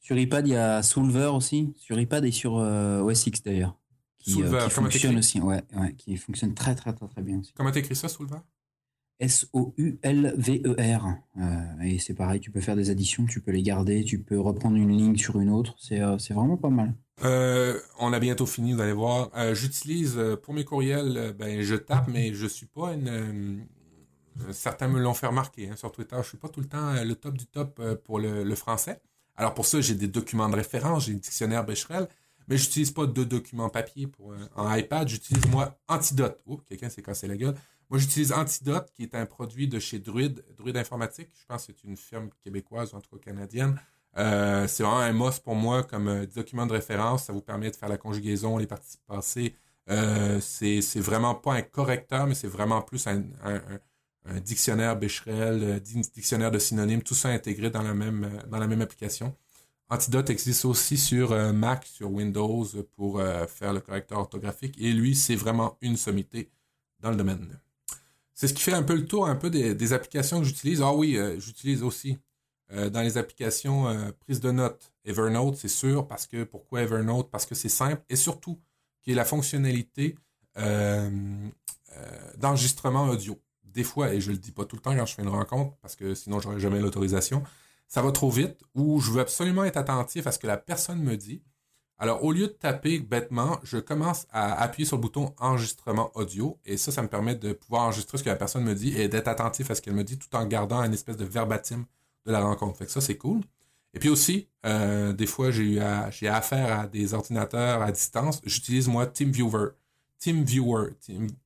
Sur 0.00 0.18
iPad, 0.18 0.46
il 0.46 0.52
y 0.52 0.56
a 0.56 0.82
Solver 0.82 1.30
aussi. 1.34 1.72
Sur 1.76 1.98
iPad 1.98 2.24
et 2.24 2.30
sur 2.30 2.58
euh, 2.58 3.00
OS 3.00 3.26
X 3.26 3.42
d'ailleurs. 3.42 3.76
Qui, 4.18 4.42
euh, 4.42 4.64
qui 4.64 4.70
fonctionne 4.70 5.18
aussi, 5.18 5.40
ouais, 5.40 5.62
ouais, 5.76 5.94
qui 5.94 6.16
fonctionne 6.16 6.52
très 6.52 6.74
très 6.74 6.92
très 6.92 7.06
très 7.06 7.22
bien 7.22 7.38
aussi. 7.38 7.52
Comment 7.54 7.70
t'écris 7.70 7.96
ça, 7.96 8.08
Solver? 8.08 8.38
S-O-U-L-V-E-R. 9.20 11.06
Euh, 11.38 11.80
et 11.82 11.98
c'est 11.98 12.14
pareil, 12.14 12.40
tu 12.40 12.50
peux 12.50 12.60
faire 12.60 12.76
des 12.76 12.90
additions, 12.90 13.26
tu 13.26 13.40
peux 13.40 13.50
les 13.50 13.62
garder, 13.62 14.04
tu 14.04 14.20
peux 14.20 14.38
reprendre 14.38 14.76
une 14.76 14.96
ligne 14.96 15.16
sur 15.16 15.40
une 15.40 15.50
autre. 15.50 15.74
C'est 15.78 16.00
euh, 16.00 16.16
vraiment 16.30 16.56
pas 16.56 16.70
mal. 16.70 16.94
Euh, 17.24 17.78
on 17.98 18.12
a 18.12 18.20
bientôt 18.20 18.46
fini, 18.46 18.72
vous 18.72 18.80
allez 18.80 18.92
voir. 18.92 19.30
J'utilise 19.54 20.18
pour 20.42 20.54
mes 20.54 20.64
courriels, 20.64 21.34
ben, 21.38 21.60
je 21.62 21.74
tape, 21.74 22.08
mais 22.08 22.32
je 22.32 22.46
suis 22.46 22.66
pas 22.66 22.92
une. 22.92 23.66
certains 24.52 24.86
me 24.86 25.00
l'ont 25.00 25.14
fait 25.14 25.26
remarquer 25.26 25.68
hein, 25.68 25.76
sur 25.76 25.90
Twitter. 25.90 26.16
Je 26.22 26.28
suis 26.28 26.38
pas 26.38 26.48
tout 26.48 26.60
le 26.60 26.68
temps 26.68 26.92
le 27.02 27.14
top 27.14 27.36
du 27.36 27.46
top 27.46 27.82
pour 28.04 28.20
le, 28.20 28.54
français. 28.54 29.00
Alors 29.38 29.54
pour 29.54 29.64
ça, 29.64 29.80
j'ai 29.80 29.94
des 29.94 30.08
documents 30.08 30.50
de 30.50 30.56
référence, 30.56 31.06
j'ai 31.06 31.12
un 31.12 31.16
dictionnaire 31.16 31.64
Becherel, 31.64 32.06
mais 32.48 32.58
j'utilise 32.58 32.90
pas 32.90 33.06
de 33.06 33.24
documents 33.24 33.70
papier 33.70 34.06
pour 34.06 34.34
en 34.54 34.74
iPad. 34.74 35.08
J'utilise 35.08 35.46
moi 35.46 35.78
Antidote. 35.88 36.38
Oups, 36.46 36.64
quelqu'un 36.66 36.90
s'est 36.90 37.02
cassé 37.02 37.26
la 37.26 37.36
gueule. 37.36 37.54
Moi, 37.90 37.98
j'utilise 37.98 38.32
Antidote, 38.32 38.90
qui 38.94 39.02
est 39.02 39.14
un 39.14 39.24
produit 39.24 39.66
de 39.66 39.78
chez 39.78 39.98
Druid, 39.98 40.44
Druid 40.56 40.76
Informatique. 40.76 41.30
Je 41.40 41.46
pense 41.46 41.66
que 41.66 41.72
c'est 41.72 41.88
une 41.88 41.96
firme 41.96 42.28
québécoise, 42.44 42.92
ou 42.92 42.96
en 42.96 43.00
tout 43.00 43.16
cas 43.16 43.30
canadienne. 43.30 43.80
Euh, 44.18 44.66
c'est 44.66 44.84
un 44.84 45.12
must 45.12 45.42
pour 45.42 45.54
moi 45.54 45.84
comme 45.84 46.08
euh, 46.08 46.26
document 46.26 46.66
de 46.66 46.72
référence. 46.72 47.24
Ça 47.24 47.32
vous 47.32 47.40
permet 47.40 47.70
de 47.70 47.76
faire 47.76 47.88
la 47.88 47.96
conjugaison, 47.96 48.58
les. 48.58 48.68
Euh, 49.90 50.38
c'est, 50.40 50.82
c'est 50.82 51.00
vraiment 51.00 51.34
pas 51.34 51.54
un 51.54 51.62
correcteur, 51.62 52.26
mais 52.26 52.34
c'est 52.34 52.48
vraiment 52.48 52.82
plus 52.82 53.06
un, 53.06 53.22
dictionnaire 54.44 54.98
Becherel, 54.98 55.80
dictionnaire 55.80 56.50
de 56.50 56.58
synonymes, 56.58 57.02
tout 57.02 57.14
ça 57.14 57.28
intégré 57.30 57.70
dans 57.70 57.82
la 57.82 57.94
même, 57.94 58.42
même 58.50 58.82
application. 58.82 59.34
Antidote 59.88 60.28
existe 60.30 60.64
aussi 60.66 60.98
sur 60.98 61.30
Mac, 61.52 61.86
sur 61.86 62.10
Windows 62.12 62.66
pour 62.94 63.22
faire 63.48 63.72
le 63.72 63.80
correcteur 63.80 64.18
orthographique. 64.18 64.76
Et 64.78 64.92
lui, 64.92 65.16
c'est 65.16 65.36
vraiment 65.36 65.78
une 65.80 65.96
sommité 65.96 66.50
dans 67.00 67.10
le 67.10 67.16
domaine. 67.16 67.58
C'est 68.38 68.46
ce 68.46 68.54
qui 68.54 68.62
fait 68.62 68.72
un 68.72 68.84
peu 68.84 68.94
le 68.94 69.04
tour 69.04 69.26
un 69.26 69.34
des, 69.34 69.92
applications 69.92 70.38
que 70.38 70.46
j'utilise. 70.46 70.80
Ah 70.80 70.92
oui, 70.92 71.16
euh, 71.16 71.40
j'utilise 71.40 71.82
aussi 71.82 72.18
euh, 72.70 72.88
dans 72.88 73.00
les 73.00 73.18
applications 73.18 73.88
euh, 73.88 74.12
prise 74.20 74.38
de 74.38 74.52
notes 74.52 74.92
Evernote, 75.04 75.56
c'est 75.56 75.66
sûr, 75.66 76.06
parce 76.06 76.28
que 76.28 76.44
pourquoi 76.44 76.82
Evernote? 76.82 77.32
Parce 77.32 77.46
que 77.46 77.56
c'est 77.56 77.68
simple 77.68 78.00
et 78.08 78.14
surtout 78.14 78.60
qu'il 79.02 79.12
y 79.12 79.16
a 79.16 79.16
la 79.16 79.24
fonctionnalité 79.24 80.14
d'enregistrement 82.36 83.08
audio. 83.08 83.40
Des 83.78 83.84
fois, 83.84 84.12
et 84.12 84.20
je 84.20 84.32
le 84.32 84.38
dis 84.38 84.50
pas 84.50 84.64
tout 84.64 84.74
le 84.74 84.82
temps 84.82 84.92
quand 84.96 85.06
je 85.06 85.14
fais 85.14 85.22
une 85.22 85.28
rencontre, 85.28 85.76
parce 85.80 85.94
que 85.94 86.12
sinon 86.12 86.40
j'aurais 86.40 86.58
jamais 86.58 86.80
l'autorisation, 86.80 87.44
ça 87.86 88.02
va 88.02 88.10
trop 88.10 88.28
vite, 88.28 88.56
ou 88.74 88.98
je 88.98 89.12
veux 89.12 89.20
absolument 89.20 89.62
être 89.62 89.76
attentif 89.76 90.26
à 90.26 90.32
ce 90.32 90.40
que 90.40 90.48
la 90.48 90.56
personne 90.56 91.00
me 91.00 91.16
dit. 91.16 91.44
Alors, 91.96 92.24
au 92.24 92.32
lieu 92.32 92.48
de 92.48 92.52
taper 92.52 92.98
bêtement, 92.98 93.60
je 93.62 93.78
commence 93.78 94.26
à 94.32 94.60
appuyer 94.60 94.84
sur 94.84 94.96
le 94.96 95.02
bouton 95.02 95.32
enregistrement 95.38 96.10
audio 96.16 96.58
et 96.64 96.76
ça, 96.76 96.90
ça 96.90 97.02
me 97.02 97.06
permet 97.06 97.36
de 97.36 97.52
pouvoir 97.52 97.82
enregistrer 97.82 98.18
ce 98.18 98.24
que 98.24 98.28
la 98.28 98.34
personne 98.34 98.64
me 98.64 98.74
dit 98.74 98.96
et 99.00 99.06
d'être 99.06 99.28
attentif 99.28 99.70
à 99.70 99.76
ce 99.76 99.80
qu'elle 99.80 99.94
me 99.94 100.02
dit 100.02 100.18
tout 100.18 100.34
en 100.34 100.44
gardant 100.44 100.82
une 100.82 100.92
espèce 100.92 101.16
de 101.16 101.24
verbatim 101.24 101.84
de 102.26 102.32
la 102.32 102.40
rencontre. 102.40 102.78
Fait 102.78 102.86
que 102.86 102.90
ça, 102.90 103.00
c'est 103.00 103.16
cool. 103.16 103.42
Et 103.94 104.00
puis 104.00 104.08
aussi, 104.08 104.48
euh, 104.66 105.12
des 105.12 105.26
fois, 105.26 105.52
j'ai 105.52 105.80
j'ai 106.10 106.26
affaire 106.26 106.80
à 106.80 106.86
des 106.88 107.14
ordinateurs 107.14 107.80
à 107.80 107.92
distance. 107.92 108.40
J'utilise 108.44 108.88
moi 108.88 109.06
TeamViewer. 109.06 109.68
TeamViewer. 110.20 110.90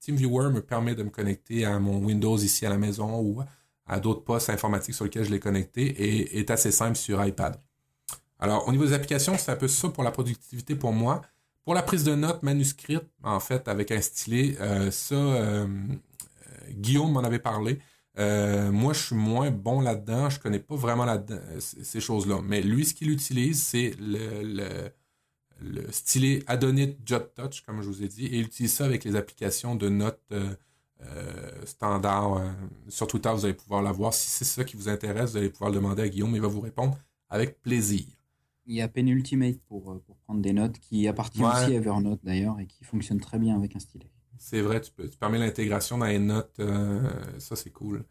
TeamViewer 0.01 0.51
me 0.51 0.61
permet 0.61 0.95
de 0.95 1.03
me 1.03 1.11
connecter 1.11 1.65
à 1.65 1.79
mon 1.79 1.99
Windows 1.99 2.37
ici 2.39 2.65
à 2.67 2.71
la 2.71 2.79
maison 2.79 3.21
ou 3.21 3.43
à 3.87 4.01
d'autres 4.01 4.25
postes 4.25 4.51
informatiques 4.51 4.95
sur 4.95 5.05
lesquels 5.05 5.25
je 5.25 5.31
l'ai 5.31 5.41
connecté 5.41 5.83
et 5.83 6.39
est 6.39 6.51
assez 6.51 6.73
simple 6.73 6.97
sur 6.97 7.25
iPad. 7.25 7.61
Alors, 8.39 8.67
au 8.67 8.73
niveau 8.73 8.85
des 8.85 8.93
applications, 8.93 9.37
c'est 9.39 9.53
un 9.53 9.57
peu 9.57 9.69
ça 9.69 9.89
pour 9.89 10.03
la 10.03 10.11
productivité 10.11 10.75
pour 10.75 10.93
moi. 10.93 11.23
Pour 11.65 11.75
la 11.75 11.83
prise 11.83 12.03
de 12.03 12.15
notes 12.15 12.43
manuscrite, 12.43 13.05
en 13.23 13.39
fait, 13.39 13.69
avec 13.69 13.93
un 13.93 14.01
stylet, 14.01 14.57
euh, 14.61 14.91
ça, 14.91 15.15
euh, 15.15 15.67
Guillaume 16.71 17.13
m'en 17.13 17.21
avait 17.21 17.39
parlé. 17.39 17.79
Euh, 18.19 18.73
moi, 18.73 18.93
je 18.93 19.01
suis 19.01 19.15
moins 19.15 19.51
bon 19.51 19.81
là-dedans. 19.81 20.29
Je 20.29 20.41
connais 20.41 20.59
pas 20.59 20.75
vraiment 20.75 21.07
ces 21.61 22.01
choses-là. 22.01 22.41
Mais 22.43 22.61
lui, 22.63 22.85
ce 22.85 22.95
qu'il 22.95 23.11
utilise, 23.11 23.63
c'est 23.63 23.95
le, 24.01 24.89
stylet 25.91 26.43
Adonit 26.47 26.97
Jot 27.05 27.33
Touch, 27.35 27.63
comme 27.63 27.83
je 27.83 27.89
vous 27.89 28.03
ai 28.03 28.09
dit, 28.09 28.27
et 28.27 28.39
il 28.39 28.47
utilise 28.47 28.73
ça 28.73 28.85
avec 28.85 29.05
les 29.05 29.17
applications 29.17 29.75
de 29.75 29.89
notes 29.89 30.33
standard. 31.65 32.41
sur 32.89 33.07
Twitter, 33.07 33.31
vous 33.35 33.45
allez 33.45 33.55
pouvoir 33.55 33.83
la 33.83 33.93
voir. 33.93 34.15
Si 34.15 34.31
c'est 34.31 34.45
ça 34.45 34.65
qui 34.65 34.77
vous 34.77 34.89
intéresse, 34.89 35.33
vous 35.33 35.37
allez 35.39 35.51
pouvoir 35.51 35.71
le 35.71 35.77
demander 35.77 36.03
à 36.03 36.09
Guillaume. 36.09 36.35
Il 36.35 36.41
va 36.41 36.49
vous 36.49 36.61
répondre 36.61 36.97
avec 37.29 37.61
plaisir. 37.63 38.05
Il 38.67 38.77
y 38.77 38.81
a 38.81 38.89
Penultimate 38.89 39.59
pour, 39.67 39.91
euh, 39.91 40.03
pour 40.07 40.17
prendre 40.19 40.41
des 40.41 40.53
notes, 40.53 40.79
qui 40.79 41.09
appartient 41.09 41.43
aussi 41.43 41.65
à 41.65 41.71
Evernote 41.71 42.21
d'ailleurs, 42.23 42.61
et 42.61 42.67
qui 42.67 42.85
fonctionne 42.85 43.21
très 43.21 43.39
bien 43.39 43.57
avec 43.57 43.75
un 43.75 43.81
stylet. 43.81 44.11
C'est 44.39 44.61
vrai, 44.61 44.81
tu, 44.81 44.93
peux, 44.93 45.09
tu 45.09 45.19
permets 45.19 45.39
l'intégration 45.39 45.99
dans 45.99 46.07
les 46.07 46.19
notes, 46.19 46.57
euh, 46.61 47.01
ça 47.39 47.57
c'est 47.57 47.71
cool. 47.71 48.05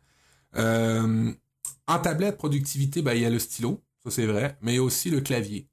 Euh, 0.55 1.31
en 1.87 1.99
tablette 1.99 2.37
productivité, 2.37 3.01
ben, 3.01 3.13
il 3.13 3.21
y 3.21 3.25
a 3.25 3.29
le 3.29 3.39
stylo, 3.39 3.81
ça 4.03 4.11
c'est 4.11 4.25
vrai, 4.25 4.57
mais 4.61 4.73
il 4.73 4.75
y 4.75 4.79
a 4.79 4.83
aussi 4.83 5.09
le 5.09 5.21
clavier. 5.21 5.67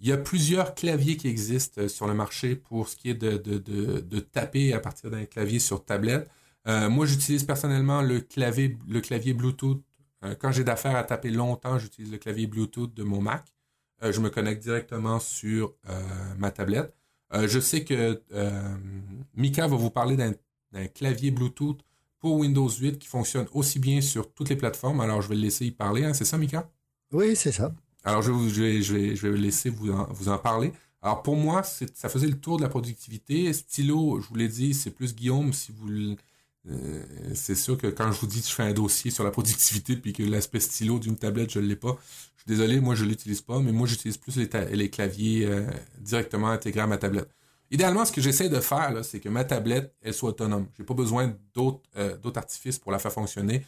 Il 0.00 0.08
y 0.08 0.12
a 0.12 0.16
plusieurs 0.16 0.74
claviers 0.74 1.16
qui 1.16 1.28
existent 1.28 1.88
sur 1.88 2.06
le 2.06 2.14
marché 2.14 2.56
pour 2.56 2.88
ce 2.88 2.96
qui 2.96 3.10
est 3.10 3.14
de, 3.14 3.36
de, 3.36 3.58
de, 3.58 4.20
taper 4.20 4.72
à 4.72 4.80
partir 4.80 5.10
d'un 5.10 5.24
clavier 5.24 5.58
sur 5.58 5.84
tablette. 5.84 6.28
moi, 6.66 7.06
j'utilise 7.06 7.44
personnellement 7.44 8.02
le 8.02 8.20
clavier, 8.20 8.76
le 8.88 9.00
clavier 9.00 9.32
Bluetooth 9.32 9.82
euh, 10.24 10.34
quand 10.34 10.52
j'ai 10.52 10.64
d'affaires 10.64 10.96
à 10.96 11.04
taper 11.04 11.30
longtemps, 11.30 11.78
j'utilise 11.78 12.10
le 12.10 12.18
clavier 12.18 12.46
Bluetooth 12.46 12.92
de 12.94 13.02
mon 13.02 13.20
Mac. 13.20 13.46
Euh, 14.02 14.12
je 14.12 14.20
me 14.20 14.30
connecte 14.30 14.62
directement 14.62 15.20
sur 15.20 15.74
euh, 15.88 16.02
ma 16.38 16.50
tablette. 16.50 16.94
je 17.32 17.60
sais 17.60 17.84
que 17.84 18.22
Mika 19.34 19.66
va 19.66 19.76
vous 19.76 19.90
parler 19.90 20.16
d'un 20.16 20.86
clavier 20.88 21.30
Bluetooth 21.30 21.80
pour 22.18 22.36
Windows 22.36 22.68
8 22.68 22.98
qui 22.98 23.08
fonctionne 23.08 23.46
aussi 23.52 23.78
bien 23.78 24.00
sur 24.00 24.32
toutes 24.32 24.48
les 24.48 24.56
plateformes. 24.56 25.00
Alors, 25.00 25.22
je 25.22 25.28
vais 25.28 25.34
le 25.34 25.42
laisser 25.42 25.66
y 25.66 25.70
parler. 25.70 26.04
Hein. 26.04 26.14
C'est 26.14 26.24
ça, 26.24 26.38
Mika? 26.38 26.70
Oui, 27.12 27.36
c'est 27.36 27.52
ça. 27.52 27.74
Alors, 28.06 28.22
je, 28.22 28.30
vais, 28.30 29.36
laisser 29.36 29.68
vous 29.68 29.90
en, 29.90 30.06
vous 30.12 30.28
en 30.28 30.38
parler. 30.38 30.72
Alors, 31.02 31.22
pour 31.22 31.36
moi, 31.36 31.62
ça 31.62 32.08
faisait 32.08 32.28
le 32.28 32.38
tour 32.38 32.56
de 32.56 32.62
la 32.62 32.68
productivité. 32.68 33.52
Stylo, 33.52 34.20
je 34.20 34.28
vous 34.28 34.36
l'ai 34.36 34.48
dit, 34.48 34.74
c'est 34.74 34.90
plus 34.90 35.14
Guillaume 35.14 35.52
si 35.52 35.72
vous 35.72 36.16
euh, 36.68 37.04
c'est 37.34 37.54
sûr 37.54 37.78
que 37.78 37.86
quand 37.86 38.10
je 38.10 38.20
vous 38.20 38.26
dis 38.26 38.40
que 38.40 38.48
je 38.48 38.52
fais 38.52 38.64
un 38.64 38.72
dossier 38.72 39.10
sur 39.10 39.22
la 39.22 39.30
productivité 39.30 39.96
puis 39.96 40.12
que 40.12 40.22
l'aspect 40.22 40.60
stylo 40.60 40.98
d'une 40.98 41.16
tablette, 41.16 41.52
je 41.52 41.60
ne 41.60 41.66
l'ai 41.66 41.76
pas, 41.76 41.96
je 42.36 42.42
suis 42.42 42.48
désolé, 42.48 42.80
moi 42.80 42.94
je 42.94 43.04
ne 43.04 43.10
l'utilise 43.10 43.40
pas, 43.40 43.60
mais 43.60 43.72
moi 43.72 43.86
j'utilise 43.86 44.16
plus 44.16 44.36
les, 44.36 44.90
claviers 44.90 45.46
euh, 45.46 45.64
directement 46.00 46.48
intégrés 46.48 46.80
à 46.80 46.86
ma 46.86 46.98
tablette. 46.98 47.30
Idéalement, 47.70 48.04
ce 48.04 48.12
que 48.12 48.20
j'essaie 48.20 48.48
de 48.48 48.60
faire, 48.60 49.04
c'est 49.04 49.20
que 49.20 49.28
ma 49.28 49.44
tablette, 49.44 49.94
elle 50.00 50.14
soit 50.14 50.30
autonome. 50.30 50.68
J'ai 50.76 50.84
pas 50.84 50.94
besoin 50.94 51.36
d'autres 51.54 51.82
euh, 51.96 52.16
artifices 52.34 52.78
pour 52.78 52.92
la 52.92 52.98
faire 52.98 53.12
fonctionner. 53.12 53.64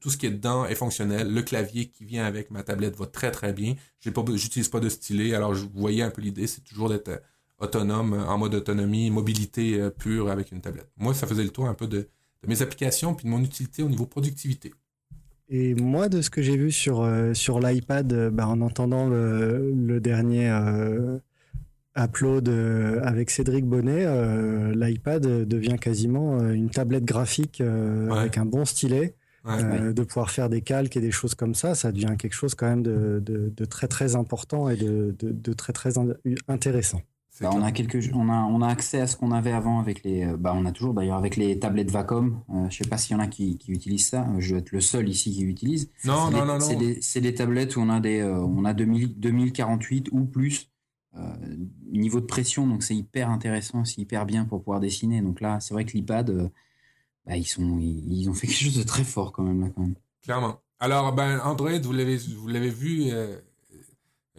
Tout 0.00 0.10
ce 0.10 0.16
qui 0.16 0.26
est 0.26 0.30
dedans 0.30 0.66
est 0.66 0.74
fonctionnel. 0.74 1.32
Le 1.32 1.42
clavier 1.42 1.86
qui 1.86 2.04
vient 2.04 2.24
avec 2.24 2.50
ma 2.50 2.62
tablette 2.62 2.96
va 2.96 3.06
très 3.06 3.30
très 3.30 3.52
bien. 3.52 3.74
J'ai 4.00 4.10
pas, 4.10 4.24
j'utilise 4.34 4.68
pas 4.68 4.80
de 4.80 4.88
stylet. 4.88 5.34
Alors, 5.34 5.54
vous 5.54 5.68
voyez 5.74 6.02
un 6.02 6.10
peu 6.10 6.22
l'idée, 6.22 6.46
c'est 6.46 6.62
toujours 6.62 6.88
d'être 6.88 7.22
autonome, 7.58 8.14
en 8.14 8.38
mode 8.38 8.54
autonomie, 8.54 9.10
mobilité 9.10 9.88
pure 9.98 10.30
avec 10.30 10.52
une 10.52 10.60
tablette. 10.60 10.90
Moi, 10.96 11.14
ça 11.14 11.26
faisait 11.26 11.44
le 11.44 11.50
tour 11.50 11.66
un 11.68 11.74
peu 11.74 11.86
de, 11.86 11.98
de 12.42 12.48
mes 12.48 12.62
applications 12.62 13.14
puis 13.14 13.24
de 13.26 13.30
mon 13.30 13.42
utilité 13.42 13.82
au 13.82 13.88
niveau 13.88 14.06
productivité. 14.06 14.72
Et 15.52 15.74
moi, 15.74 16.08
de 16.08 16.22
ce 16.22 16.30
que 16.30 16.42
j'ai 16.42 16.56
vu 16.56 16.70
sur, 16.70 17.02
euh, 17.02 17.34
sur 17.34 17.58
l'iPad, 17.58 18.12
euh, 18.12 18.30
bah, 18.30 18.46
en 18.46 18.60
entendant 18.60 19.08
le, 19.08 19.72
le 19.74 20.00
dernier, 20.00 20.48
euh, 20.48 21.18
Upload 21.98 22.48
avec 23.02 23.30
Cédric 23.30 23.66
Bonnet, 23.66 24.06
l'iPad 24.76 25.22
devient 25.26 25.76
quasiment 25.78 26.38
une 26.48 26.70
tablette 26.70 27.04
graphique 27.04 27.60
avec 27.60 28.38
un 28.38 28.46
bon 28.46 28.64
stylet. 28.64 29.16
De 29.44 30.02
pouvoir 30.02 30.30
faire 30.30 30.48
des 30.48 30.60
calques 30.60 30.96
et 30.96 31.00
des 31.00 31.10
choses 31.10 31.34
comme 31.34 31.54
ça, 31.54 31.74
ça 31.74 31.92
devient 31.92 32.16
quelque 32.18 32.34
chose 32.34 32.54
quand 32.54 32.66
même 32.66 32.82
de, 32.82 33.20
de, 33.20 33.64
très 33.64 33.88
très 33.88 34.16
important 34.16 34.68
et 34.68 34.76
de, 34.76 35.14
de 35.18 35.52
très 35.52 35.72
très 35.72 35.94
intéressant. 36.48 37.00
Bah, 37.40 37.50
on 37.54 37.62
a 37.62 37.72
quelques, 37.72 38.10
on 38.14 38.28
a, 38.28 38.42
on 38.42 38.60
a 38.60 38.68
accès 38.68 39.00
à 39.00 39.06
ce 39.06 39.16
qu'on 39.16 39.32
avait 39.32 39.52
avant 39.52 39.80
avec 39.80 40.02
les, 40.02 40.24
euh, 40.24 40.36
bah, 40.36 40.52
on 40.54 40.66
a 40.66 40.72
toujours 40.72 40.92
d'ailleurs 40.92 41.16
avec 41.16 41.36
les 41.36 41.58
tablettes 41.58 41.90
Vacom. 41.90 42.42
Euh, 42.50 42.68
je 42.68 42.76
sais 42.76 42.88
pas 42.88 42.98
s'il 42.98 43.16
y 43.16 43.18
en 43.18 43.22
a 43.22 43.28
qui, 43.28 43.56
qui, 43.56 43.72
utilisent 43.72 44.08
ça. 44.08 44.28
Je 44.38 44.54
vais 44.54 44.60
être 44.60 44.72
le 44.72 44.82
seul 44.82 45.08
ici 45.08 45.32
qui 45.32 45.44
utilise. 45.44 45.90
Non, 46.04 46.30
non, 46.30 46.44
non, 46.44 46.58
non. 46.58 47.00
C'est 47.00 47.20
des, 47.20 47.34
tablettes 47.34 47.76
où 47.76 47.80
on 47.80 47.88
a 47.88 47.98
des, 47.98 48.20
euh, 48.20 48.40
on 48.40 48.66
a 48.66 48.74
2000, 48.74 49.18
2048 49.18 50.08
ou 50.12 50.26
plus 50.26 50.70
niveau 51.90 52.20
de 52.20 52.26
pression. 52.26 52.66
Donc 52.66 52.82
c'est 52.82 52.94
hyper 52.94 53.30
intéressant, 53.30 53.84
c'est 53.84 54.00
hyper 54.00 54.26
bien 54.26 54.44
pour 54.44 54.60
pouvoir 54.62 54.80
dessiner. 54.80 55.22
Donc 55.22 55.40
là, 55.40 55.60
c'est 55.60 55.72
vrai 55.72 55.86
que 55.86 55.92
l'iPad, 55.92 56.50
bah, 57.26 57.36
ils 57.36 57.46
sont, 57.46 57.78
ils, 57.78 58.28
ont 58.28 58.34
fait 58.34 58.46
quelque 58.46 58.64
chose 58.64 58.78
de 58.78 58.82
très 58.82 59.04
fort 59.04 59.32
quand 59.32 59.42
même 59.42 59.60
là 59.60 59.68
quand 59.74 59.82
même. 59.82 59.94
Clairement. 60.22 60.60
Alors, 60.78 61.12
ben 61.12 61.40
Android, 61.40 61.78
vous 61.78 61.92
l'avez, 61.92 62.16
vous 62.16 62.48
l'avez 62.48 62.70
vu 62.70 63.12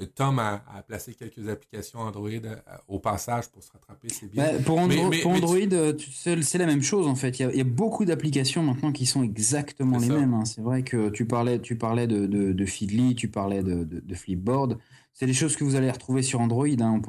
Tom 0.06 0.40
a, 0.40 0.62
placé 0.88 1.14
quelques 1.14 1.48
applications 1.48 2.00
Android 2.00 2.30
euh, 2.30 2.56
au 2.88 3.00
passage 3.00 3.50
pour 3.50 3.64
se 3.64 3.72
rattraper, 3.72 4.10
c'est 4.10 4.30
bien. 4.32 4.54
Bah, 4.54 4.60
pour, 4.66 4.80
Android, 4.80 5.58
euh, 5.74 5.94
c'est 6.16 6.58
la 6.58 6.66
même 6.66 6.82
chose 6.82 7.08
en 7.08 7.16
fait. 7.16 7.40
Il 7.40 7.56
y 7.56 7.62
a, 7.62 7.64
beaucoup 7.64 8.06
d'applications 8.06 8.64
maintenant 8.64 8.92
qui 8.92 9.06
sont 9.06 9.24
exactement 9.24 9.98
les 9.98 10.10
mêmes. 10.10 10.34
Hein. 10.34 10.46
C'est 10.46 10.62
vrai 10.62 10.84
que 10.84 11.10
tu 11.10 11.26
parlais, 11.26 11.60
tu 11.60 11.76
parlais 11.78 12.08
de, 12.08 12.26
de, 12.26 12.66
Feedly, 12.66 13.16
tu 13.16 13.28
parlais 13.28 13.64
de, 13.64 13.84
de 13.84 14.16
Flipboard. 14.16 14.78
C'est 15.14 15.26
des 15.26 15.34
choses 15.34 15.56
que 15.56 15.64
vous 15.64 15.76
allez 15.76 15.92
retrouver 15.92 16.22
sur 16.22 16.40
Android, 16.40 16.68
hein, 16.80 17.02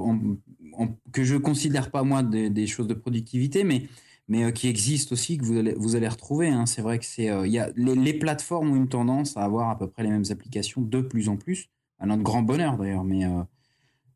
que 1.13 1.23
je 1.23 1.37
considère 1.37 1.91
pas 1.91 2.03
moi 2.03 2.23
des, 2.23 2.67
choses 2.67 2.89
de 2.89 2.95
productivité, 2.95 3.65
mais 3.65 3.87
mais 4.29 4.45
euh, 4.45 4.51
qui 4.51 4.69
existent 4.69 5.13
aussi, 5.13 5.39
que 5.39 5.45
vous 5.45 5.59
allez, 5.59 5.75
vous 5.77 5.97
allez 5.97 6.09
retrouver. 6.09 6.49
Hein. 6.49 6.67
C'est 6.67 6.83
vrai 6.83 6.99
que 6.99 7.05
c'est, 7.05 7.27
il 7.27 7.53
y 7.53 7.59
a, 7.59 7.71
les, 7.77 8.15
plateformes 8.15 8.71
ont 8.71 8.77
une 8.77 8.89
tendance 8.89 9.37
à 9.37 9.43
avoir 9.45 9.71
à 9.71 9.79
peu 9.79 9.89
près 9.89 10.03
les 10.03 10.11
mêmes 10.11 10.25
applications 10.31 10.81
de 10.81 11.01
plus 11.01 11.29
en 11.29 11.37
plus 11.37 11.71
à 12.03 12.07
notre 12.07 12.23
grand 12.23 12.43
bonheur 12.43 12.77
d'ailleurs. 12.77 13.05
Mais, 13.05 13.25
euh, 13.25 13.43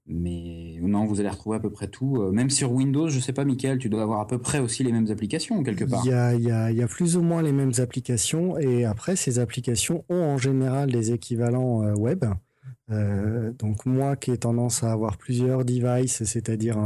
mais 0.07 0.79
non, 0.83 1.07
vous 1.07 1.21
allez 1.21 1.29
retrouver 1.29 1.57
à 1.57 1.61
peu 1.61 1.71
près 1.71 1.89
tout. 1.89 2.21
Euh, 2.21 2.33
même 2.33 2.51
sur 2.51 2.73
Windows, 2.73 3.09
je 3.09 3.21
sais 3.21 3.33
pas, 3.33 3.45
Michael, 3.45 3.79
tu 3.79 3.89
dois 3.89 4.03
avoir 4.03 4.21
à 4.21 4.27
peu 4.27 4.39
près 4.39 4.59
aussi 4.59 4.83
les 4.83 4.93
mêmes 4.93 5.11
applications 5.11 5.63
quelque 5.63 5.85
part. 5.85 6.03
Il 6.05 6.11
y 6.11 6.13
a, 6.13 6.35
y 6.35 6.51
a, 6.51 6.71
y 6.71 6.83
a 6.83 6.89
plus 6.89 7.17
ou 7.17 7.23
moins 7.23 7.43
les 7.43 7.53
mêmes 7.53 7.73
applications 7.79 8.59
et 8.59 8.85
après, 8.85 9.17
ces 9.17 9.39
applications 9.39 10.05
ont 10.09 10.23
en 10.23 10.37
général 10.37 10.91
des 10.91 11.13
équivalents 11.13 11.83
euh, 11.83 11.95
web. 11.95 12.25
donc 13.59 13.85
moi 13.85 14.15
qui 14.15 14.31
ai 14.31 14.39
tendance 14.39 14.85
à 14.85 14.93
avoir 14.93 15.17
plusieurs 15.17 15.65
devices, 15.65 16.23
c'est-à-dire 16.23 16.79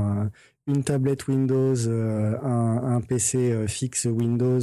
une 0.70 0.84
tablette 0.84 1.28
Windows, 1.28 1.88
un, 1.88 2.96
un, 2.96 3.00
PC 3.00 3.66
fixe 3.66 4.06
Windows, 4.06 4.60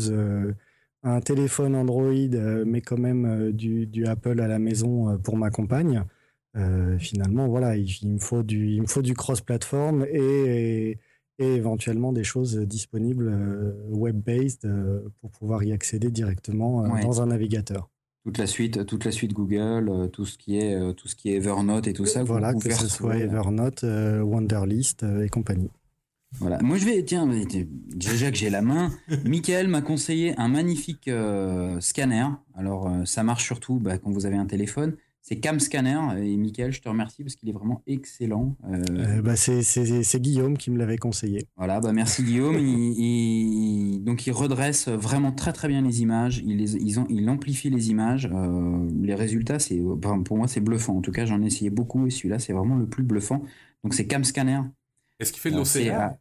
un 1.04 1.22
téléphone 1.22 1.76
Android, 1.76 2.64
mais 2.66 2.82
quand 2.82 2.98
même 2.98 3.52
du, 3.52 3.86
du, 3.86 4.06
Apple 4.06 4.40
à 4.42 4.48
la 4.48 4.60
maison 4.60 5.18
pour 5.20 5.38
ma 5.38 5.50
compagne. 5.50 6.04
Euh, 6.58 6.98
finalement, 6.98 7.48
voilà, 7.48 7.76
il, 7.76 7.88
me 8.04 8.18
faut 8.18 8.42
du, 8.42 8.72
il 8.72 8.82
me 8.82 8.88
faut 8.88 9.02
du 9.02 9.14
cross-platform 9.14 10.06
et, 10.10 10.98
et, 11.38 11.56
éventuellement 11.56 12.14
des 12.14 12.24
choses 12.24 12.58
disponibles 12.58 13.30
euh, 13.30 13.90
web-based 13.90 14.66
euh, 14.66 15.02
pour 15.22 15.30
pouvoir 15.32 15.64
y 15.64 15.72
accéder 15.72 16.10
directement 16.10 16.88
dans 17.00 17.22
un 17.22 17.28
navigateur. 17.28 17.90
Toute 18.24 18.40
la 18.40 18.48
suite, 18.48 18.86
toute 18.86 19.06
la 19.06 19.12
suite 19.12 19.34
Google, 19.34 20.10
tout 20.12 20.26
ce 20.26 20.38
qui 20.38 20.58
est, 20.58 20.94
tout 20.96 21.08
ce 21.08 21.16
qui 21.16 21.30
est 21.30 21.36
Evernote 21.36 21.88
et 21.88 21.94
tout 21.94 22.06
ça. 22.06 22.24
Voilà, 22.24 22.54
que 22.54 22.74
ce 22.74 22.90
soit 22.90 23.18
Evernote, 23.18 23.84
Wonderlist 23.84 25.06
et 25.24 25.30
compagnie. 25.30 25.70
Voilà. 26.40 26.60
Moi, 26.62 26.78
je 26.78 26.86
vais, 26.86 27.04
tiens, 27.04 27.28
déjà 27.96 28.32
que 28.32 28.38
j'ai 28.38 28.50
la 28.50 28.62
main, 28.62 28.92
Michael 29.26 29.68
m'a 29.68 29.82
conseillé 29.82 30.38
un 30.38 30.50
magnifique 30.50 31.10
scanner. 31.80 32.28
Alors, 32.56 32.92
ça 33.06 33.24
marche 33.24 33.46
surtout 33.46 33.80
bah, 33.80 33.98
quand 33.98 34.12
vous 34.12 34.26
avez 34.26 34.38
un 34.38 34.46
téléphone 34.46 34.98
c'est 35.28 35.42
Cam 35.42 35.60
Scanner. 35.60 36.00
Et 36.24 36.38
Michael, 36.38 36.72
je 36.72 36.80
te 36.80 36.88
remercie 36.88 37.22
parce 37.22 37.36
qu'il 37.36 37.50
est 37.50 37.54
vraiment 37.54 37.82
excellent. 37.86 38.56
Euh, 38.64 38.82
euh, 38.92 39.22
bah, 39.22 39.36
c'est 39.36 40.22
Guillaume 40.22 40.58
qui 40.58 40.72
me 40.72 40.78
l'avait 40.78 40.98
conseillé. 40.98 41.50
Voilà, 41.58 41.82
bah 41.82 41.92
merci 41.92 42.24
Guillaume. 42.24 42.58
il, 42.58 44.02
donc 44.06 44.26
il 44.26 44.32
redresse 44.32 44.88
vraiment 44.88 45.34
très 45.34 45.52
très 45.52 45.68
bien 45.68 45.82
les 45.82 46.02
images. 46.02 46.42
Il, 46.46 46.58
les, 46.58 46.78
ils 46.78 47.02
ont, 47.02 47.06
il 47.10 47.30
amplifie 47.30 47.70
les 47.70 47.90
images. 47.90 48.30
Euh, 48.32 48.90
les 49.02 49.16
résultats, 49.16 49.60
c'est 49.60 49.82
pour 50.02 50.38
moi 50.38 50.48
c'est 50.48 50.62
bluffant. 50.62 50.96
En 50.96 51.02
tout 51.02 51.12
cas, 51.12 51.26
j'en 51.26 51.42
ai 51.42 51.48
essayé 51.48 51.70
beaucoup 51.70 52.08
et 52.08 52.10
celui-là 52.10 52.40
c'est 52.40 52.54
vraiment 52.54 52.78
le 52.78 52.88
plus 52.88 53.04
bluffant. 53.04 53.44
Donc 53.84 53.96
c'est 53.96 54.08
Cam 54.08 54.24
Scanner. 54.24 54.62
Est-ce 55.20 55.32
qu'il 55.32 55.42
fait 55.42 55.52
de 55.52 55.58
l'OCR 55.58 56.16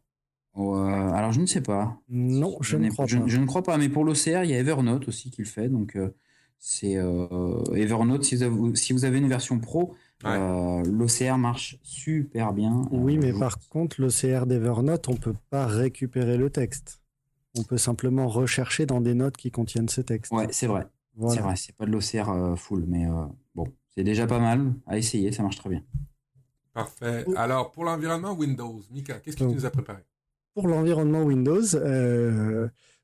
Alors 0.55 1.31
je 1.31 1.41
ne 1.41 1.45
sais 1.45 1.61
pas. 1.61 1.99
Non, 2.09 2.57
je, 2.61 2.77
ne 2.77 2.89
crois 2.89 3.05
pas. 3.05 3.27
Je, 3.27 3.37
ne 3.37 3.45
crois 3.45 3.63
pas. 3.63 3.77
Mais 3.77 3.89
pour 3.89 4.03
l'OCR, 4.03 4.43
il 4.43 4.49
y 4.49 4.53
a 4.53 4.59
Evernote 4.59 5.07
aussi 5.07 5.29
qui 5.31 5.41
le 5.41 5.47
fait. 5.47 5.69
Donc 5.69 5.95
c'est 6.59 6.97
euh, 6.97 7.63
Evernote. 7.75 8.23
Si 8.23 8.35
vous, 8.93 9.05
avez, 9.05 9.17
une 9.17 9.29
version 9.29 9.59
pro, 9.59 9.95
euh, 10.25 10.83
l'OCR 10.83 11.37
marche 11.37 11.77
super 11.83 12.53
bien. 12.53 12.81
Oui, 12.91 13.17
mais 13.17 13.33
par 13.33 13.59
contre, 13.69 14.01
l'OCR 14.01 14.45
d'Evernote, 14.45 15.07
on 15.09 15.15
peut 15.15 15.35
pas 15.49 15.67
récupérer 15.67 16.37
le 16.37 16.49
texte. 16.49 17.01
On 17.57 17.63
peut 17.63 17.77
simplement 17.77 18.27
rechercher 18.27 18.85
dans 18.85 19.01
des 19.01 19.13
notes 19.13 19.37
qui 19.37 19.51
contiennent 19.51 19.89
ce 19.89 20.01
texte. 20.01 20.31
Ouais, 20.31 20.47
c'est 20.51 20.67
vrai. 20.67 20.87
C'est 21.29 21.39
vrai, 21.39 21.55
c'est 21.55 21.75
pas 21.75 21.85
de 21.85 21.91
l'OCR 21.91 22.29
euh, 22.29 22.55
full, 22.55 22.85
mais 22.87 23.07
bon, 23.55 23.67
c'est 23.95 24.03
déjà 24.03 24.27
pas 24.27 24.39
mal 24.39 24.73
à 24.85 24.97
essayer, 24.99 25.31
ça 25.31 25.41
marche 25.41 25.57
très 25.57 25.69
bien. 25.69 25.81
Parfait. 26.77 27.25
Alors, 27.35 27.71
pour 27.71 27.85
l'environnement 27.85 28.33
Windows, 28.33 28.81
Mika, 28.91 29.19
qu'est-ce 29.19 29.35
que 29.35 29.43
tu 29.43 29.55
nous 29.55 29.65
as 29.65 29.71
préparé? 29.71 30.03
Pour 30.53 30.67
l'environnement 30.67 31.23
Windows, 31.23 31.61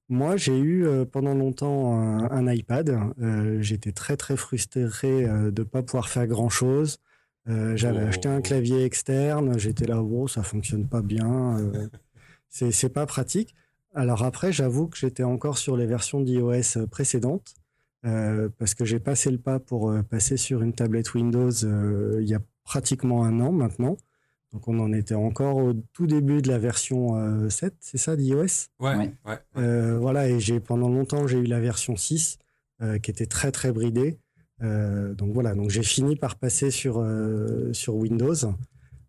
moi, 0.09 0.37
j'ai 0.37 0.57
eu 0.57 0.85
euh, 0.85 1.05
pendant 1.05 1.33
longtemps 1.33 1.93
un, 1.97 2.53
iPad. 2.53 2.89
Euh, 3.21 3.61
j'étais 3.61 3.91
très 3.93 4.17
très 4.17 4.35
frustré 4.35 5.25
euh, 5.25 5.49
de 5.49 5.61
ne 5.61 5.67
pas 5.67 5.81
pouvoir 5.81 6.09
faire 6.09 6.27
grand 6.27 6.49
chose. 6.49 6.99
J'avais 7.45 7.99
acheté 7.99 8.29
un 8.29 8.37
oh. 8.37 8.41
clavier 8.41 8.85
externe. 8.85 9.57
J'étais 9.59 9.85
là, 9.85 10.01
oh, 10.01 10.27
ça 10.27 10.43
fonctionne 10.43 10.87
pas 10.87 11.01
bien. 11.01 11.57
c'est 12.49 12.93
pas 12.93 13.05
pratique. 13.05 13.53
Alors 13.93 14.23
après, 14.23 14.53
j'avoue 14.53 14.87
que 14.87 14.97
j'étais 14.97 15.23
encore 15.23 15.57
sur 15.57 15.75
les 15.75 15.85
versions 15.85 16.21
d'iOS 16.21 16.87
précédentes 16.89 17.53
parce 18.01 18.75
que 18.75 18.85
j'ai 18.85 18.99
passé 18.99 19.29
le 19.29 19.39
pas 19.39 19.59
pour 19.59 19.93
passer 20.09 20.37
sur 20.37 20.61
une 20.61 20.73
tablette 20.73 21.13
Windows 21.15 21.51
il 21.51 22.27
y 22.27 22.33
a 22.33 22.39
pratiquement 22.63 23.23
un 23.23 23.39
an 23.39 23.51
maintenant. 23.51 23.97
Donc 24.53 24.67
on 24.67 24.79
en 24.79 24.93
était 24.93 25.15
encore 25.15 25.57
au 25.57 25.73
tout 25.93 26.05
début 26.05 26.41
de 26.41 26.47
la 26.47 26.59
version 26.59 27.09
7, 27.49 27.73
euh, 27.73 27.77
c'est 27.79 27.97
ça, 27.97 28.15
d'iOS? 28.15 28.69
Ouais, 28.79 28.95
ouais. 29.25 29.39
Euh, 29.57 29.97
voilà, 29.97 30.29
et 30.29 30.39
j'ai 30.39 30.59
pendant 30.59 30.89
longtemps, 30.89 31.27
j'ai 31.27 31.39
eu 31.39 31.45
la 31.45 31.59
version 31.59 31.95
6 31.95 32.37
euh, 32.81 32.99
qui 32.99 33.09
était 33.09 33.25
très 33.25 33.51
très 33.51 33.71
bridée. 33.71 34.19
donc 34.61 35.33
voilà, 35.33 35.55
donc 35.55 35.71
j'ai 35.71 35.83
fini 35.83 36.15
par 36.15 36.35
passer 36.35 36.69
sur, 36.71 37.03
sur 37.73 37.95
Windows. 37.95 38.35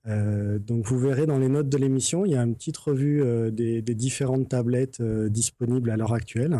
donc 0.06 0.86
vous 0.86 0.98
verrez 0.98 1.26
dans 1.26 1.38
les 1.38 1.48
notes 1.48 1.68
de 1.68 1.76
l'émission, 1.76 2.24
il 2.24 2.32
y 2.32 2.36
a 2.36 2.42
une 2.42 2.56
petite 2.56 2.78
revue 2.78 3.22
des, 3.52 3.82
des, 3.82 3.94
différentes 3.94 4.48
tablettes 4.48 5.00
disponibles 5.02 5.90
à 5.90 5.96
l'heure 5.96 6.14
actuelle. 6.14 6.58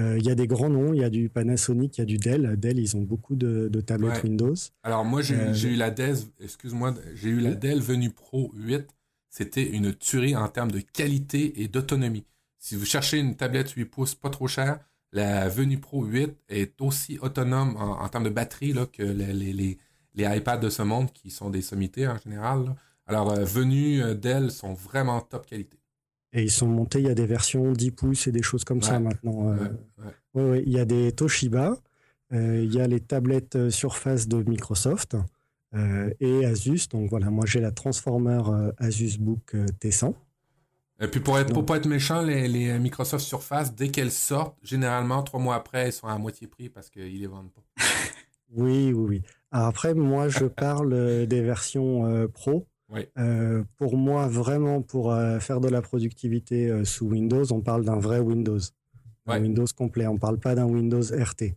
Euh, 0.00 0.16
il 0.18 0.24
y 0.24 0.30
a 0.30 0.34
des 0.34 0.46
grands 0.46 0.70
noms, 0.70 0.94
il 0.94 1.00
y 1.00 1.04
a 1.04 1.10
du 1.10 1.28
Panasonic, 1.28 1.98
il 1.98 2.00
y 2.00 2.02
a 2.02 2.06
du 2.06 2.16
Dell. 2.16 2.58
Dell, 2.58 2.78
ils 2.78 2.96
ont 2.96 3.02
beaucoup 3.02 3.36
de, 3.36 3.68
tablettes 3.80 4.22
Windows. 4.24 4.54
Alors 4.82 5.04
moi, 5.04 5.20
j'ai 5.20 5.36
euh, 5.36 5.54
eu 5.54 5.76
la 5.76 5.90
Dell, 5.90 6.16
excuse-moi, 6.40 6.94
j'ai 7.14 7.28
eu 7.28 7.40
la 7.40 7.54
Dell 7.54 7.80
Venue 7.80 8.10
Pro 8.10 8.50
8. 8.54 8.86
C'était 9.28 9.68
une 9.68 9.94
tuerie 9.94 10.34
en 10.34 10.48
termes 10.48 10.70
de 10.70 10.80
qualité 10.80 11.62
et 11.62 11.68
d'autonomie. 11.68 12.24
Si 12.58 12.76
vous 12.76 12.84
cherchez 12.84 13.18
une 13.18 13.36
tablette 13.36 13.70
8 13.70 13.84
pouces 13.84 14.14
pas 14.14 14.30
trop 14.30 14.48
chère, 14.48 14.80
la 15.12 15.48
Venue 15.48 15.78
Pro 15.78 16.04
8 16.04 16.30
est 16.48 16.80
aussi 16.80 17.18
autonome 17.20 17.76
en, 17.76 18.08
termes 18.08 18.24
de 18.24 18.30
batterie 18.30 18.72
là, 18.72 18.86
que 18.86 19.02
les, 19.02 19.32
les, 19.32 19.78
les, 20.14 20.36
iPads 20.36 20.58
de 20.58 20.70
ce 20.70 20.82
monde 20.82 21.12
qui 21.12 21.30
sont 21.30 21.50
des 21.50 21.62
sommités 21.62 22.06
en 22.06 22.18
général. 22.18 22.74
Alors, 23.06 23.32
euh, 23.32 23.44
Venue 23.44 24.02
Dell 24.14 24.50
sont 24.50 24.72
vraiment 24.72 25.20
top 25.20 25.46
qualité. 25.46 25.79
Et 26.32 26.42
ils 26.42 26.50
sont 26.50 26.68
montés, 26.68 27.00
il 27.00 27.06
y 27.06 27.10
a 27.10 27.14
des 27.14 27.26
versions 27.26 27.72
10 27.72 27.90
pouces 27.90 28.26
et 28.28 28.32
des 28.32 28.42
choses 28.42 28.64
comme 28.64 28.82
ça 28.82 29.00
maintenant. 29.00 29.52
Euh. 30.36 30.62
il 30.64 30.72
y 30.72 30.78
a 30.78 30.84
des 30.84 31.10
Toshiba, 31.10 31.76
euh, 32.32 32.62
il 32.62 32.72
y 32.72 32.80
a 32.80 32.86
les 32.86 33.00
tablettes 33.00 33.56
euh, 33.56 33.70
Surface 33.70 34.28
de 34.28 34.42
Microsoft 34.42 35.16
et 36.20 36.44
Asus. 36.44 36.88
Donc 36.90 37.10
voilà, 37.10 37.30
moi 37.30 37.46
j'ai 37.46 37.60
la 37.60 37.70
Transformer 37.70 38.42
Asus 38.78 39.18
Book 39.18 39.54
T100. 39.80 40.14
Et 41.02 41.08
puis 41.08 41.20
pour 41.20 41.38
être 41.38 41.62
pas 41.62 41.76
être 41.76 41.86
méchant, 41.86 42.22
les, 42.22 42.78
Microsoft 42.78 43.24
Surface, 43.24 43.74
dès 43.74 43.88
qu'elles 43.88 44.10
sortent, 44.10 44.56
généralement 44.62 45.22
trois 45.22 45.40
mois 45.40 45.54
après, 45.54 45.86
elles 45.86 45.92
sont 45.92 46.08
à 46.08 46.18
moitié 46.18 46.46
prix 46.46 46.68
parce 46.68 46.90
qu'ils 46.90 47.20
les 47.20 47.26
vendent 47.26 47.52
pas. 47.52 47.62
oui, 48.52 48.92
oui, 48.92 49.06
oui. 49.08 49.22
après, 49.52 49.94
moi 49.94 50.28
je 50.28 50.44
parle 50.46 51.26
des 51.26 51.40
versions 51.40 52.28
Pro. 52.34 52.66
Euh, 53.18 53.62
pour 53.76 53.96
moi, 53.96 54.26
vraiment, 54.26 54.82
pour 54.82 55.12
euh, 55.12 55.38
faire 55.38 55.60
de 55.60 55.68
la 55.68 55.82
productivité 55.82 56.68
euh, 56.68 56.84
sous 56.84 57.06
Windows, 57.06 57.44
on 57.52 57.60
parle 57.60 57.84
d'un 57.84 57.98
vrai 57.98 58.18
Windows. 58.18 58.58
Un 59.26 59.40
Windows 59.40 59.66
complet. 59.76 60.06
On 60.08 60.14
ne 60.14 60.18
parle 60.18 60.38
pas 60.38 60.56
d'un 60.56 60.64
Windows 60.64 61.02
RT. 61.02 61.54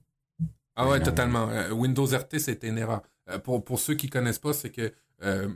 Ah 0.75 0.88
ouais, 0.88 1.01
totalement. 1.01 1.49
Windows 1.71 2.05
RT, 2.05 2.38
c'était 2.38 2.67
une 2.67 2.77
erreur. 2.77 3.01
pour, 3.43 3.63
pour 3.63 3.79
ceux 3.79 3.95
qui 3.95 4.09
connaissent 4.09 4.39
pas, 4.39 4.53
c'est 4.53 4.69
que 4.69 4.91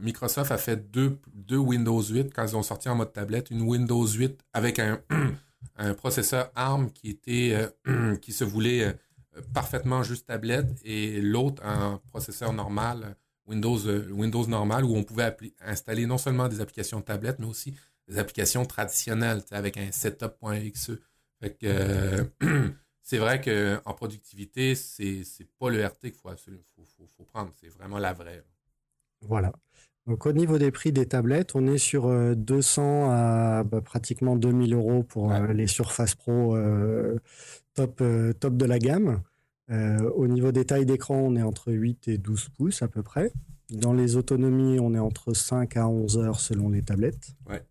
Microsoft 0.01 0.51
a 0.51 0.57
fait 0.57 0.89
deux, 0.91 1.19
deux 1.33 1.57
Windows 1.57 2.01
8 2.01 2.33
quand 2.33 2.43
ils 2.43 2.55
ont 2.55 2.63
sorti 2.63 2.89
en 2.89 2.95
mode 2.95 3.13
tablette. 3.13 3.51
Une 3.51 3.61
Windows 3.61 4.07
8 4.07 4.39
avec 4.53 4.79
un, 4.79 4.99
un 5.75 5.93
processeur 5.93 6.51
ARM 6.55 6.91
qui 6.91 7.09
était 7.09 7.55
qui 8.21 8.31
se 8.31 8.43
voulait 8.43 8.95
parfaitement 9.53 10.01
juste 10.01 10.27
tablette 10.27 10.79
et 10.83 11.21
l'autre 11.21 11.63
un 11.63 12.01
processeur 12.09 12.51
normal 12.51 13.15
Windows 13.47 13.79
Windows 14.11 14.45
normal 14.47 14.83
où 14.85 14.95
on 14.95 15.03
pouvait 15.03 15.35
installer 15.61 16.05
non 16.05 16.17
seulement 16.17 16.47
des 16.47 16.61
applications 16.61 17.01
tablette 17.01 17.39
mais 17.39 17.45
aussi 17.45 17.73
des 18.07 18.17
applications 18.17 18.65
traditionnelles 18.65 19.41
avec 19.51 19.77
un 19.77 19.91
setup.exe. 19.91 20.91
Que 21.59 22.29
c'est 23.03 23.17
vrai 23.19 23.41
qu'en 23.41 23.93
productivité, 23.93 24.75
c'est 24.75 25.23
pas 25.59 25.69
le 25.69 25.85
RT 25.85 25.99
qu'il 26.01 26.13
faut, 26.13 26.29
faut, 26.29 27.07
faut, 27.15 27.23
prendre, 27.23 27.51
c'est 27.55 27.69
vraiment 27.69 27.99
la 27.99 28.13
vraie. 28.13 28.43
Voilà. 29.21 29.51
Donc 30.07 30.25
au 30.25 30.31
niveau 30.31 30.57
des 30.57 30.71
prix 30.71 30.91
des 30.91 31.05
tablettes, 31.05 31.55
on 31.55 31.67
est 31.67 31.77
sur 31.77 32.09
200 32.35 32.81
euh, 32.81 33.59
à 33.59 33.63
bah, 33.63 33.81
pratiquement 33.81 34.35
2000 34.35 34.73
euros 34.73 35.03
pour 35.03 35.31
euh, 35.31 35.53
les 35.53 35.67
Surface 35.67 36.15
Pro 36.15 36.55
euh, 36.55 37.19
top, 37.73 38.01
top 38.39 38.57
de 38.57 38.65
la 38.65 38.79
gamme. 38.79 39.21
Au 39.69 40.27
niveau 40.27 40.51
des 40.51 40.65
tailles 40.65 40.85
d'écran, 40.85 41.15
on 41.15 41.35
est 41.35 41.41
entre 41.41 41.71
8 41.71 42.07
et 42.07 42.17
12 42.17 42.49
pouces 42.57 42.81
à 42.81 42.87
peu 42.87 43.03
près. 43.03 43.31
Dans 43.69 43.93
les 43.93 44.15
autonomies, 44.15 44.79
on 44.79 44.93
est 44.93 44.99
entre 44.99 45.33
5 45.33 45.75
à 45.75 45.87
11 45.87 46.17
heures 46.19 46.39
selon 46.39 46.69
les 46.69 46.83
tablettes. 46.83 47.35
Ouais. 47.49 47.61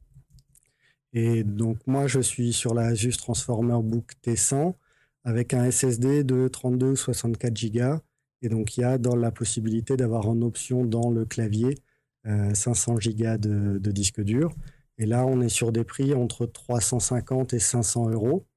Et 1.15 1.45
donc 1.45 1.79
moi, 1.87 2.07
je 2.07 2.21
suis 2.21 2.53
sur 2.53 2.75
la 2.75 2.89
Asus 2.89 3.17
Transformer 3.17 3.79
Book 3.83 4.13
T100 4.23 4.75
avec 5.25 5.55
un 5.55 5.71
SSD 5.71 6.25
de 6.25 6.49
32 6.49 6.95
64 6.95 7.73
Go. 7.73 8.01
Et 8.43 8.49
donc, 8.49 8.77
il 8.77 8.83
y 8.83 8.85
a 8.85 8.99
dans 8.99 9.17
la 9.17 9.31
possibilité 9.31 9.97
d'avoir 9.97 10.29
en 10.29 10.41
option 10.43 10.85
dans 10.85 11.11
le 11.11 11.25
clavier 11.25 11.75
500 12.25 12.97
euh, 12.97 13.11
Go 13.11 13.39
de, 13.39 13.91
disque 13.91 14.21
dur. 14.21 14.55
Et 14.99 15.07
là, 15.07 15.27
on 15.27 15.41
est 15.41 15.49
sur 15.49 15.73
des 15.73 15.85
prix 15.85 16.15
entre 16.15 16.47
350 16.47 17.55
et 17.55 17.59
500 17.59 18.11
euros, 18.11 18.45
euh, 18.45 18.56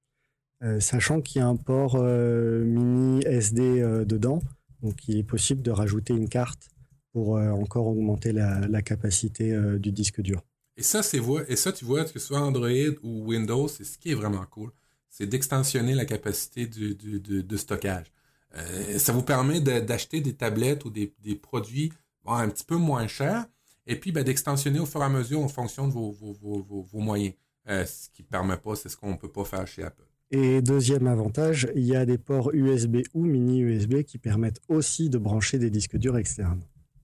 sachant 0.80 1.22
qu'il 1.22 1.40
y 1.40 1.44
a 1.44 1.48
un 1.48 1.56
port 1.56 1.96
euh, 1.96 2.64
mini 2.64 3.22
SD 3.26 4.04
dedans. 4.06 4.40
Donc, 4.82 5.08
il 5.08 5.18
est 5.18 5.24
possible 5.24 5.62
de 5.62 5.72
rajouter 5.72 6.14
une 6.14 6.30
carte 6.30 6.70
pour 7.12 7.38
encore 7.38 7.88
augmenter 7.88 8.32
la, 8.32 8.82
capacité 8.82 9.58
du 9.80 9.92
disque 9.92 10.22
dur. 10.22 10.42
Et 10.78 10.84
ça, 10.84 11.04
c'est 11.04 11.20
et 11.48 11.56
ça, 11.56 11.72
tu 11.72 11.84
vois, 11.84 12.06
que 12.06 12.12
ce 12.12 12.20
soit 12.20 12.40
Android 12.40 12.70
ou 13.04 13.26
Windows, 13.26 13.68
c'est 13.68 13.84
ce 13.84 13.98
qui 13.98 14.12
est 14.12 14.16
vraiment 14.16 14.46
cool 14.50 14.72
c'est 15.10 15.26
d'extensionner 15.26 15.96
la 15.96 16.06
capacité 16.06 16.68
de, 16.68 17.58
stockage. 17.58 18.12
Euh, 18.56 18.98
ça 18.98 19.12
vous 19.12 19.22
permet 19.22 19.60
d'acheter 19.60 20.22
des 20.22 20.34
tablettes 20.34 20.86
ou 20.86 20.90
des, 20.90 21.12
produits 21.36 21.92
un 22.26 22.48
petit 22.50 22.64
peu 22.64 22.76
moins 22.76 23.08
chers 23.08 23.46
et 23.88 23.96
puis 24.00 24.12
ben, 24.12 24.24
d'extensionner 24.24 24.80
au 24.80 24.86
fur 24.86 25.02
et 25.02 25.06
à 25.06 25.10
mesure 25.10 25.40
en 25.40 25.48
fonction 25.48 25.88
de 25.88 25.94
vos, 25.94 26.88
moyens. 26.94 27.34
Euh, 27.68 27.86
ce 27.86 28.10
qui 28.10 28.22
ne 28.24 28.28
permet 28.28 28.58
pas, 28.58 28.76
c'est 28.76 28.90
ce 28.90 28.96
qu'on 28.96 29.12
ne 29.12 29.18
peut 29.18 29.32
pas 29.32 29.46
faire 29.46 29.68
chez 29.68 29.84
Apple. 29.84 30.09
Et 30.32 30.62
deuxième 30.62 31.08
avantage, 31.08 31.68
il 31.76 31.86
y 31.86 31.96
a 31.96 32.06
des 32.06 32.20
ports 32.20 32.52
USB 32.54 32.98
ou 33.14 33.26
mini 33.26 33.60
USB 33.62 34.04
qui 34.04 34.20
permettent 34.20 34.62
aussi 34.68 35.10
de 35.10 35.18
brancher 35.18 35.58
des 35.58 35.72
disques 35.72 35.98
durs 35.98 36.18
externes. 36.18 36.62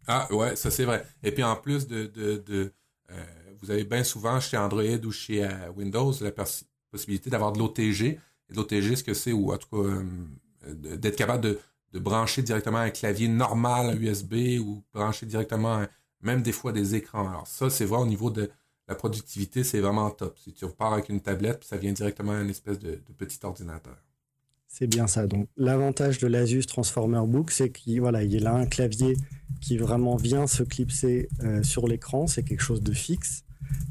Ah 0.07 0.27
ouais, 0.31 0.55
ça 0.55 0.69
c'est 0.69 0.85
vrai. 0.85 1.03
Et 1.23 1.31
puis 1.31 1.43
en 1.43 1.55
plus 1.55 1.87
de, 1.87 2.11
euh, 2.17 3.23
vous 3.59 3.71
avez 3.71 3.83
bien 3.83 4.03
souvent 4.03 4.39
chez 4.39 4.57
Android 4.57 5.03
ou 5.03 5.11
chez 5.11 5.47
Windows 5.75 6.13
la, 6.21 6.31
possibilité 6.91 7.29
d'avoir 7.29 7.51
de 7.51 7.59
l'OTG. 7.59 8.19
L'OTG, 8.49 8.95
ce 8.95 9.03
que 9.03 9.13
c'est, 9.13 9.33
ou 9.33 9.51
en 9.51 9.57
tout 9.57 9.67
cas, 9.69 9.89
euh, 9.89 10.95
d'être 10.97 11.15
capable 11.15 11.43
de, 11.43 11.59
brancher 11.99 12.41
directement 12.41 12.79
un 12.79 12.89
clavier 12.89 13.29
normal 13.29 14.01
USB 14.03 14.59
ou 14.59 14.83
brancher 14.93 15.25
directement, 15.25 15.85
même 16.21 16.41
des 16.41 16.51
fois, 16.51 16.73
des 16.73 16.93
écrans. 16.93 17.29
Alors 17.29 17.47
ça, 17.47 17.69
c'est 17.69 17.85
vrai 17.85 17.99
au 17.99 18.05
niveau 18.05 18.29
de 18.29 18.49
la 18.87 18.95
productivité, 18.95 19.63
c'est 19.63 19.79
vraiment 19.79 20.09
top. 20.11 20.37
Si 20.37 20.53
tu 20.53 20.65
repars 20.65 20.93
avec 20.93 21.09
une 21.09 21.21
tablette, 21.21 21.63
ça 21.63 21.77
vient 21.77 21.91
directement 21.91 22.33
à 22.33 22.41
une 22.41 22.49
espèce 22.49 22.79
de, 22.79 22.99
petit 23.17 23.39
ordinateur. 23.43 23.97
C'est 24.67 24.87
bien 24.87 25.07
ça. 25.07 25.25
Donc, 25.25 25.47
l'avantage 25.55 26.19
de 26.19 26.27
l'Asus 26.27 26.65
Transformer 26.65 27.21
Book, 27.25 27.51
c'est 27.51 27.69
qu'il 27.69 28.01
voilà, 28.01 28.23
il 28.23 28.45
a 28.45 28.53
un 28.53 28.65
clavier 28.65 29.15
qui 29.61 29.77
vraiment 29.77 30.17
vient 30.17 30.47
se 30.47 30.63
clipser 30.63 31.29
euh, 31.43 31.63
sur 31.63 31.87
l'écran. 31.87 32.27
C'est 32.27 32.43
quelque 32.43 32.63
chose 32.63 32.81
de 32.81 32.93
fixe. 32.93 33.43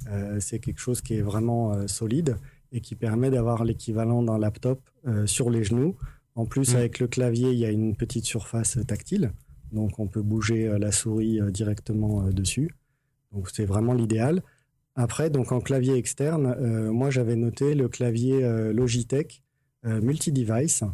Euh, 0.09 0.39
c'est 0.41 0.59
quelque 0.59 0.81
chose 0.81 1.01
qui 1.01 1.15
est 1.15 1.23
vraiment 1.23 1.89
solide 1.89 2.37
et 2.75 2.81
qui 2.81 2.97
permet 2.97 3.31
d'avoir 3.31 3.65
l'équivalent 3.65 4.23
d'un 4.23 4.37
laptop 4.37 4.81
euh, 5.07 5.27
sur 5.27 5.49
les 5.49 5.65
genoux. 5.65 5.97
En 6.35 6.45
plus, 6.45 6.75
mm. 6.75 6.77
avec 6.77 6.99
le 6.99 7.07
clavier, 7.07 7.53
il 7.53 7.59
y 7.59 7.65
a 7.65 7.71
une 7.71 7.95
petite 7.97 8.25
surface 8.25 8.79
tactile, 8.87 9.33
donc 9.73 9.99
on 10.01 10.09
peut 10.09 10.23
bouger 10.23 10.67
euh, 10.67 10.79
la 10.79 10.91
souris 10.91 11.41
euh, 11.41 11.51
directement 11.51 12.25
dessus. 12.25 12.75
Donc 13.33 13.49
c'est 13.51 13.65
vraiment 13.65 13.95
l'idéal. 13.95 14.43
Après, 14.97 15.31
donc 15.31 15.51
en 15.53 15.61
clavier 15.61 15.97
externe, 15.97 16.55
moi 16.91 17.11
j'avais 17.11 17.37
noté 17.37 17.75
le 17.75 17.89
clavier 17.89 18.41
Logitech 18.73 19.43
multi-device 19.83 20.85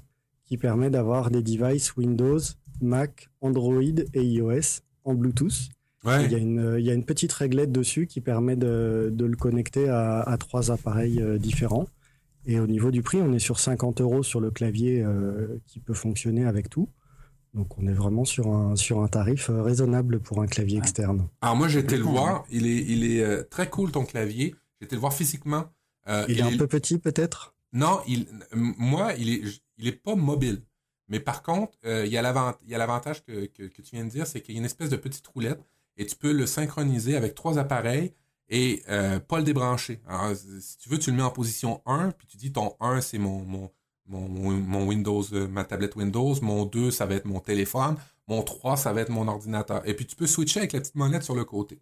qui 0.46 0.57
permet 0.57 0.90
d'avoir 0.90 1.30
des 1.30 1.42
devices 1.42 1.96
Windows, 1.96 2.40
Mac, 2.80 3.28
Android 3.40 3.82
et 4.14 4.22
iOS 4.22 4.82
en 5.05 5.14
Bluetooth. 5.14 5.68
Il, 6.05 6.32
y 6.32 6.34
a 6.34 6.38
une, 6.38 6.76
il, 6.78 6.84
y 6.84 6.90
a 6.90 6.94
une, 6.94 7.05
petite 7.05 7.32
réglette 7.32 7.72
dessus 7.72 8.07
qui 8.07 8.20
permet 8.20 8.57
de, 8.57 9.11
de 9.12 9.24
le 9.26 9.36
connecter 9.36 9.88
à, 9.88 10.20
à, 10.20 10.38
trois 10.38 10.70
appareils 10.70 11.20
euh, 11.20 11.36
différents. 11.36 11.86
Et 12.46 12.59
au 12.59 12.66
niveau 12.66 12.90
du 12.90 13.03
prix, 13.03 13.20
on 13.20 13.34
est 13.34 13.38
sur 13.38 13.61
50 13.61 14.01
euros 14.01 14.22
sur 14.22 14.40
le 14.40 14.51
clavier 14.51 15.03
euh, 15.03 15.59
qui 15.66 15.78
peut 15.78 15.94
fonctionner 15.94 16.46
avec 16.46 16.70
tout. 16.70 16.88
Donc 17.55 17.78
on 17.78 17.86
est 17.86 17.92
vraiment 17.92 18.24
sur 18.24 18.48
un, 18.48 18.76
sur 18.76 19.01
un 19.03 19.09
tarif 19.09 19.51
euh, 19.51 19.62
raisonnable 19.62 20.20
pour 20.20 20.40
un 20.40 20.46
clavier 20.46 20.78
externe. 20.78 21.28
Alors 21.40 21.57
moi 21.57 21.68
j'ai 21.68 21.80
été 21.80 21.96
le 21.96 22.05
voir, 22.05 22.44
il 22.51 22.66
est, 22.66 22.78
il 22.78 23.05
est 23.05 23.44
très 23.44 23.68
cool 23.68 23.90
ton 23.90 24.05
clavier. 24.05 24.55
J'ai 24.80 24.86
été 24.86 24.96
le 24.96 25.01
voir 25.01 25.12
physiquement. 25.12 25.64
il, 26.28 26.38
est 26.38 26.42
un 26.42 26.57
peu 26.57 26.66
petit 26.66 26.98
peut-être? 26.98 27.55
Non, 27.72 28.01
il, 28.07 28.26
moi 28.55 29.12
il 29.18 29.30
est, 29.30 29.42
il 29.78 29.88
est 29.88 29.92
pas 29.92 30.14
mobile. 30.14 30.62
Mais 31.09 31.18
par 31.18 31.42
contre, 31.42 31.76
il 31.84 32.07
y 32.07 32.16
a 32.16 32.22
l'avantage 32.22 33.24
que, 33.24 33.46
que, 33.46 33.64
que, 33.64 33.82
tu 33.82 33.96
viens 33.96 34.05
de 34.05 34.11
dire, 34.11 34.28
c'est 34.28 34.40
qu'il 34.40 34.55
y 34.55 34.59
a 34.59 34.61
une 34.61 34.64
espèce 34.64 34.90
de 34.90 34.96
petite 34.96 35.26
roulette 35.26 35.61
et 35.96 36.07
tu 36.07 36.14
peux 36.14 36.32
le 36.32 36.46
synchroniser 36.46 37.16
avec 37.16 37.34
trois 37.34 37.59
appareils 37.59 38.14
et 38.51 38.82
euh, 38.88 39.20
pas 39.20 39.38
le 39.38 39.44
débrancher. 39.44 40.01
Alors, 40.07 40.34
si 40.34 40.76
tu 40.78 40.88
veux, 40.88 40.98
tu 40.98 41.11
le 41.11 41.16
mets 41.16 41.22
en 41.22 41.30
position 41.30 41.82
1, 41.86 42.11
puis 42.11 42.26
tu 42.26 42.36
dis 42.36 42.53
ton 42.53 42.74
1, 42.80 43.01
c'est 43.01 43.18
mon, 43.18 43.42
mon, 43.44 43.70
mon, 44.11 44.86
Windows, 44.86 45.22
euh, 45.32 45.48
ma 45.48 45.64
tablette 45.64 45.96
Windows, 45.96 46.34
mon 46.42 46.64
2, 46.64 46.90
ça 46.90 47.06
va 47.06 47.14
être 47.14 47.24
mon 47.24 47.40
téléphone, 47.40 47.96
mon 48.28 48.42
3, 48.42 48.76
ça 48.76 48.92
va 48.92 49.00
être 49.02 49.11
mon 49.11 49.28
ordinateur. 49.28 49.82
Et 49.88 49.94
puis 49.94 50.06
tu 50.06 50.16
peux 50.16 50.26
switcher 50.26 50.61
avec 50.61 50.72
la 50.72 50.80
petite 50.80 50.96
monette 50.96 51.22
sur 51.22 51.34
le 51.34 51.44
côté. 51.44 51.78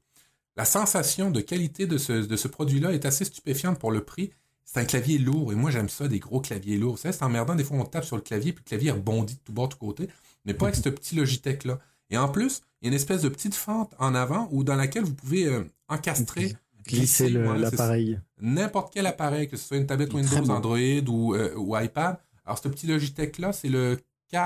La 0.56 0.64
sensation 0.64 1.30
de 1.30 1.40
qualité 1.40 1.86
de 1.86 1.98
ce, 1.98 2.12
de 2.12 2.36
ce 2.36 2.48
produit-là 2.48 2.92
est 2.92 3.04
assez 3.06 3.24
stupéfiante 3.24 3.78
pour 3.78 3.92
le 3.92 4.04
prix. 4.04 4.30
C'est 4.64 4.80
un 4.80 4.84
clavier 4.84 5.18
lourd, 5.18 5.52
et 5.52 5.54
moi 5.54 5.70
j'aime 5.70 5.88
ça, 5.88 6.08
des 6.08 6.18
gros 6.18 6.40
claviers 6.40 6.76
lourds. 6.76 6.98
C'est 6.98 7.22
emmerdant, 7.22 7.54
des 7.54 7.64
fois 7.64 7.78
on 7.78 7.84
tape 7.84 8.04
sur 8.04 8.16
le 8.16 8.22
clavier, 8.22 8.52
puis 8.52 8.62
le 8.64 8.68
clavier 8.68 8.90
rebondit 8.90 9.34
de 9.34 9.40
tout 9.44 9.52
bord, 9.52 9.68
de 9.68 9.74
tout 9.74 9.78
côté, 9.78 10.08
mais 10.44 10.54
pas 10.54 10.66
avec 10.66 10.76
ce 10.76 10.88
petit 10.88 11.14
Logitech-là. 11.14 11.78
Et 12.10 12.18
en 12.18 12.28
plus, 12.28 12.62
il 12.80 12.86
y 12.86 12.88
a 12.88 12.90
une 12.90 12.94
espèce 12.94 13.22
de 13.22 13.28
petite 13.28 13.54
fente 13.54 13.94
en 13.98 14.14
avant 14.14 14.48
dans 14.52 14.74
laquelle 14.74 15.04
vous 15.04 15.14
pouvez 15.14 15.46
euh, 15.46 15.64
encastrer, 15.88 16.56
glisser 16.88 17.28
l'appareil. 17.28 18.20
N'importe 18.40 18.92
quel 18.92 19.06
appareil, 19.06 19.48
que 19.48 19.56
ce 19.56 19.68
soit 19.68 19.76
une 19.76 19.86
tablette 19.86 20.12
Windows, 20.12 20.50
Android 20.50 20.78
ou, 21.08 21.34
euh, 21.34 21.54
ou, 21.56 21.76
iPad. 21.78 22.18
Alors, 22.44 22.58
ce 22.58 22.68
petit 22.68 22.86
Logitech-là, 22.86 23.52
c'est 23.52 23.68
le 23.68 23.98
K, 24.32 24.36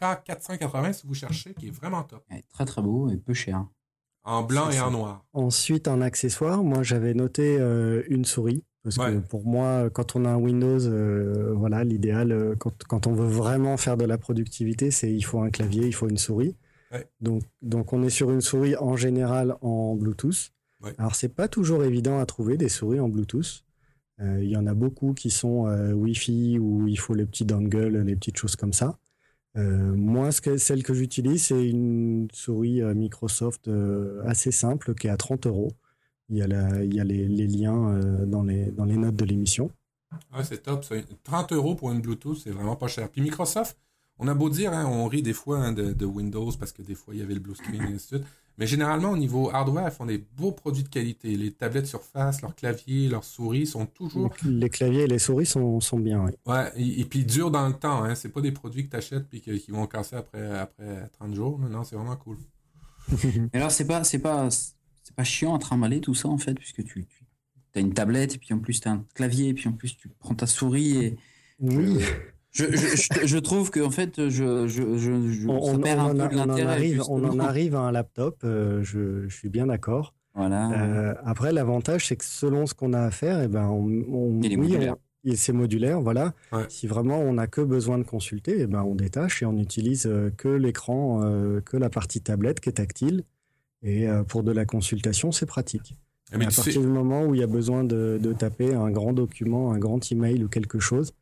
K480 0.00 0.92
si 0.92 1.06
vous 1.06 1.14
cherchez, 1.14 1.54
qui 1.54 1.68
est 1.68 1.70
vraiment 1.70 2.02
top. 2.02 2.24
très 2.52 2.64
très 2.64 2.82
beau 2.82 3.08
et 3.08 3.16
peu 3.16 3.34
cher. 3.34 3.64
En 4.24 4.42
blanc 4.42 4.70
et 4.70 4.80
en 4.80 4.90
noir. 4.90 5.24
Ensuite, 5.32 5.88
en 5.88 6.00
accessoire, 6.00 6.62
moi 6.62 6.82
j'avais 6.82 7.14
noté 7.14 7.56
euh, 7.58 8.02
une 8.08 8.24
souris. 8.24 8.62
Parce 8.84 8.96
que 8.96 9.18
pour 9.18 9.46
moi, 9.46 9.90
quand 9.90 10.16
on 10.16 10.24
a 10.24 10.30
un 10.30 10.36
Windows, 10.36 10.78
voilà, 11.54 11.84
l'idéal, 11.84 12.56
quand, 12.58 12.82
quand, 12.88 13.06
on 13.06 13.14
veut 13.14 13.28
vraiment 13.28 13.76
faire 13.76 13.96
de 13.96 14.04
la 14.04 14.18
productivité, 14.18 14.90
c'est 14.90 15.12
il 15.12 15.22
faut 15.22 15.40
un 15.40 15.50
clavier, 15.50 15.86
il 15.86 15.94
faut 15.94 16.08
une 16.08 16.18
souris. 16.18 16.56
Donc, 17.20 17.42
donc 17.62 17.92
on 17.92 18.02
est 18.02 18.10
sur 18.10 18.30
une 18.30 18.40
souris 18.40 18.76
en 18.76 18.96
général 18.96 19.56
en 19.60 19.94
Bluetooth. 19.94 20.52
Alors 20.82 20.94
Alors 20.98 21.14
c'est 21.14 21.28
pas 21.28 21.48
toujours 21.48 21.84
évident 21.84 22.18
à 22.18 22.26
trouver 22.26 22.56
des 22.56 22.68
souris 22.68 23.00
en 23.00 23.08
Bluetooth. 23.08 23.64
Euh, 24.20 24.42
il 24.42 24.50
y 24.50 24.56
en 24.56 24.66
a 24.66 24.74
beaucoup 24.74 25.14
qui 25.14 25.30
sont 25.30 25.66
euh, 25.66 25.92
Wi-Fi 25.92 26.58
où 26.58 26.86
il 26.86 26.98
faut 26.98 27.14
les 27.14 27.26
petits 27.26 27.44
dongles, 27.44 27.98
les 27.98 28.16
petites 28.16 28.36
choses 28.36 28.56
comme 28.56 28.72
ça. 28.72 28.98
Euh, 29.56 29.94
moi, 29.94 30.32
ce 30.32 30.40
que, 30.40 30.56
celle 30.56 30.82
que 30.82 30.94
j'utilise, 30.94 31.46
c'est 31.46 31.68
une 31.68 32.28
souris 32.32 32.82
Microsoft 32.82 33.70
assez 34.24 34.50
simple 34.50 34.94
qui 34.94 35.08
est 35.08 35.10
à 35.10 35.16
30 35.16 35.46
euros. 35.46 35.72
Il 36.28 36.38
y 36.38 36.42
a, 36.42 36.82
il 36.82 36.94
y 36.94 37.00
a 37.00 37.04
les, 37.04 37.28
les 37.28 37.46
liens 37.46 37.98
dans, 38.26 38.42
les, 38.42 38.70
dans 38.70 38.84
les 38.84 38.96
notes 38.96 39.16
de 39.16 39.24
l'émission. 39.24 39.70
Ouais, 40.34 40.44
c'est 40.44 40.62
top. 40.62 40.84
30 41.24 41.52
euros 41.52 41.74
pour 41.74 41.90
une 41.92 42.00
Bluetooth, 42.00 42.38
c'est 42.38 42.50
vraiment 42.50 42.76
pas 42.76 42.88
cher. 42.88 43.10
Puis 43.10 43.20
Microsoft, 43.20 43.76
on 44.18 44.28
a 44.28 44.34
beau 44.34 44.48
dire, 44.48 44.72
hein, 44.72 44.86
on 44.86 45.06
rit 45.06 45.22
des 45.22 45.32
fois 45.32 45.58
hein, 45.58 45.72
de, 45.72 46.04
Windows 46.04 46.52
parce 46.58 46.72
que 46.72 46.82
des 46.82 46.94
fois 46.94 47.14
il 47.14 47.20
y 47.20 47.22
avait 47.22 47.34
le 47.34 47.40
blue 47.40 47.54
screen 47.54 47.82
et 47.82 47.94
ainsi 47.94 48.14
de 48.14 48.18
suite. 48.18 48.26
Mais 48.58 48.66
généralement, 48.66 49.10
au 49.10 49.16
niveau 49.16 49.50
hardware, 49.50 49.88
ils 49.88 49.94
font 49.94 50.06
des 50.06 50.18
beaux 50.18 50.52
produits 50.52 50.82
de 50.82 50.88
qualité. 50.88 51.36
Les 51.36 51.52
tablettes 51.52 51.86
Surface, 51.86 52.42
leurs 52.42 52.54
claviers, 52.54 53.08
leurs 53.08 53.24
souris 53.24 53.66
sont 53.66 53.86
toujours. 53.86 54.30
Les 54.44 54.68
claviers 54.68 55.02
et 55.02 55.06
les 55.06 55.18
souris 55.18 55.46
sont, 55.46 55.80
sont 55.80 55.98
bien, 55.98 56.24
oui. 56.24 56.32
Ouais, 56.46 56.70
et, 56.76 57.04
puis 57.04 57.20
ils 57.20 57.26
durent 57.26 57.50
dans 57.50 57.66
le 57.66 57.74
temps. 57.74 58.04
Hein. 58.04 58.14
C'est 58.14 58.28
pas 58.28 58.42
des 58.42 58.52
produits 58.52 58.84
que 58.84 58.90
tu 58.90 58.96
achètes 58.96 59.26
et 59.32 59.40
qui 59.40 59.70
vont 59.70 59.86
casser 59.86 60.16
après, 60.16 60.58
après 60.58 61.08
30 61.18 61.34
jours. 61.34 61.58
Non, 61.58 61.82
c'est 61.82 61.96
vraiment 61.96 62.16
cool. 62.16 62.36
Mais 63.24 63.58
alors, 63.58 63.70
c'est 63.70 63.86
pas, 63.86 64.04
c'est 64.04 64.18
pas, 64.18 64.48
c'est 64.50 65.16
pas 65.16 65.24
chiant 65.24 65.54
à 65.54 65.58
trimballer 65.58 66.00
tout 66.00 66.14
ça, 66.14 66.28
en 66.28 66.38
fait, 66.38 66.54
puisque 66.54 66.84
tu, 66.84 67.06
tu 67.06 67.78
as 67.78 67.80
une 67.80 67.94
tablette, 67.94 68.34
et 68.34 68.38
puis 68.38 68.52
en 68.52 68.58
plus, 68.58 68.80
tu 68.80 68.88
as 68.88 68.92
un 68.92 69.04
clavier, 69.14 69.48
et 69.48 69.54
puis 69.54 69.68
en 69.68 69.72
plus, 69.72 69.96
tu 69.96 70.08
prends 70.08 70.34
ta 70.34 70.46
souris. 70.46 70.98
Et... 70.98 71.16
Oui. 71.60 71.98
Je, 72.52 72.64
je, 72.70 73.26
je, 73.26 73.38
trouve 73.38 73.70
que 73.70 73.80
en 73.80 73.90
fait, 73.90 74.28
je, 74.28 74.66
je, 74.68 74.98
je, 74.98 75.48
on, 75.48 75.78
perd 75.78 76.00
un 76.00 76.28
peu 76.28 76.36
l'intérêt. 76.36 76.98
On, 77.08 77.24
en 77.24 77.38
arrive 77.38 77.74
à 77.74 77.80
un 77.80 77.92
laptop, 77.92 78.40
euh, 78.44 78.82
je, 78.82 79.26
je 79.26 79.34
suis 79.34 79.48
bien 79.48 79.66
d'accord. 79.66 80.12
Voilà. 80.34 80.70
Euh, 80.72 81.14
après, 81.24 81.52
l'avantage, 81.52 82.06
c'est 82.06 82.16
que 82.16 82.24
selon 82.24 82.66
ce 82.66 82.74
qu'on 82.74 82.92
a 82.92 83.00
à 83.00 83.10
faire, 83.10 83.40
et 83.40 83.44
eh 83.44 83.48
ben, 83.48 83.68
on, 83.68 84.40
Il 84.42 84.52
est 84.52 84.56
modulaire. 84.56 84.96
c'est 85.34 85.52
modulaire, 85.52 86.00
voilà. 86.00 86.32
Si 86.68 86.86
vraiment 86.86 87.18
on 87.18 87.34
n'a 87.34 87.46
que 87.46 87.60
besoin 87.60 87.98
de 87.98 88.04
consulter, 88.04 88.58
et 88.58 88.62
eh 88.62 88.66
ben, 88.66 88.82
on 88.82 88.94
détache 88.94 89.42
et 89.42 89.46
on 89.46 89.52
n'utilise 89.52 90.06
euh, 90.06 90.30
que 90.36 90.48
l'écran, 90.48 91.22
euh, 91.24 91.60
que 91.60 91.76
la 91.76 91.90
partie 91.90 92.20
tablette 92.20 92.60
qui 92.60 92.68
est 92.68 92.72
tactile. 92.72 93.24
Et 93.84 94.06
pour 94.28 94.44
de 94.44 94.52
la 94.52 94.64
consultation, 94.64 95.32
c'est 95.32 95.44
pratique. 95.44 95.96
Ah, 96.30 96.36
à 96.36 96.38
partir 96.38 96.80
du 96.80 96.86
moment 96.86 97.24
où 97.24 97.34
il 97.34 97.40
y 97.40 97.42
a 97.42 97.48
besoin 97.48 97.82
de, 97.82 98.16
de, 98.22 98.32
taper 98.32 98.72
un 98.74 98.92
grand 98.92 99.12
document, 99.12 99.72
un 99.72 99.78
grand 99.78 100.12
email 100.12 100.44
ou 100.44 100.48
quelque 100.48 100.78
chose, 100.78 101.12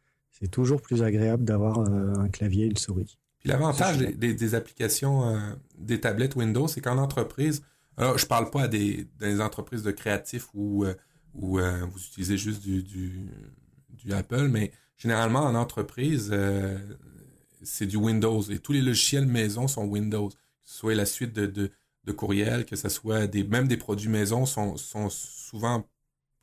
c'est 0.41 0.51
toujours 0.51 0.81
plus 0.81 1.03
agréable 1.03 1.45
d'avoir 1.45 1.81
un 1.81 2.29
clavier 2.29 2.65
et 2.65 2.69
une 2.69 2.77
souris. 2.77 3.19
Puis 3.39 3.49
l'avantage 3.49 3.99
des, 3.99 4.35
des, 4.35 4.55
applications 4.55 5.39
des 5.79 6.01
tablettes 6.01 6.37
Windows, 6.37 6.69
c'est 6.69 6.81
qu'en 6.81 6.99
entreprise, 6.99 7.63
alors, 8.01 8.17
je 8.17 8.25
parle 8.25 8.49
pas 8.51 8.63
à 8.63 8.69
des, 8.69 9.07
entreprises 9.41 9.83
de 9.83 9.91
créatifs 9.91 10.49
où, 10.55 10.85
euh, 10.85 10.95
où 11.35 11.59
euh, 11.59 11.85
vous 11.85 11.99
utilisez 11.99 12.39
juste 12.39 12.63
du, 12.63 12.83
du, 12.83 14.13
Apple, 14.13 14.49
mais 14.49 14.73
généralement 14.97 15.41
en 15.41 15.55
entreprise, 15.55 16.31
euh, 16.33 16.79
c'est 17.63 17.85
du 17.85 17.97
Windows 17.97 18.41
et 18.41 18.59
tous 18.59 18.73
les 18.73 18.81
logiciels 18.81 19.27
maison 19.27 19.69
sont 19.69 19.85
Windows. 19.85 20.31
Que 20.31 20.37
ce 20.65 20.79
soit 20.79 20.95
la 20.95 21.05
suite 21.05 21.35
de, 21.35 21.45
de, 21.45 21.71
de 22.05 22.13
courriel, 22.13 22.65
que 22.65 22.75
ce 22.75 22.89
soit 22.89 23.27
des, 23.27 23.45
même 23.45 23.69
des 23.69 23.77
produits 23.77 24.09
maison 24.09 24.47
sont, 24.47 24.79
sont 24.79 25.11
souvent, 25.11 25.87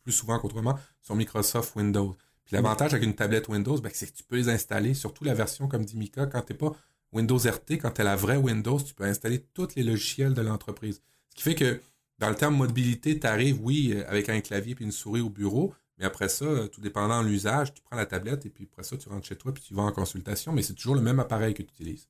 plus 0.03 0.11
souvent 0.11 0.37
qu'autrement, 0.37 0.77
sur 1.01 1.15
Microsoft 1.15 1.75
Windows. 1.75 2.15
Puis 2.47 2.55
l'avantage 2.55 2.93
avec 2.93 3.05
une 3.05 3.13
tablette 3.13 3.49
Windows, 3.49 3.77
ben, 3.81 3.91
c'est 3.93 4.09
que 4.09 4.15
tu 4.15 4.23
peux 4.23 4.37
les 4.37 4.47
installer, 4.47 4.93
surtout 4.93 5.25
la 5.25 5.33
version 5.33 5.67
comme 5.67 5.83
dit 5.83 5.97
Mika, 5.97 6.27
quand 6.27 6.41
tu 6.41 6.53
n'es 6.53 6.57
pas 6.57 6.73
Windows 7.11 7.37
RT, 7.37 7.73
quand 7.81 7.91
tu 7.91 8.01
as 8.01 8.05
la 8.05 8.15
vraie 8.15 8.37
Windows, 8.37 8.79
tu 8.79 8.93
peux 8.93 9.03
installer 9.03 9.39
tous 9.53 9.75
les 9.75 9.83
logiciels 9.83 10.33
de 10.33 10.41
l'entreprise 10.41 11.01
qui 11.35 11.43
fait 11.43 11.55
que 11.55 11.81
dans 12.19 12.29
le 12.29 12.35
terme 12.35 12.55
mobilité, 12.55 13.19
tu 13.19 13.27
arrives, 13.27 13.59
oui, 13.61 13.93
euh, 13.93 14.03
avec 14.07 14.29
un 14.29 14.39
clavier 14.39 14.75
puis 14.75 14.85
une 14.85 14.91
souris 14.91 15.19
au 15.19 15.29
bureau, 15.29 15.73
mais 15.99 16.05
après 16.05 16.29
ça, 16.29 16.45
euh, 16.45 16.67
tout 16.67 16.79
dépendant 16.79 17.21
de 17.21 17.27
l'usage, 17.27 17.73
tu 17.73 17.81
prends 17.81 17.97
la 17.97 18.05
tablette 18.05 18.45
et 18.45 18.49
puis 18.49 18.67
après 18.71 18.83
ça, 18.83 18.95
tu 18.95 19.09
rentres 19.09 19.27
chez 19.27 19.35
toi 19.35 19.53
puis 19.53 19.61
tu 19.61 19.73
vas 19.73 19.83
en 19.83 19.91
consultation, 19.91 20.53
mais 20.53 20.61
c'est 20.61 20.73
toujours 20.73 20.95
le 20.95 21.01
même 21.01 21.19
appareil 21.19 21.53
que 21.53 21.63
tu 21.63 21.69
utilises. 21.73 22.07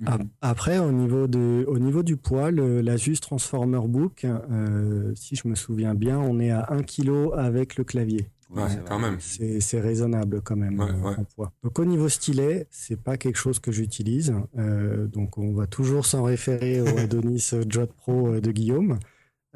Mhm. 0.00 0.28
Après, 0.40 0.78
au 0.78 0.90
niveau, 0.90 1.28
de, 1.28 1.64
au 1.68 1.78
niveau 1.78 2.02
du 2.02 2.16
poids, 2.16 2.50
l'Asus 2.50 3.18
Transformer 3.20 3.86
Book, 3.86 4.24
euh, 4.24 5.14
si 5.14 5.36
je 5.36 5.46
me 5.46 5.54
souviens 5.54 5.94
bien, 5.94 6.18
on 6.18 6.40
est 6.40 6.50
à 6.50 6.66
1 6.72 6.82
kg 6.82 7.32
avec 7.36 7.76
le 7.76 7.84
clavier. 7.84 8.26
Ouais, 8.54 8.68
quand 8.86 8.98
même. 8.98 9.18
C'est 9.20 9.80
raisonnable 9.80 10.42
quand 10.42 10.56
même 10.56 10.80
en 10.80 11.24
poids. 11.24 11.52
Donc 11.62 11.78
au 11.78 11.84
niveau 11.84 12.08
stylet, 12.08 12.66
c'est 12.70 13.00
pas 13.00 13.16
quelque 13.16 13.38
chose 13.38 13.58
que 13.58 13.72
j'utilise. 13.72 14.34
Euh, 14.58 15.06
donc 15.06 15.38
on 15.38 15.52
va 15.52 15.66
toujours 15.66 16.06
s'en 16.06 16.22
référer 16.22 16.80
au 16.80 16.86
Adonis 16.98 17.50
Jot 17.68 17.86
Pro 17.86 18.40
de 18.40 18.50
Guillaume. 18.50 18.98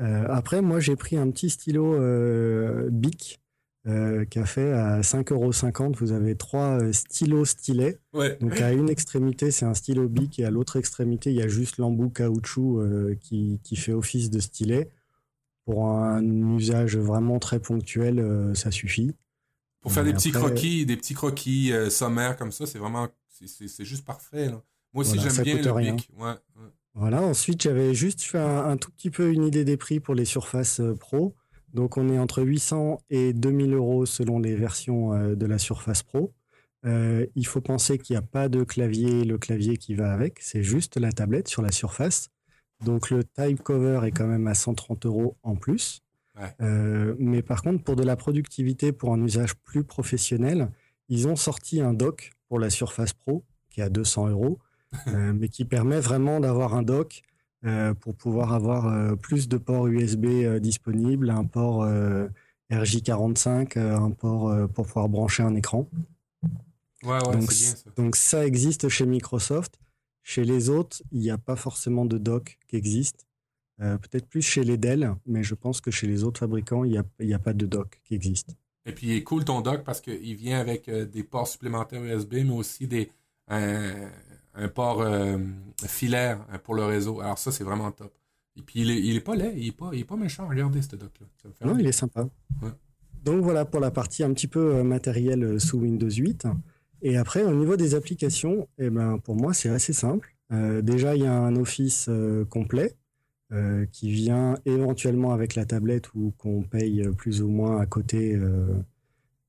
Euh, 0.01 0.27
après, 0.29 0.63
moi 0.63 0.81
j'ai 0.81 0.97
pris 0.97 1.17
un 1.17 1.31
petit 1.31 1.51
stylo 1.51 1.95
euh, 1.95 2.89
Bic 2.91 3.41
euh, 3.87 4.25
qui 4.25 4.39
a 4.39 4.45
fait 4.45 4.73
à 4.73 5.01
5,50€. 5.01 5.95
Vous 5.97 6.13
avez 6.13 6.37
trois 6.37 6.81
stylos 6.93 7.47
stylets. 7.47 7.99
Ouais. 8.13 8.37
Donc 8.41 8.61
à 8.61 8.73
une 8.73 8.91
extrémité, 8.91 9.51
c'est 9.51 9.65
un 9.65 9.75
stylo 9.75 10.09
Bic 10.09 10.39
et 10.39 10.45
à 10.45 10.51
l'autre 10.51 10.77
extrémité, 10.77 11.31
il 11.31 11.37
y 11.37 11.43
a 11.43 11.49
juste 11.49 11.79
l'embout 11.79 12.11
caoutchouc 12.11 12.83
qui, 13.21 13.61
qui 13.63 13.77
fait 13.77 13.93
office 13.93 14.31
de 14.31 14.41
stylet. 14.41 14.91
Pour 15.67 15.89
un 15.89 16.23
usage 16.57 16.97
vraiment 16.97 17.41
très 17.41 17.59
ponctuel, 17.59 18.21
euh, 18.21 18.55
ça 18.55 18.71
suffit. 18.71 19.11
Pour 19.81 19.91
faire 19.91 20.05
des 20.05 20.13
petits 20.13 20.31
croquis, 20.31 20.87
des 20.87 20.97
petits 20.97 21.15
croquis 21.15 21.73
euh, 21.73 21.91
sommaires 21.91 22.37
comme 22.37 22.53
ça, 22.53 22.67
c'est 22.67 22.79
vraiment, 22.79 23.09
c'est 23.29 23.85
juste 23.85 24.05
parfait. 24.05 24.49
Moi 24.95 25.03
aussi, 25.05 25.19
j'aime 25.19 25.43
bien 25.43 25.61
le 25.61 25.73
rien. 25.73 25.97
Voilà. 26.95 27.21
Ensuite, 27.21 27.63
j'avais 27.63 27.95
juste 27.95 28.23
fait 28.23 28.39
un, 28.39 28.77
tout 28.77 28.93
petit 28.93 29.11
peu 29.11 29.33
une 29.33 29.43
idée 29.43 29.65
des 29.65 29.77
prix 29.77 29.99
pour 29.99 30.15
les 30.15 30.25
Surface 30.25 30.79
euh, 30.79 30.95
Pro. 30.95 31.35
Donc, 31.75 31.97
on 31.97 32.09
est 32.09 32.19
entre 32.19 32.43
800 32.43 33.01
et 33.11 33.33
2000 33.33 33.75
euros 33.75 34.07
selon 34.07 34.39
les 34.39 34.55
versions 34.55 35.35
de 35.35 35.47
la 35.47 35.59
Surface 35.59 36.05
Pro. 36.05 36.33
il 36.85 37.47
faut 37.47 37.61
penser 37.61 37.99
qu'il 37.99 38.15
n'y 38.15 38.19
a 38.19 38.23
pas 38.23 38.49
de 38.49 38.63
clavier, 38.63 39.25
le 39.25 39.37
clavier 39.37 39.77
qui 39.77 39.95
va 39.95 40.13
avec, 40.13 40.39
c'est 40.41 40.63
juste 40.63 40.97
la 40.97 41.11
tablette 41.11 41.49
sur 41.49 41.61
la 41.61 41.73
surface. 41.73 42.31
Donc 42.85 43.11
le 43.11 43.25
type 43.25 43.63
cover 43.63 44.01
est 44.05 44.13
quand 44.13 44.27
même 44.27 44.47
à 44.47 44.55
130 44.55 45.07
euros 45.07 45.37
en 45.43 45.57
plus. 45.57 46.03
Euh, 46.61 47.15
mais 47.19 47.43
par 47.43 47.63
contre, 47.63 47.83
pour 47.83 47.97
de 47.97 48.03
la 48.03 48.17
productivité, 48.17 48.93
pour 48.93 49.13
un 49.13 49.23
usage 49.23 49.55
plus 49.57 49.85
professionnel, 49.85 50.71
ils 51.09 51.29
ont 51.29 51.37
sorti 51.37 51.81
un 51.81 51.95
dock 51.95 52.33
pour 52.49 52.59
la 52.59 52.71
Surface 52.71 53.13
Pro 53.13 53.45
qui 53.71 53.81
est 53.81 53.85
à 53.85 53.89
200 53.89 54.29
euros, 54.29 54.59
euh, 55.09 55.33
mais 55.35 55.49
qui 55.49 55.65
permet 55.65 56.01
vraiment 56.01 56.41
d'avoir 56.41 56.75
un 56.75 56.83
dock 56.83 57.23
euh, 57.65 57.95
pour 57.95 58.15
pouvoir 58.15 58.53
avoir 58.53 59.17
plus 59.19 59.49
de 59.49 59.57
ports 59.57 59.89
USB 59.89 60.27
disponibles, 60.61 61.31
un 61.31 61.45
port 61.45 61.87
RJ45, 62.71 63.79
un 63.79 64.11
port 64.11 64.69
pour 64.69 64.87
pouvoir 64.87 65.09
brancher 65.09 65.43
un 65.43 65.55
écran. 65.55 65.89
Ouais, 67.03 67.13
ouais, 67.13 67.21
donc, 67.21 67.49
bien, 67.49 67.49
ça. 67.49 67.91
donc 67.97 68.17
ça 68.17 68.47
existe 68.47 68.89
chez 68.89 69.07
Microsoft. 69.07 69.79
Chez 70.29 70.43
les 70.43 70.71
autres, 70.71 71.05
il 71.13 71.21
n'y 71.21 71.31
a 71.31 71.39
pas 71.39 71.55
forcément 71.55 72.05
de 72.05 72.19
dock 72.19 72.59
qui 72.67 72.75
existe. 72.75 73.29
Euh, 73.81 73.97
peut-être 73.97 74.27
plus 74.27 74.43
chez 74.43 74.65
les 74.65 74.77
Dell, 74.77 75.15
mais 75.25 75.45
je 75.45 75.55
pense 75.55 75.81
que 75.81 75.93
chez 75.93 76.09
les 76.09 76.25
autres 76.25 76.41
fabricants, 76.41 76.83
il 76.83 77.01
n'y 77.21 77.33
a, 77.33 77.37
a, 77.37 77.39
pas 77.39 77.53
de 77.53 77.65
dock 77.65 78.01
qui 78.03 78.17
existe. 78.17 78.57
Et 78.87 78.93
puis, 78.93 79.07
il 79.07 79.13
est 79.13 79.23
cool 79.23 79.45
ton 79.45 79.61
dock 79.61 79.85
parce 79.85 80.01
qu'il 80.01 80.35
vient 80.35 80.59
avec 80.59 80.89
euh, 80.89 81.05
des 81.05 81.23
ports 81.23 81.47
supplémentaires 81.47 82.03
USB, 82.03 82.35
mais 82.45 82.51
aussi 82.51 82.89
des, 82.89 83.13
un, 83.47 84.11
port 84.75 85.01
euh, 85.01 85.39
filaire 85.87 86.45
pour 86.65 86.75
le 86.75 86.85
réseau. 86.85 87.21
Alors 87.21 87.39
ça, 87.39 87.53
c'est 87.53 87.63
vraiment 87.63 87.93
top. 87.93 88.13
Et 88.57 88.63
puis, 88.63 88.81
il 88.81 88.91
est, 88.91 89.01
il 89.01 89.15
est 89.15 89.21
pas 89.21 89.37
laid, 89.37 89.55
il 89.57 89.69
est 89.69 89.73
pas, 89.73 89.91
il 89.93 90.01
est 90.01 90.05
pas 90.05 90.17
méchant. 90.17 90.49
Regardez 90.49 90.83
ce 90.83 90.97
dock-là. 90.97 91.51
Non, 91.65 91.79
il 91.79 91.87
est 91.87 91.93
sympa. 91.93 92.29
Donc 93.23 93.45
voilà 93.45 93.65
pour 93.65 93.79
la 93.79 93.93
partie 93.93 94.25
un 94.25 94.33
petit 94.35 94.49
peu 94.49 94.83
matérielle 94.83 95.61
sous 95.61 95.79
Windows 95.79 96.11
8. 96.11 96.49
Et 97.03 97.17
après, 97.17 97.45
au 97.45 97.53
niveau 97.53 97.77
des 97.77 97.95
applications, 97.95 98.69
eh 98.79 98.91
ben, 98.91 99.19
pour 99.19 99.37
moi, 99.37 99.55
c'est 99.55 99.69
assez 99.69 99.93
simple. 99.93 100.35
Euh, 100.53 100.83
déjà, 100.83 101.17
il 101.17 101.23
y 101.23 101.27
a 101.27 101.33
un 101.33 101.57
Office 101.57 102.07
euh, 102.09 102.45
complet 102.45 102.97
euh, 103.53 103.87
qui 103.93 104.11
vient 104.11 104.57
éventuellement 104.65 105.33
avec 105.33 105.55
la 105.55 105.65
tablette 105.65 106.13
ou 106.15 106.33
qu'on 106.39 106.63
paye 106.63 107.03
plus 107.17 107.43
ou 107.43 107.49
moins 107.49 107.81
à 107.81 107.87
côté. 107.87 108.39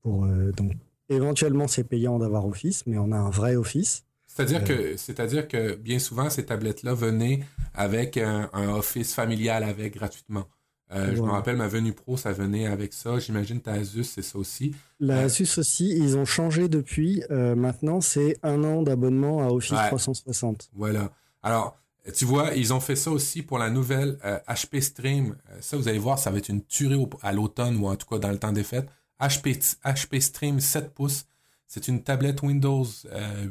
pour, 0.02 0.26
donc, 0.56 0.72
éventuellement, 1.08 1.68
c'est 1.68 1.84
payant 1.84 2.18
d'avoir 2.18 2.46
Office, 2.46 2.86
mais 2.86 2.98
on 2.98 3.12
a 3.12 3.16
un 3.16 3.30
vrai 3.30 3.56
Office. 3.56 4.04
C'est-à-dire 4.26 4.62
que, 4.62 4.96
c'est-à-dire 4.96 5.48
que 5.48 5.74
bien 5.74 5.98
souvent, 5.98 6.30
ces 6.30 6.44
tablettes-là 6.44 6.94
venaient 6.94 7.40
avec 7.74 8.18
un, 8.18 8.50
un 8.52 8.68
Office 8.68 9.14
familial 9.14 9.64
avec 9.64 9.94
gratuitement. 9.94 10.46
Euh, 10.92 11.14
je 11.14 11.20
me 11.20 11.30
rappelle, 11.30 11.56
ma 11.56 11.68
venue 11.68 11.92
pro, 11.92 12.16
ça 12.16 12.32
venait 12.32 12.66
avec 12.66 12.92
ça. 12.92 13.18
J'imagine 13.18 13.60
ta 13.60 13.72
Asus, 13.72 14.04
c'est 14.04 14.22
ça 14.22 14.38
aussi. 14.38 14.74
La 15.00 15.18
euh, 15.18 15.26
Asus 15.26 15.58
aussi, 15.58 15.90
ils 15.90 16.16
ont 16.16 16.24
changé 16.24 16.68
depuis. 16.68 17.22
Euh, 17.30 17.54
maintenant, 17.54 18.00
c'est 18.00 18.38
un 18.42 18.64
an 18.64 18.82
d'abonnement 18.82 19.46
à 19.46 19.50
Office 19.50 19.76
360. 19.88 20.70
Voilà. 20.74 21.10
Alors, 21.42 21.76
tu 22.16 22.24
vois, 22.24 22.54
ils 22.54 22.72
ont 22.72 22.80
fait 22.80 22.96
ça 22.96 23.10
aussi 23.10 23.42
pour 23.42 23.58
la 23.58 23.68
nouvelle 23.68 24.18
HP 24.48 24.80
Stream. 24.80 25.36
ça, 25.60 25.76
vous 25.76 25.88
allez 25.88 25.98
voir, 25.98 26.18
ça 26.18 26.30
va 26.30 26.38
être 26.38 26.48
une 26.48 26.64
tuerie 26.64 27.06
à 27.22 27.32
l'automne 27.32 27.76
ou 27.76 27.86
en 27.86 27.96
tout 27.96 28.06
cas 28.06 28.18
dans 28.18 28.30
le 28.30 28.38
temps 28.38 28.52
des 28.52 28.64
fêtes. 28.64 28.88
HP, 29.20 29.58
HP 29.84 30.20
Stream 30.20 30.60
7 30.60 30.94
pouces. 30.94 31.26
C'est 31.66 31.86
une 31.86 32.02
tablette 32.02 32.40
Windows 32.40 32.86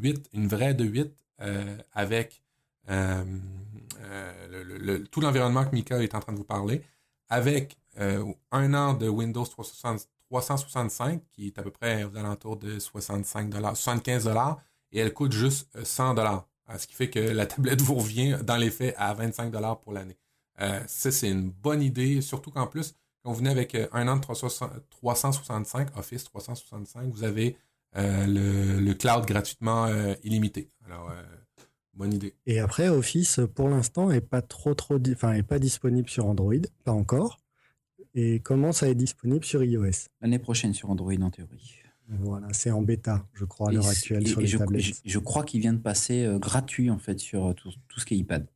8, 0.01 0.29
une 0.33 0.47
vraie 0.47 0.73
de 0.73 0.85
8, 0.85 1.13
avec 1.93 2.41
tout 5.11 5.21
l'environnement 5.21 5.65
que 5.65 5.75
Mika 5.75 6.01
est 6.01 6.15
en 6.15 6.19
train 6.19 6.33
de 6.33 6.37
vous 6.37 6.43
parler 6.43 6.81
avec 7.29 7.77
euh, 7.99 8.23
un 8.51 8.73
an 8.73 8.93
de 8.93 9.07
Windows 9.09 9.45
365, 9.45 11.21
qui 11.31 11.47
est 11.47 11.59
à 11.59 11.63
peu 11.63 11.71
près 11.71 12.03
aux 12.03 12.15
alentours 12.15 12.57
de 12.57 12.79
65 12.79 13.53
75 13.53 14.29
et 14.91 14.99
elle 14.99 15.13
coûte 15.13 15.33
juste 15.33 15.67
100 15.83 16.11
euh, 16.11 16.13
dollars. 16.13 16.47
Ce 16.77 16.85
qui 16.85 16.95
fait 16.95 17.09
que 17.09 17.19
la 17.19 17.45
tablette 17.47 17.81
vous 17.81 17.95
revient 17.95 18.37
dans 18.43 18.57
les 18.57 18.69
faits 18.69 18.93
à 18.97 19.13
25 19.13 19.51
dollars 19.51 19.79
pour 19.79 19.93
l'année. 19.93 20.17
Euh, 20.61 20.79
ça, 20.87 21.11
c'est 21.11 21.29
une 21.29 21.49
bonne 21.49 21.81
idée, 21.81 22.21
surtout 22.21 22.51
qu'en 22.51 22.67
plus, 22.67 22.93
quand 23.23 23.31
vous 23.31 23.37
venez 23.37 23.49
avec 23.49 23.75
un 23.91 24.07
an 24.07 24.17
de 24.17 24.21
365, 24.21 25.97
Office 25.97 26.23
365, 26.25 27.09
vous 27.09 27.23
avez 27.23 27.57
le, 27.95 28.79
le, 28.79 28.93
cloud 28.93 29.25
gratuitement 29.25 29.87
illimité. 30.23 30.69
Alors, 30.85 31.11
Bonne 31.97 32.13
idée. 32.13 32.35
Et 32.45 32.59
après, 32.59 32.89
Office, 32.89 33.39
pour 33.55 33.69
l'instant, 33.69 34.11
est 34.11 34.21
pas 34.21 34.43
trop, 34.43 34.75
trop, 34.75 34.99
enfin, 35.11 35.33
est 35.33 35.43
pas 35.43 35.57
disponible 35.57 36.07
sur 36.09 36.27
Android, 36.27 36.53
pas 36.83 36.91
encore, 36.91 37.39
et 38.13 38.39
commence 38.39 38.83
à 38.83 38.89
être 38.89 38.97
disponible 38.97 39.43
sur 39.43 39.63
iOS? 39.63 40.09
L'année 40.21 40.37
prochaine 40.37 40.75
sur 40.75 40.91
Android, 40.91 41.13
en 41.13 41.31
théorie. 41.31 41.79
Voilà, 42.07 42.47
c'est 42.53 42.69
en 42.69 42.83
bêta, 42.83 43.27
je 43.33 43.45
crois, 43.45 43.69
à 43.69 43.71
l'heure 43.73 43.87
actuelle 43.87 44.27
sur 44.27 44.39
les 44.39 44.47
je, 44.47 44.57
tablettes. 44.59 45.01
Je, 45.03 45.19
crois 45.19 45.43
qu'il 45.43 45.59
vient 45.59 45.73
de 45.73 45.79
passer 45.79 46.23
euh, 46.23 46.37
gratuit, 46.37 46.91
en 46.91 46.99
fait, 46.99 47.19
sur 47.19 47.47
euh, 47.47 47.53
tout, 47.53 47.71
ce 47.99 48.05
qui 48.05 48.13
est 48.13 48.17
iPad. 48.17 48.47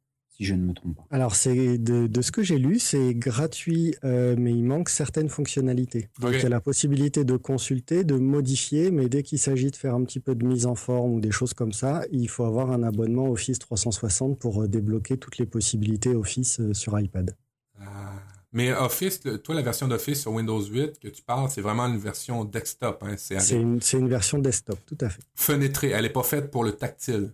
Si 0.42 0.48
je 0.48 0.56
ne 0.56 0.64
me 0.64 0.74
trompe 0.74 0.98
pas. 0.98 1.06
Alors, 1.12 1.36
c'est 1.36 1.78
de, 1.78 2.08
de, 2.08 2.22
ce 2.22 2.32
que 2.32 2.42
j'ai 2.42 2.58
lu, 2.58 2.80
c'est 2.80 3.14
gratuit, 3.14 3.96
euh, 4.04 4.36
mais 4.38 4.52
il 4.52 4.64
manque 4.64 4.90
certaines 4.90 5.30
fonctionnalités. 5.30 6.10
Donc, 6.20 6.34
il 6.34 6.42
y 6.42 6.46
a 6.46 6.50
la 6.50 6.60
possibilité 6.60 7.24
de 7.24 7.38
consulter, 7.38 8.04
de 8.04 8.16
modifier, 8.16 8.90
mais 8.90 9.08
dès 9.08 9.22
qu'il 9.22 9.38
s'agit 9.38 9.70
de 9.70 9.76
faire 9.76 9.94
un 9.94 10.04
petit 10.04 10.20
peu 10.20 10.34
de 10.34 10.46
mise 10.46 10.66
en 10.66 10.76
forme 10.76 11.14
ou 11.14 11.22
des 11.22 11.32
choses 11.32 11.54
comme 11.54 11.74
ça, 11.74 12.04
il 12.12 12.28
faut 12.28 12.44
avoir 12.44 12.72
un 12.72 12.82
abonnement 12.82 13.30
Office 13.30 13.60
360 13.60 14.40
pour 14.40 14.64
euh, 14.64 14.68
débloquer 14.68 15.18
toutes 15.18 15.38
les 15.38 15.46
possibilités 15.46 16.16
Office 16.16 16.60
euh, 16.60 16.74
sur 16.74 17.00
iPad. 17.00 17.36
Ah. 17.80 18.14
Mais 18.54 18.74
Office, 18.74 19.22
toi, 19.44 19.56
la 19.56 19.62
version 19.62 19.88
d'Office 19.88 20.22
sur 20.22 20.34
Windows 20.34 20.62
8 20.62 21.00
que 21.00 21.08
tu 21.08 21.22
parles, 21.22 21.50
c'est 21.50 21.62
vraiment 21.62 21.86
une 21.86 21.98
version 21.98 22.44
desktop. 22.44 23.02
Hein? 23.04 23.16
C'est 23.16 23.56
une, 23.56 23.80
une, 23.94 24.10
version 24.10 24.40
desktop, 24.40 24.78
tout 24.86 24.98
à 25.00 25.10
fait. 25.10 25.22
Fenêtrée, 25.36 25.92
elle 25.92 26.04
n'est 26.04 26.10
pas 26.10 26.24
faite 26.24 26.52
pour 26.52 26.66
le 26.66 26.74
tactile. 26.74 27.32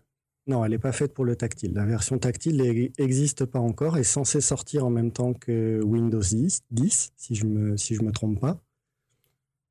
Non, 0.47 0.63
elle 0.63 0.71
n'est 0.71 0.79
pas 0.79 0.93
faite 0.93 1.13
pour 1.13 1.25
le 1.25 1.35
tactile. 1.35 1.73
La 1.73 1.85
version 1.85 2.17
tactile 2.17 2.57
n'existe 2.97 3.43
pas 3.45 3.59
encore, 3.59 3.97
est 3.97 4.03
censée 4.03 4.39
sortir 4.39 4.85
en 4.85 4.89
même 4.89 5.11
temps 5.11 5.33
que 5.33 5.81
Windows 5.83 6.21
10, 6.21 6.61
10 6.71 7.11
si 7.17 7.35
je 7.35 7.45
me 7.45 7.75
si 7.75 7.95
je 7.95 8.01
me 8.01 8.11
trompe 8.11 8.39
pas. 8.39 8.57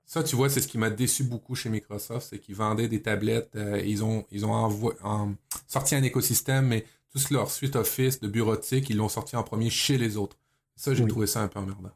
Ça, 0.05 0.23
tu 0.23 0.37
vois, 0.37 0.49
c'est 0.51 0.61
ce 0.61 0.69
qui 0.69 0.79
m'a 0.79 0.91
déçu 0.91 1.25
beaucoup 1.25 1.55
chez 1.57 1.69
Microsoft, 1.69 2.29
c'est 2.31 2.39
qu'ils 2.39 2.55
vendaient 2.55 2.87
des 2.87 3.03
tablettes, 3.03 3.51
euh, 3.57 3.83
ils 3.85 4.05
ont 4.05 4.25
ils 4.31 4.45
ont 4.45 5.37
sorti 5.67 5.95
un 5.95 6.03
écosystème, 6.03 6.67
mais 6.67 6.85
tout 7.11 7.33
leur 7.33 7.51
suite 7.51 7.75
Office 7.75 8.21
de 8.21 8.29
bureautique, 8.29 8.91
ils 8.91 8.97
l'ont 8.99 9.09
sorti 9.09 9.37
en 9.37 9.43
premier 9.43 9.71
chez 9.71 9.97
les 9.97 10.17
autres. 10.17 10.37
Ça, 10.77 10.93
j'ai 10.93 11.07
trouvé 11.07 11.27
ça 11.27 11.41
un 11.41 11.49
peu 11.49 11.59
emmerdant. 11.59 11.91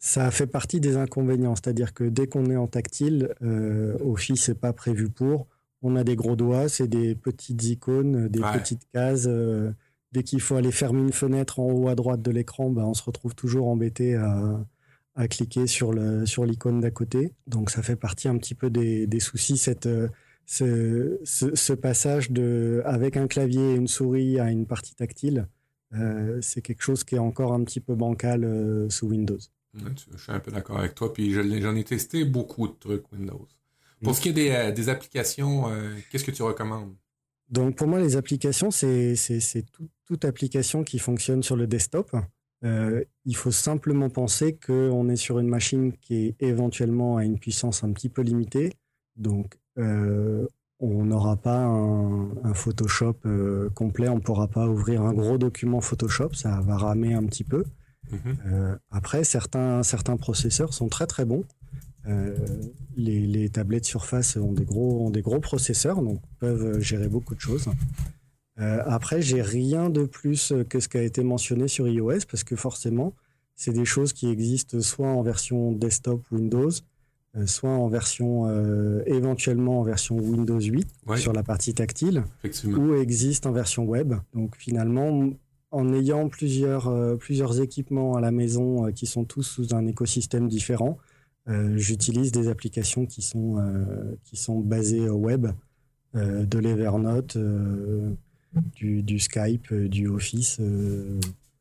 Ça 0.00 0.30
fait 0.30 0.48
partie 0.48 0.80
des 0.80 0.96
inconvénients, 0.96 1.54
c'est-à-dire 1.54 1.94
que 1.94 2.04
dès 2.04 2.26
qu'on 2.26 2.50
est 2.50 2.56
en 2.56 2.66
tactile, 2.66 3.34
euh, 3.42 3.96
Office 4.04 4.48
n'est 4.48 4.54
pas 4.54 4.72
prévu 4.72 5.08
pour 5.08 5.46
on 5.84 5.96
a 5.96 6.02
des 6.02 6.16
gros 6.16 6.34
doigts, 6.34 6.68
c'est 6.68 6.88
des 6.88 7.14
petites 7.14 7.62
icônes, 7.64 8.28
des 8.28 8.40
petites 8.40 8.88
cases. 8.92 9.26
Euh, 9.28 9.70
dès 10.12 10.22
qu'il 10.22 10.40
faut 10.40 10.56
aller 10.56 10.72
fermer 10.72 11.00
une 11.00 11.12
fenêtre 11.12 11.60
en 11.60 11.70
haut 11.70 11.88
à 11.88 11.94
droite 11.94 12.22
de 12.22 12.30
l'écran, 12.30 12.70
ben, 12.70 12.84
on 12.84 12.94
se 12.94 13.02
retrouve 13.02 13.34
toujours 13.34 13.68
embêté 13.68 14.16
à, 14.16 14.64
cliquer 15.28 15.66
sur 15.66 15.92
l'icône 15.92 16.26
sur 16.26 16.80
d'à 16.80 16.90
côté. 16.90 17.32
Donc 17.46 17.70
ça 17.70 17.82
fait 17.82 17.96
partie 17.96 18.28
un 18.28 18.38
petit 18.38 18.54
peu 18.54 18.70
des, 18.70 19.20
soucis, 19.20 19.58
cette, 19.58 19.86
euh, 19.86 20.08
ce, 21.24 21.72
passage 21.74 22.30
de, 22.30 22.82
avec 22.86 23.16
un 23.18 23.26
clavier 23.26 23.72
et 23.72 23.74
une 23.74 23.86
souris 23.86 24.40
à 24.40 24.50
une 24.50 24.66
partie 24.66 24.94
tactile. 24.94 25.46
Euh, 25.92 26.38
c'est 26.40 26.62
quelque 26.62 26.82
chose 26.82 27.04
qui 27.04 27.14
est 27.14 27.20
encore 27.20 27.52
un 27.52 27.62
petit 27.62 27.80
peu 27.80 27.94
bancal 27.94 28.86
sous 28.88 29.08
Windows. 29.08 29.38
je 29.74 30.16
suis 30.16 30.32
un 30.32 30.40
peu 30.40 30.50
d'accord 30.50 30.78
avec 30.78 30.94
toi, 30.94 31.12
puis 31.12 31.32
j'en 31.32 31.76
ai 31.76 31.84
testé 31.84 32.24
beaucoup 32.24 32.68
de 32.68 32.74
trucs 32.80 33.12
Windows. 33.12 33.46
Pour 34.04 34.14
ce 34.14 34.20
qui 34.20 34.28
est 34.28 34.32
des, 34.32 34.50
euh, 34.50 34.92
applications, 34.92 35.70
euh, 35.70 35.94
qu'est-ce 36.10 36.24
que 36.24 36.30
tu 36.30 36.42
recommandes? 36.42 36.94
Donc 37.50 37.76
pour 37.76 37.86
moi, 37.86 38.00
les 38.00 38.16
applications, 38.16 38.70
c'est 38.70 39.16
toute 40.06 40.24
application 40.24 40.84
qui 40.84 40.98
fonctionne 40.98 41.42
sur 41.42 41.56
le 41.56 41.66
desktop. 41.66 42.14
Euh, 42.64 43.04
il 43.26 43.36
faut 43.36 43.50
simplement 43.50 44.08
penser 44.08 44.56
qu'on 44.56 45.08
est 45.08 45.16
sur 45.16 45.38
une 45.38 45.48
machine 45.48 45.92
qui 45.92 46.26
est 46.26 46.42
éventuellement 46.42 47.18
à 47.18 47.24
une 47.24 47.38
puissance 47.38 47.84
un 47.84 47.92
petit 47.92 48.08
peu 48.08 48.22
limitée. 48.22 48.72
Donc 49.16 49.58
on 49.76 51.04
n'aura 51.04 51.36
pas 51.36 51.64
un, 51.64 52.54
Photoshop 52.54 53.16
complet, 53.74 54.08
on 54.08 54.16
ne 54.16 54.20
pourra 54.20 54.48
pas 54.48 54.66
ouvrir 54.66 55.02
un 55.02 55.12
gros 55.12 55.38
document 55.38 55.80
Photoshop, 55.80 56.34
ça 56.34 56.60
va 56.60 56.76
ramer 56.76 57.14
un 57.14 57.24
petit 57.26 57.44
peu. 57.44 57.64
Mm-hmm. 58.12 58.78
après, 58.90 59.24
certains, 59.24 59.82
certains 59.82 60.16
processeurs 60.16 60.72
sont 60.74 60.88
très 60.88 61.06
très 61.06 61.24
bons. 61.24 61.44
Euh, 62.06 62.34
les, 62.96 63.48
tablettes 63.48 63.86
Surface 63.86 64.36
ont 64.36 64.52
des 64.52 64.64
gros, 64.64 65.06
ont 65.06 65.10
des 65.10 65.22
gros 65.22 65.40
processeurs, 65.40 66.02
donc 66.02 66.20
peuvent 66.38 66.80
gérer 66.80 67.08
beaucoup 67.08 67.34
de 67.34 67.40
choses. 67.40 67.68
Euh, 68.60 68.82
après, 68.86 69.22
j'ai 69.22 69.42
rien 69.42 69.90
de 69.90 70.04
plus 70.04 70.52
que 70.68 70.80
ce 70.80 70.88
qui 70.88 70.98
a 70.98 71.02
été 71.02 71.22
mentionné 71.22 71.66
sur 71.68 71.88
iOS, 71.88 72.20
parce 72.30 72.44
que 72.44 72.56
forcément, 72.56 73.14
c'est 73.56 73.72
des 73.72 73.84
choses 73.84 74.12
qui 74.12 74.28
existent 74.28 74.80
soit 74.80 75.08
en 75.08 75.22
version 75.22 75.72
desktop 75.72 76.22
Windows, 76.30 76.70
euh, 77.36 77.46
soit 77.46 77.70
en 77.70 77.88
version 77.88 78.48
éventuellement 79.06 79.80
en 79.80 79.82
version 79.82 80.16
Windows 80.16 80.60
8 80.60 80.88
sur 81.16 81.32
la 81.32 81.42
partie 81.42 81.74
tactile, 81.74 82.24
ou 82.64 82.94
existent 82.94 83.50
en 83.50 83.52
version 83.52 83.84
web. 83.84 84.14
Donc 84.34 84.56
finalement, 84.56 85.30
en 85.70 85.92
ayant 85.92 86.28
plusieurs, 86.28 87.18
plusieurs 87.18 87.60
équipements 87.60 88.14
à 88.14 88.20
la 88.20 88.30
maison 88.30 88.92
qui 88.92 89.06
sont 89.06 89.24
tous 89.24 89.42
sous 89.42 89.74
un 89.74 89.86
écosystème 89.86 90.48
différent, 90.48 90.98
euh, 90.98 91.13
j'utilise 91.46 92.32
des 92.32 92.48
applications 92.48 93.06
qui 93.06 93.22
sont, 93.22 93.58
euh, 93.58 94.16
qui 94.24 94.36
sont 94.36 94.60
basées 94.60 95.08
au 95.08 95.16
web, 95.16 95.46
euh, 96.14 96.44
de 96.44 96.58
l'Evernote, 96.58 97.36
du, 98.76 99.02
du, 99.02 99.18
Skype, 99.18 99.72
du 99.72 100.08
Office. 100.08 100.60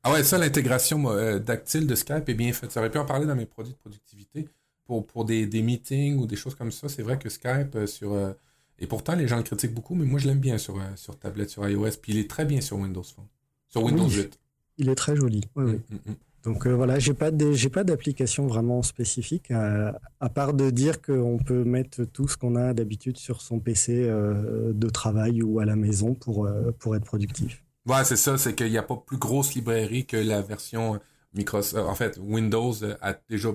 Ah 0.04 0.12
ouais, 0.12 0.24
ça, 0.24 0.38
l'intégration 0.38 1.06
tactile 1.40 1.88
de 1.88 1.96
Skype 1.96 2.28
est 2.28 2.34
bien 2.34 2.54
faite. 2.54 2.72
Ça 2.72 2.80
aurait 2.80 2.92
pu 2.92 2.98
en 2.98 3.06
parler 3.06 3.26
dans 3.26 3.36
mes 3.36 3.46
produits 3.46 3.74
de 3.74 3.78
productivité. 3.78 4.48
Pour, 4.86 5.08
pour 5.08 5.24
des, 5.24 5.48
des 5.48 5.62
meetings 5.62 6.18
ou 6.18 6.28
des 6.28 6.36
choses 6.36 6.56
comme 6.56 6.72
ça, 6.72 6.90
c'est 6.90 7.04
vrai 7.04 7.18
que 7.18 7.30
Skype 7.30 7.86
sur... 7.86 8.36
et 8.80 8.86
pourtant, 8.86 9.16
les 9.16 9.30
gens 9.30 9.38
le 9.38 9.44
critiquent 9.44 9.74
beaucoup, 9.74 9.96
mais 9.96 10.06
moi, 10.06 10.20
je 10.20 10.28
l'aime 10.28 10.40
bien 10.40 10.58
sur, 10.58 10.78
sur 10.98 11.18
tablette, 11.18 11.50
sur 11.50 11.68
iOS. 11.68 11.92
Puis 12.02 12.14
il 12.14 12.20
est 12.20 12.30
très 12.30 12.46
bien 12.46 12.60
sur 12.60 12.78
Windows 12.78 13.04
Phone. 13.04 13.26
Sur 13.70 13.84
Windows 13.84 14.10
8. 14.10 14.40
Il 14.78 14.90
est 14.90 14.96
très 14.96 15.16
joli. 15.16 15.42
Oui, 15.56 15.64
oui. 15.66 15.82
Mm, 15.90 15.96
mm, 15.96 16.12
mm. 16.12 16.16
Donc 16.44 16.68
euh, 16.68 16.72
voilà, 16.76 17.00
j'ai 17.00 17.14
pas 17.14 17.32
j'ai 17.54 17.70
pas 17.70 17.86
d'application 17.86 18.48
vraiment 18.48 18.82
spécifique 18.82 19.52
à, 19.52 20.30
part 20.30 20.54
de 20.54 20.70
dire 20.70 21.02
qu'on 21.02 21.38
peut 21.38 21.64
mettre 21.64 22.04
tout 22.04 22.28
ce 22.28 22.36
qu'on 22.36 22.56
a 22.56 22.74
d'habitude 22.74 23.18
sur 23.18 23.42
son 23.42 23.60
PC 23.60 24.04
euh, 24.04 24.74
de 24.74 24.90
travail 24.90 25.42
ou 25.42 25.60
à 25.60 25.66
la 25.66 25.78
maison 25.78 26.16
pour 26.16 26.46
euh, 26.46 26.72
pour 26.80 26.96
être 26.98 27.06
productif. 27.06 27.64
Ouais, 27.86 28.04
c'est 28.04 28.18
ça, 28.18 28.38
c'est 28.38 28.56
qu'il 28.56 28.70
n'y 28.70 28.78
a 28.78 28.84
pas 28.84 28.98
plus 28.98 29.18
grosse 29.18 29.56
librairie 29.56 30.06
que 30.06 30.18
la 30.18 30.42
version 30.42 31.00
Microsoft. 31.34 31.88
En 31.88 31.96
fait, 31.96 32.20
Windows 32.22 32.74
a 33.02 33.14
déjà 33.30 33.50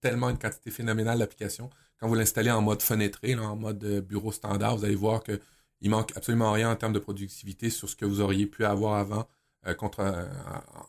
tellement 0.00 0.30
une 0.30 0.38
quantité 0.38 0.70
phénoménale 0.70 1.18
d'applications. 1.18 1.70
Quand 1.98 2.08
vous 2.08 2.14
l'installez 2.14 2.50
en 2.50 2.62
mode 2.62 2.82
fenêtré, 2.82 3.34
en 3.36 3.56
mode 3.56 3.84
bureau 4.06 4.32
standard, 4.32 4.76
vous 4.76 4.84
allez 4.84 4.94
voir 4.94 5.22
que 5.22 5.38
il 5.82 5.90
manque 5.90 6.16
absolument 6.16 6.52
rien 6.52 6.70
en 6.70 6.76
termes 6.76 6.92
de 6.92 6.98
productivité 6.98 7.68
sur 7.68 7.88
ce 7.88 7.96
que 7.96 8.04
vous 8.04 8.20
auriez 8.20 8.46
pu 8.46 8.64
avoir 8.64 8.94
avant 8.94 9.20
euh, 9.20 9.24
contre, 9.76 10.00
euh, 10.00 10.24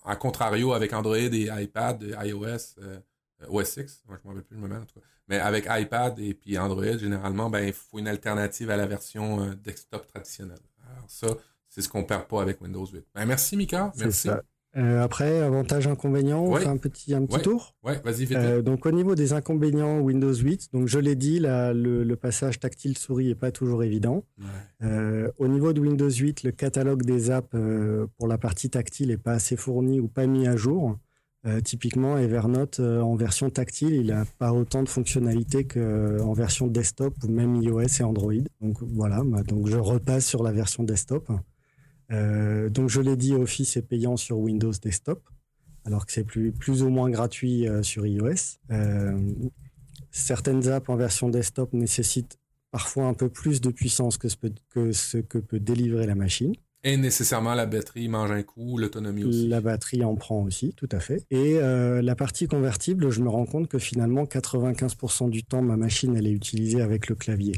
à 0.05 0.15
contrario 0.15 0.73
avec 0.73 0.93
Android 0.93 1.15
et 1.17 1.49
iPad, 1.51 2.03
et 2.03 2.27
iOS, 2.27 2.75
euh, 2.79 2.99
OS 3.47 3.77
X, 3.77 4.03
moi 4.07 4.17
je 4.21 4.27
m'en 4.27 4.33
rappelle 4.33 4.45
plus 4.45 4.55
le 4.55 4.61
moment 4.61 4.81
en 4.81 4.85
tout 4.85 4.99
cas. 4.99 5.05
Mais 5.27 5.39
avec 5.39 5.67
iPad 5.69 6.19
et 6.19 6.33
puis 6.33 6.57
Android, 6.57 6.97
généralement, 6.97 7.49
ben, 7.49 7.65
il 7.65 7.73
faut 7.73 7.99
une 7.99 8.07
alternative 8.07 8.69
à 8.69 8.77
la 8.77 8.85
version 8.85 9.53
desktop 9.55 10.07
traditionnelle. 10.07 10.59
Alors 10.91 11.09
ça, 11.09 11.27
c'est 11.69 11.81
ce 11.81 11.89
qu'on 11.89 12.03
perd 12.03 12.27
pas 12.27 12.41
avec 12.41 12.61
Windows 12.61 12.85
8. 12.85 13.05
Ben, 13.15 13.25
merci 13.25 13.55
Mika, 13.55 13.91
merci. 13.97 14.29
Euh, 14.75 15.03
après, 15.03 15.41
avantages, 15.41 15.87
inconvénients, 15.87 16.43
on 16.43 16.55
fait 16.55 16.67
un 16.67 16.77
petit, 16.77 17.13
un 17.13 17.25
petit 17.25 17.41
tour. 17.41 17.75
Ouais, 17.83 17.99
vas-y, 18.03 18.25
vite. 18.25 18.37
Euh, 18.37 18.61
donc, 18.61 18.85
au 18.85 18.91
niveau 18.91 19.13
des 19.13 19.33
inconvénients 19.33 19.99
Windows 19.99 20.33
8, 20.33 20.69
donc 20.73 20.87
je 20.87 20.97
l'ai 20.97 21.15
dit, 21.15 21.39
là, 21.39 21.73
le, 21.73 22.13
passage 22.15 22.59
tactile 22.59 22.97
souris 22.97 23.31
est 23.31 23.35
pas 23.35 23.51
toujours 23.51 23.83
évident. 23.83 24.23
Euh, 24.81 25.29
au 25.37 25.47
niveau 25.47 25.73
de 25.73 25.81
Windows 25.81 26.09
8, 26.09 26.43
le 26.43 26.51
catalogue 26.51 27.03
des 27.03 27.31
apps 27.31 27.55
pour 28.17 28.27
la 28.27 28.37
partie 28.37 28.69
tactile 28.69 29.11
est 29.11 29.17
pas 29.17 29.33
assez 29.33 29.57
fourni 29.57 29.99
ou 29.99 30.07
pas 30.07 30.25
mis 30.25 30.47
à 30.47 30.55
jour. 30.55 30.97
typiquement, 31.63 32.17
Evernote 32.17 32.79
en 32.79 33.15
version 33.15 33.49
tactile, 33.49 33.93
il 33.95 34.11
a 34.11 34.23
pas 34.37 34.53
autant 34.53 34.83
de 34.83 34.89
fonctionnalités 34.89 35.65
qu'en 35.65 36.33
version 36.33 36.67
desktop 36.67 37.13
ou 37.23 37.27
même 37.27 37.55
iOS 37.57 37.99
et 37.99 38.03
Android. 38.03 38.33
Donc 38.61 38.77
voilà, 38.81 39.21
bah, 39.25 39.43
donc 39.43 39.67
je 39.67 39.77
repasse 39.77 40.25
sur 40.25 40.43
la 40.43 40.51
version 40.51 40.83
desktop. 40.83 41.29
Euh, 42.11 42.69
donc 42.69 42.89
je 42.89 43.01
l'ai 43.01 43.15
dit, 43.15 43.33
Office 43.33 43.77
est 43.77 43.81
payant 43.81 44.17
sur 44.17 44.37
Windows 44.37 44.71
Desktop, 44.71 45.21
alors 45.85 46.05
que 46.05 46.11
c'est 46.11 46.23
plus, 46.23 46.51
plus 46.51 46.83
ou 46.83 46.89
moins 46.89 47.09
gratuit 47.09 47.67
euh, 47.67 47.83
sur 47.83 48.05
iOS. 48.05 48.57
Euh, 48.71 49.19
certaines 50.11 50.67
apps 50.69 50.89
en 50.89 50.95
version 50.95 51.29
desktop 51.29 51.73
nécessitent 51.73 52.37
parfois 52.71 53.05
un 53.05 53.13
peu 53.13 53.29
plus 53.29 53.61
de 53.61 53.69
puissance 53.69 54.17
que 54.17 54.29
ce, 54.29 54.35
que, 54.69 54.91
ce 54.91 55.17
que 55.17 55.37
peut 55.37 55.59
délivrer 55.59 56.07
la 56.07 56.15
machine. 56.15 56.53
Et 56.85 56.97
nécessairement, 56.97 57.53
la 57.53 57.65
batterie 57.65 58.09
mange 58.09 58.31
un 58.31 58.43
coup, 58.43 58.77
l'autonomie 58.77 59.23
aussi. 59.23 59.47
La 59.47 59.61
batterie 59.61 60.03
en 60.03 60.15
prend 60.15 60.43
aussi, 60.43 60.73
tout 60.73 60.89
à 60.91 60.99
fait. 60.99 61.25
Et 61.31 61.57
la 61.61 62.15
partie 62.15 62.45
convertible, 62.45 63.09
je 63.09 63.21
me 63.21 63.29
rends 63.29 63.45
compte 63.45 63.69
que 63.69 63.79
finalement, 63.79 64.25
95% 64.25 65.29
du 65.29 65.45
temps, 65.45 65.61
ma 65.61 65.77
machine, 65.77 66.13
elle 66.17 66.27
est 66.27 66.33
utilisée 66.33 66.81
avec 66.81 67.07
le 67.07 67.15
clavier. 67.15 67.53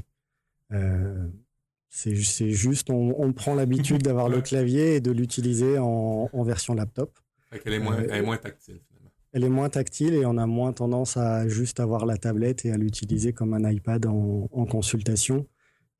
C'est 1.95 2.13
juste, 2.51 2.89
on, 2.89 3.31
prend 3.31 3.55
l'habitude 3.55 4.03
d'avoir 4.03 4.27
le 4.27 4.41
clavier 4.41 4.95
et 4.95 4.99
de 4.99 5.11
l'utiliser 5.11 5.77
en, 5.77 6.43
version 6.43 6.73
laptop. 6.73 7.17
elle, 7.51 7.71
est 7.71 7.79
moins, 7.79 7.97
elle 7.97 8.15
est 8.15 8.21
moins 8.21 8.35
tactile 8.35 8.81
finalement. 8.85 9.11
Elle 9.31 9.43
est 9.45 9.49
moins 9.49 9.69
tactile 9.69 10.13
et 10.13 10.25
on 10.25 10.37
a 10.37 10.45
moins 10.45 10.73
tendance 10.73 11.15
à 11.15 11.47
juste 11.47 11.79
avoir 11.79 12.05
la 12.05 12.17
tablette 12.17 12.65
et 12.65 12.73
à 12.73 12.77
l'utiliser 12.77 13.31
comme 13.31 13.53
un 13.53 13.71
iPad 13.71 14.07
en, 14.07 14.65
consultation. 14.65 15.47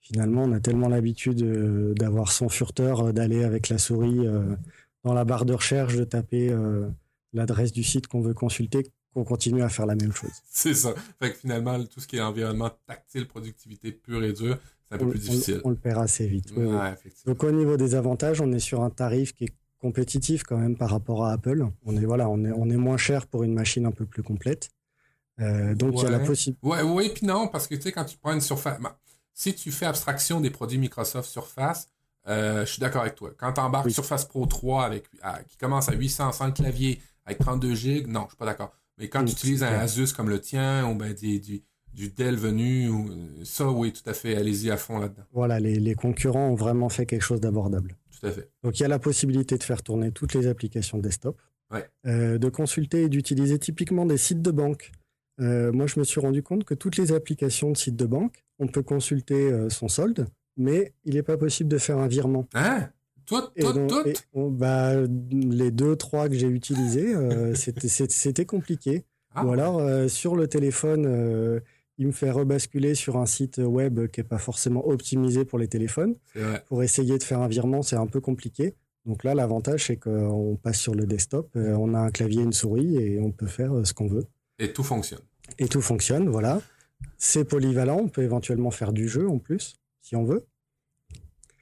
Finalement, 0.02 0.44
on 0.44 0.52
a 0.52 0.60
tellement 0.60 0.90
l'habitude 0.90 1.42
euh, 1.42 1.94
d'avoir 1.94 2.30
son 2.30 2.50
furteur, 2.50 3.00
euh, 3.00 3.12
d'aller 3.14 3.46
avec 3.46 3.70
la 3.70 3.78
souris 3.78 4.28
euh, 4.28 4.54
dans 5.06 5.14
la 5.14 5.24
barre 5.24 5.46
de 5.46 5.54
recherche, 5.54 5.96
de 5.96 6.04
taper 6.04 6.54
l'adresse 7.32 7.72
du 7.72 7.84
site 7.84 8.08
qu'on 8.08 8.22
veut 8.22 8.34
consulter, 8.34 8.86
qu'on 9.14 9.24
continue 9.24 9.64
à 9.64 9.70
faire 9.70 9.86
la 9.86 9.96
même 9.96 10.12
chose. 10.12 10.34
C'est 10.50 10.74
ça. 10.74 10.94
Fait 11.22 11.32
que 11.32 11.38
finalement, 11.38 11.82
tout 11.86 12.02
ce 12.02 12.08
qui 12.08 12.18
est 12.18 12.22
environnement 12.22 12.72
tactile, 12.86 13.28
productivité 13.28 13.94
pure 13.94 14.24
et 14.26 14.34
dure, 14.34 14.58
c'est 14.88 14.96
un 14.96 14.98
peu 14.98 15.06
on, 15.06 15.10
plus 15.10 15.20
difficile. 15.20 15.62
On, 15.64 15.70
le 15.70 15.76
perd 15.76 16.02
assez 16.02 16.28
vite. 16.28 16.54
Donc 17.26 17.44
au 17.44 17.52
niveau 17.52 17.78
des 17.78 17.96
avantages, 17.96 18.42
on 18.42 18.52
est 18.52 18.60
sur 18.60 18.84
un 18.84 18.90
tarif 18.90 19.34
qui 19.34 19.46
est 19.46 19.54
compétitif 19.80 20.44
quand 20.44 20.58
même 20.58 20.76
par 20.76 20.90
rapport 20.90 21.26
à 21.26 21.34
Apple. 21.34 21.68
On 21.86 21.96
est 21.96 22.06
voilà, 22.06 22.30
on 22.30 22.44
est 22.44 22.52
on 22.52 22.70
est 22.70 22.78
moins 22.78 22.98
cher 22.98 23.28
pour 23.28 23.44
une 23.44 23.54
machine 23.54 23.86
un 23.86 23.92
peu 23.92 24.06
plus 24.06 24.24
complète. 24.24 24.70
Euh, 25.40 25.76
donc 25.76 25.96
il 25.98 26.04
y 26.04 26.06
a 26.06 26.10
la 26.10 26.20
possibilité. 26.20 26.66
Ouais, 26.66 26.82
oui, 26.82 27.12
puis 27.14 27.26
non, 27.26 27.48
parce 27.48 27.68
que 27.68 27.76
tu 27.76 27.82
sais 27.82 27.92
quand 27.92 28.06
tu 28.06 28.18
prends 28.18 28.34
une 28.34 28.42
Surface, 28.42 28.80
bah, 28.80 28.98
si 29.34 29.54
tu 29.54 29.72
fais 29.72 29.86
abstraction 29.86 30.40
des 30.40 30.50
produits 30.50 30.78
Microsoft 30.78 31.30
Surface, 31.30 31.90
euh, 32.28 32.66
je 32.66 32.72
suis 32.72 32.80
d'accord 32.80 33.02
avec 33.02 33.16
toi. 33.16 33.32
Quand 33.38 33.54
tu 33.54 33.60
embarques 33.60 33.92
Surface 33.92 34.26
Pro 34.26 34.46
3 34.46 34.86
avec 34.86 35.10
qui 35.48 35.58
commence 35.58 35.90
à 35.90 35.94
800 35.94 36.32
sans 36.32 36.46
le 36.48 36.54
clavier 36.54 37.02
avec 37.26 37.40
32 37.40 37.76
GB, 37.76 38.08
non, 38.08 38.24
je 38.24 38.30
suis 38.30 38.38
pas 38.38 38.46
d'accord. 38.46 38.72
Mais 38.98 39.10
quand 39.10 39.24
tu 39.26 39.34
utilises 39.34 39.64
un 39.64 39.74
Asus 39.74 40.14
comme 40.14 40.30
le 40.30 40.40
tien 40.40 40.90
ou 40.90 40.96
ben 40.96 41.14
du, 41.14 41.64
du 41.96 42.10
Dell 42.10 42.36
venu, 42.36 42.92
ça 43.44 43.70
oui, 43.70 43.94
tout 43.94 44.08
à 44.10 44.14
fait, 44.14 44.36
allez-y 44.36 44.70
à 44.70 44.78
fond 44.78 45.00
là-dedans. 45.00 45.24
Voilà, 45.34 45.60
les, 45.60 45.80
les 45.80 45.96
concurrents 45.96 46.50
ont 46.50 46.56
vraiment 46.56 46.90
fait 46.90 47.06
quelque 47.06 47.22
chose 47.24 47.40
d'abordable. 47.40 47.96
Tout 48.20 48.28
à 48.28 48.32
fait. 48.32 48.50
Donc 48.64 48.80
il 48.80 48.84
y 48.84 48.86
a 48.86 48.90
la 48.90 49.00
possibilité 49.00 49.58
de 49.58 49.64
faire 49.64 49.82
tourner 49.82 50.12
toutes 50.12 50.34
les 50.34 50.48
applications 50.48 50.98
desktop, 50.98 51.40
euh, 52.06 52.38
de 52.38 52.50
consulter 52.50 53.04
et 53.04 53.10
d'utiliser 53.10 53.58
typiquement 53.58 54.06
des 54.06 54.18
sites 54.18 54.42
de 54.42 54.52
banque. 54.52 54.92
Euh, 55.42 55.72
moi, 55.72 55.88
je 55.88 56.00
me 56.00 56.06
suis 56.06 56.22
rendu 56.22 56.44
compte 56.44 56.64
que 56.64 56.74
toutes 56.74 56.98
les 56.98 57.12
applications 57.12 57.72
de 57.72 57.78
sites 57.78 57.96
de 57.96 58.06
banque, 58.06 58.46
on 58.60 58.68
peut 58.68 58.84
consulter 58.84 59.52
euh, 59.52 59.70
son 59.70 59.88
solde, 59.88 60.28
mais 60.56 60.94
il 61.04 61.16
n'est 61.16 61.24
pas 61.24 61.38
possible 61.38 61.70
de 61.70 61.78
faire 61.78 61.98
un 61.98 62.08
virement. 62.08 62.48
Hein 62.54 62.90
tout, 63.26 63.42
tout, 63.60 63.74
tout. 64.34 64.50
bah, 64.52 64.94
les 65.32 65.72
deux, 65.72 65.96
trois 65.96 66.30
que 66.30 66.36
j'ai 66.36 66.48
utilisés, 66.48 67.16
c'était 67.56 68.46
compliqué. 68.46 69.04
Ah. 69.34 69.44
Ou 69.44 69.52
alors, 69.52 70.10
sur 70.10 70.36
le 70.36 70.48
téléphone, 70.48 71.60
il 71.98 72.08
me 72.08 72.12
fait 72.12 72.32
rebasculer 72.32 72.96
sur 72.96 73.18
un 73.18 73.26
site 73.26 73.58
web 73.58 74.08
qui 74.08 74.20
n'est 74.20 74.28
pas 74.28 74.38
forcément 74.38 74.88
optimisé 74.88 75.46
pour 75.46 75.60
les 75.60 75.68
téléphones. 75.68 76.16
Pour 76.68 76.84
essayer 76.84 77.18
de 77.18 77.24
faire 77.24 77.42
un 77.42 77.48
virement, 77.48 77.82
c'est 77.82 77.96
un 77.96 78.08
peu 78.08 78.22
compliqué. 78.22 78.76
Donc 79.06 79.24
là, 79.24 79.36
l'avantage, 79.36 79.86
c'est 79.86 79.98
qu'on 79.98 80.58
passe 80.62 80.80
sur 80.80 80.96
le 80.96 81.06
desktop, 81.06 81.52
on 81.56 81.94
a 81.94 82.00
un 82.00 82.12
clavier, 82.12 82.42
une 82.42 82.54
souris 82.54 82.98
et 82.98 83.20
on 83.20 83.32
peut 83.32 83.48
faire 83.48 83.72
ce 83.86 83.94
qu'on 83.94 84.08
veut. 84.08 84.26
Et 84.60 84.74
tout 84.74 84.84
fonctionne. 84.84 85.22
Et 85.60 85.68
tout 85.68 85.82
fonctionne, 85.82 86.30
voilà. 86.30 86.62
C'est 87.18 87.46
polyvalent, 87.46 87.98
on 87.98 88.10
peut 88.10 88.24
éventuellement 88.24 88.72
faire 88.72 88.94
du 88.94 89.08
jeu 89.08 89.30
en 89.30 89.40
plus, 89.40 89.76
si 90.02 90.16
on 90.16 90.24
veut. 90.24 90.46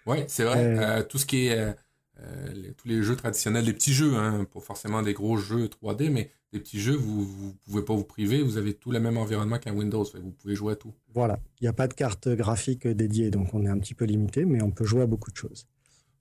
Oui, 0.05 0.17
c'est 0.27 0.43
vrai. 0.43 0.57
Euh, 0.57 0.99
euh, 0.99 1.03
tout 1.03 1.17
ce 1.17 1.25
qui 1.25 1.47
est 1.47 1.75
euh, 2.21 2.71
tous 2.77 2.87
les 2.87 3.01
jeux 3.01 3.15
traditionnels, 3.15 3.65
les 3.65 3.73
petits 3.73 3.93
jeux, 3.93 4.15
hein, 4.15 4.45
pas 4.51 4.59
forcément 4.59 5.01
des 5.01 5.13
gros 5.13 5.37
jeux 5.37 5.67
3D, 5.67 6.09
mais 6.09 6.31
des 6.51 6.59
petits 6.59 6.79
jeux, 6.79 6.95
vous 6.95 7.47
ne 7.47 7.51
pouvez 7.65 7.83
pas 7.83 7.95
vous 7.95 8.03
priver, 8.03 8.43
vous 8.43 8.57
avez 8.57 8.75
tout 8.75 8.91
le 8.91 8.99
même 8.99 9.17
environnement 9.17 9.57
qu'un 9.57 9.73
Windows, 9.73 10.05
vous 10.21 10.31
pouvez 10.31 10.55
jouer 10.55 10.73
à 10.73 10.75
tout. 10.75 10.93
Voilà, 11.13 11.39
il 11.59 11.63
n'y 11.63 11.67
a 11.67 11.73
pas 11.73 11.87
de 11.87 11.93
carte 11.93 12.29
graphique 12.29 12.87
dédiée, 12.87 13.31
donc 13.31 13.53
on 13.53 13.65
est 13.65 13.69
un 13.69 13.79
petit 13.79 13.95
peu 13.95 14.05
limité, 14.05 14.45
mais 14.45 14.61
on 14.61 14.71
peut 14.71 14.85
jouer 14.85 15.01
à 15.01 15.07
beaucoup 15.07 15.31
de 15.31 15.37
choses. 15.37 15.67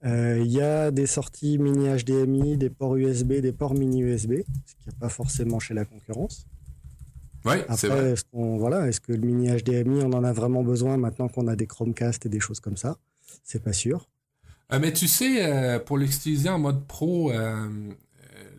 Il 0.05 0.51
y 0.51 0.59
a 0.59 0.91
des 0.91 1.05
sorties 1.05 1.57
mini 1.57 1.87
HDMI, 1.87 2.57
des 2.57 2.69
ports 2.69 2.97
USB, 2.97 3.35
des 3.35 3.53
ports 3.53 3.73
mini 3.73 4.01
USB, 4.01 4.33
ce 4.65 4.75
qui 4.75 4.89
n'y 4.89 4.93
a 4.93 4.99
pas 4.99 5.07
forcément 5.07 5.59
chez 5.59 5.73
la 5.73 5.85
concurrence. 5.85 6.45
Oui, 7.45 7.55
c'est 7.75 7.87
vrai. 7.87 8.11
Est-ce 8.11 8.23
voilà, 8.33 8.87
est-ce 8.87 9.01
que 9.01 9.11
le 9.11 9.25
mini 9.25 9.49
HDMI, 9.49 10.03
on 10.03 10.13
en 10.13 10.23
a 10.23 10.33
vraiment 10.33 10.63
besoin 10.63 10.97
maintenant 10.97 11.27
qu'on 11.27 11.47
a 11.47 11.55
des 11.55 11.67
Chromecast 11.67 12.25
et 12.25 12.29
des 12.29 12.39
choses 12.39 12.59
comme 12.59 12.77
ça? 12.77 12.97
C'est 13.43 13.61
pas 13.61 13.73
sûr. 13.73 14.09
Euh, 14.71 14.79
mais 14.79 14.93
tu 14.93 15.07
sais, 15.07 15.45
euh, 15.45 15.79
pour 15.79 15.97
l'utiliser 15.97 16.49
en 16.49 16.59
mode 16.59 16.85
pro, 16.87 17.31
euh, 17.31 17.67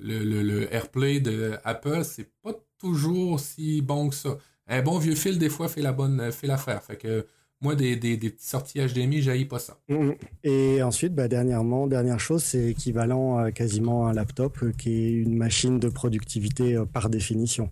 le, 0.01 0.73
AirPlay 0.73 1.21
de 1.21 1.57
Apple, 1.65 2.05
c'est 2.05 2.29
pas 2.43 2.53
toujours 2.79 3.41
si 3.41 3.81
bon 3.81 4.11
que 4.11 4.15
ça. 4.15 4.37
Un 4.67 4.83
bon 4.83 4.99
vieux 4.99 5.15
fil, 5.15 5.39
des 5.39 5.49
fois, 5.49 5.69
fait 5.69 5.83
la 5.83 5.93
bonne 5.93 6.31
fait 6.33 6.47
l'affaire. 6.47 6.83
Fait 6.83 6.97
que 6.97 7.27
moi, 7.61 7.75
des, 7.75 7.97
des, 7.97 8.17
des 8.17 8.31
petites 8.31 8.49
sorties 8.49 8.81
HDMI, 8.81 9.23
j'haïs 9.23 9.45
pas 9.45 9.59
ça. 9.59 9.79
Mmh. 9.89 10.11
Et 10.43 10.83
ensuite, 10.83 11.15
bah, 11.15 11.29
dernièrement, 11.29 11.87
dernière 11.87 12.21
chose, 12.21 12.43
c'est 12.43 12.71
équivalent 12.71 13.51
quasiment 13.53 14.07
à 14.07 14.11
un 14.11 14.13
laptop, 14.15 14.73
qui 14.77 14.91
est 14.91 15.13
une 15.13 15.37
machine 15.37 15.79
de 15.79 15.89
productivité 15.89 16.83
par 16.93 17.11
définition. 17.11 17.71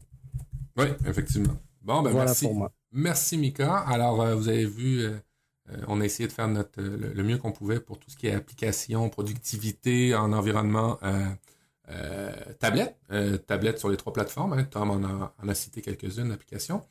Oui, 0.76 0.86
effectivement. 1.06 1.56
Bon, 1.82 2.02
ben 2.02 2.10
voilà 2.10 2.26
merci. 2.26 2.46
Pour 2.46 2.54
moi. 2.54 2.72
Merci, 2.92 3.38
Mika. 3.38 3.76
Alors, 3.78 4.24
vous 4.36 4.48
avez 4.48 4.66
vu, 4.66 5.06
on 5.86 6.00
a 6.00 6.04
essayé 6.04 6.26
de 6.26 6.32
faire 6.32 6.48
notre, 6.48 6.82
le, 6.82 7.22
mieux 7.22 7.38
qu'on 7.38 7.52
pouvait 7.52 7.80
pour 7.80 7.98
tout 7.98 8.10
ce 8.10 8.16
qui 8.16 8.26
est 8.26 8.32
application, 8.32 9.08
productivité 9.08 10.14
en 10.14 10.32
environnement 10.32 10.98
tablette. 12.58 12.96
tablette 13.46 13.78
sur 13.78 13.88
les 13.88 13.96
trois 13.96 14.12
plateformes. 14.12 14.54
Hein. 14.54 14.64
Tom 14.64 14.90
en 14.90 15.48
a, 15.48 15.54
cité 15.54 15.82
quelques-unes 15.82 16.28
d'applications. 16.28 16.82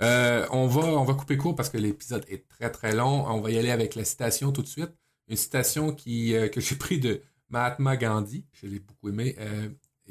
on, 0.00 0.66
va, 0.66 0.80
on 0.80 1.04
va 1.04 1.14
couper 1.14 1.36
court 1.36 1.56
parce 1.56 1.70
que 1.70 1.78
l'épisode 1.78 2.24
est 2.28 2.46
très, 2.48 2.70
très 2.70 2.94
long. 2.94 3.26
On 3.28 3.40
va 3.40 3.50
y 3.50 3.58
aller 3.58 3.70
avec 3.70 3.94
la 3.94 4.04
citation 4.04 4.52
tout 4.52 4.62
de 4.62 4.68
suite. 4.68 4.92
Une 5.28 5.36
citation 5.36 5.92
que 5.94 6.50
j'ai 6.60 6.76
pris 6.76 6.98
de 7.00 7.22
Mahatma 7.48 7.96
Gandhi. 7.96 8.44
Je 8.52 8.66
l'ai 8.66 8.78
beaucoup 8.78 9.08
aimé. 9.08 9.36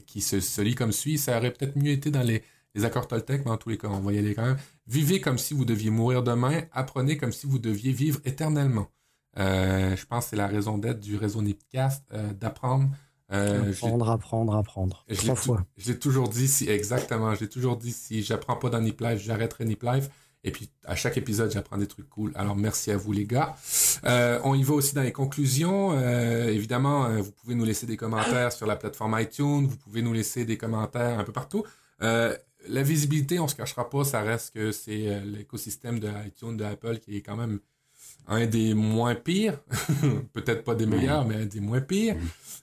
qui 0.05 0.22
se, 0.22 0.39
se 0.39 0.61
lit 0.61 0.76
comme 0.76 0.91
suit. 0.91 1.18
Ça 1.18 1.38
aurait 1.38 1.51
peut-être 1.51 1.76
mieux 1.76 1.91
été 1.91 2.09
dans 2.11 2.24
les 2.24 2.43
les 2.78 2.86
accords 2.86 3.07
Toltec, 3.07 3.43
mais 3.43 3.51
en 3.51 3.57
tous 3.57 3.70
les 3.70 3.78
cas, 3.78 3.88
on 3.88 3.99
va 3.99 4.13
y 4.13 4.20
aller 4.20 4.36
quand 4.36 4.45
même. 4.45 4.57
Vivez 4.88 5.19
comme 5.19 5.38
si 5.38 5.53
vous 5.53 5.65
deviez 5.65 5.89
mourir 5.89 6.23
demain, 6.23 6.61
apprenez 6.71 7.17
comme 7.17 7.33
si 7.33 7.45
vous 7.45 7.59
deviez 7.59 7.91
vivre 7.91 8.19
éternellement. 8.23 8.88
Euh, 9.38 9.95
je 9.95 10.05
pense 10.05 10.25
que 10.25 10.29
c'est 10.31 10.35
la 10.35 10.47
raison 10.47 10.77
d'être 10.77 10.99
du 10.99 11.17
réseau 11.17 11.41
Nipcast, 11.41 12.03
euh, 12.13 12.33
d'apprendre. 12.33 12.89
Euh, 13.33 13.71
apprendre, 13.71 14.09
apprendre, 14.09 14.55
apprendre. 14.55 15.05
Trois 15.17 15.35
fois. 15.35 15.65
J'ai 15.75 15.99
toujours 15.99 16.29
dit 16.29 16.47
si, 16.47 16.69
exactement, 16.69 17.35
j'ai 17.35 17.49
toujours 17.49 17.75
dit 17.75 17.91
si 17.91 18.23
j'apprends 18.23 18.55
pas 18.55 18.69
dans 18.69 18.79
Nip 18.79 18.99
Life, 19.01 19.21
j'arrêterai 19.21 19.65
Nip 19.65 19.83
Life. 19.83 20.09
Et 20.43 20.51
puis, 20.51 20.69
à 20.85 20.95
chaque 20.95 21.17
épisode, 21.17 21.51
j'apprends 21.51 21.77
des 21.77 21.88
trucs 21.88 22.07
cool. 22.09 22.31
Alors, 22.35 22.55
merci 22.55 22.89
à 22.91 22.95
vous, 22.95 23.11
les 23.11 23.25
gars. 23.25 23.57
on 24.05 24.55
y 24.55 24.63
va 24.63 24.75
aussi 24.75 24.95
dans 24.95 25.01
les 25.01 25.11
conclusions. 25.11 25.99
évidemment, 26.47 27.09
vous 27.21 27.31
pouvez 27.31 27.53
nous 27.53 27.65
laisser 27.65 27.85
des 27.85 27.97
commentaires 27.97 28.53
sur 28.53 28.65
la 28.65 28.77
plateforme 28.77 29.19
iTunes. 29.19 29.67
Vous 29.67 29.75
pouvez 29.77 30.01
nous 30.01 30.13
laisser 30.13 30.45
des 30.45 30.57
commentaires 30.57 31.19
un 31.19 31.23
peu 31.25 31.33
partout 31.33 31.65
la 32.67 32.83
visibilité, 32.83 33.39
on 33.39 33.47
se 33.47 33.55
cachera 33.55 33.89
pas, 33.89 34.03
ça 34.03 34.21
reste 34.21 34.53
que 34.53 34.71
c'est 34.71 35.07
euh, 35.07 35.21
l'écosystème 35.21 35.99
de 35.99 36.09
iTunes 36.25 36.57
de 36.57 36.63
Apple 36.63 36.99
qui 36.99 37.17
est 37.17 37.21
quand 37.21 37.35
même 37.35 37.59
un 38.27 38.45
des 38.45 38.73
moins 38.73 39.15
pires, 39.15 39.59
peut-être 40.33 40.63
pas 40.63 40.75
des 40.75 40.85
meilleurs, 40.85 41.25
mais 41.25 41.35
un 41.35 41.45
des 41.45 41.61
moins 41.61 41.81
pires. 41.81 42.15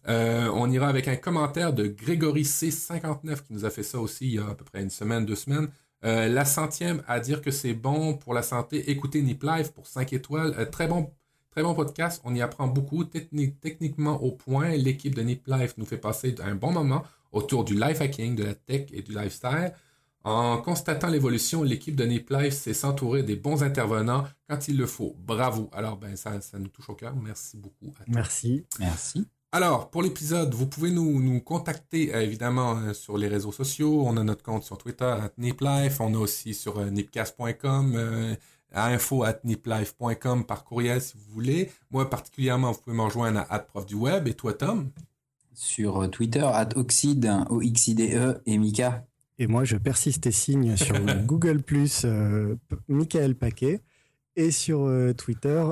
Euh, 0.08 0.50
on 0.52 0.70
ira 0.70 0.88
avec 0.88 1.08
un 1.08 1.16
commentaire 1.16 1.72
de 1.72 1.86
Grégory 1.86 2.42
C59 2.42 3.42
qui 3.46 3.54
nous 3.54 3.64
a 3.64 3.70
fait 3.70 3.82
ça 3.82 3.98
aussi 3.98 4.26
il 4.26 4.34
y 4.34 4.38
a 4.38 4.46
à 4.46 4.54
peu 4.54 4.64
près 4.64 4.82
une 4.82 4.90
semaine, 4.90 5.24
deux 5.24 5.36
semaines. 5.36 5.68
Euh, 6.04 6.28
la 6.28 6.44
centième 6.44 7.02
à 7.08 7.18
dire 7.18 7.40
que 7.40 7.50
c'est 7.50 7.72
bon 7.72 8.14
pour 8.14 8.34
la 8.34 8.42
santé. 8.42 8.90
Écoutez 8.90 9.22
Nip 9.22 9.42
Live 9.42 9.72
pour 9.72 9.86
5 9.86 10.12
étoiles. 10.12 10.68
très 10.70 10.86
bon 10.86 11.10
Très 11.54 11.62
bon 11.62 11.72
podcast, 11.72 12.20
on 12.24 12.34
y 12.34 12.42
apprend 12.42 12.66
beaucoup, 12.66 13.04
techniquement 13.04 14.20
au 14.20 14.32
point. 14.32 14.70
L'équipe 14.70 15.14
de 15.14 15.22
Nip 15.22 15.46
Life 15.46 15.74
nous 15.76 15.84
fait 15.84 15.98
passer 15.98 16.34
un 16.42 16.56
bon 16.56 16.72
moment 16.72 17.04
autour 17.34 17.64
du 17.64 17.74
life 17.74 18.00
hacking, 18.00 18.34
de 18.36 18.44
la 18.44 18.54
tech 18.54 18.86
et 18.92 19.02
du 19.02 19.12
lifestyle. 19.12 19.72
En 20.24 20.56
constatant 20.56 21.08
l'évolution, 21.08 21.62
l'équipe 21.62 21.94
de 21.94 22.04
Nip 22.04 22.30
Life 22.30 22.54
s'est 22.54 22.72
s'entourer 22.72 23.22
des 23.22 23.36
bons 23.36 23.62
intervenants 23.62 24.24
quand 24.48 24.68
il 24.68 24.78
le 24.78 24.86
faut. 24.86 25.14
Bravo. 25.18 25.68
Alors, 25.72 25.98
ben, 25.98 26.16
ça, 26.16 26.40
ça 26.40 26.58
nous 26.58 26.68
touche 26.68 26.88
au 26.88 26.94
cœur. 26.94 27.14
Merci 27.14 27.58
beaucoup. 27.58 27.92
À 28.00 28.04
Merci. 28.08 28.64
Merci. 28.78 29.26
Alors, 29.52 29.90
pour 29.90 30.02
l'épisode, 30.02 30.54
vous 30.54 30.66
pouvez 30.66 30.90
nous, 30.90 31.22
nous 31.22 31.40
contacter 31.40 32.14
euh, 32.14 32.22
évidemment 32.22 32.76
euh, 32.78 32.94
sur 32.94 33.18
les 33.18 33.28
réseaux 33.28 33.52
sociaux. 33.52 34.02
On 34.06 34.16
a 34.16 34.24
notre 34.24 34.42
compte 34.42 34.64
sur 34.64 34.78
Twitter, 34.78 35.04
at 35.04 35.30
NipLife. 35.36 36.00
On 36.00 36.14
a 36.14 36.18
aussi 36.18 36.54
sur 36.54 36.78
euh, 36.78 36.90
nipcast.com, 36.90 38.36
à 38.72 38.86
info 38.86 39.22
at 39.24 39.40
niplife.com 39.44 40.44
par 40.46 40.64
courriel 40.64 41.00
si 41.02 41.16
vous 41.16 41.32
voulez. 41.34 41.70
Moi, 41.90 42.08
particulièrement, 42.08 42.72
vous 42.72 42.80
pouvez 42.80 42.96
me 42.96 43.02
rejoindre 43.02 43.44
à 43.48 43.58
prof 43.60 43.84
du 43.84 43.94
web. 43.94 44.26
Et 44.26 44.34
toi, 44.34 44.54
Tom? 44.54 44.90
Sur 45.54 46.10
Twitter, 46.10 46.44
at 46.44 46.70
Oxide, 46.76 47.30
O-X-I-D-E, 47.50 48.42
et 48.46 48.58
Mika. 48.58 49.06
Et 49.38 49.46
moi, 49.46 49.64
je 49.64 49.76
persiste 49.76 50.26
et 50.26 50.32
signe 50.32 50.76
sur 50.76 50.94
Google 51.26 51.62
Plus, 51.62 52.02
euh, 52.04 52.56
Michael 52.88 53.34
Paquet, 53.34 53.80
et 54.36 54.50
sur 54.50 54.82
euh, 54.82 55.12
Twitter, 55.12 55.64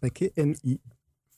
Paquet 0.00 0.32
MI. 0.36 0.80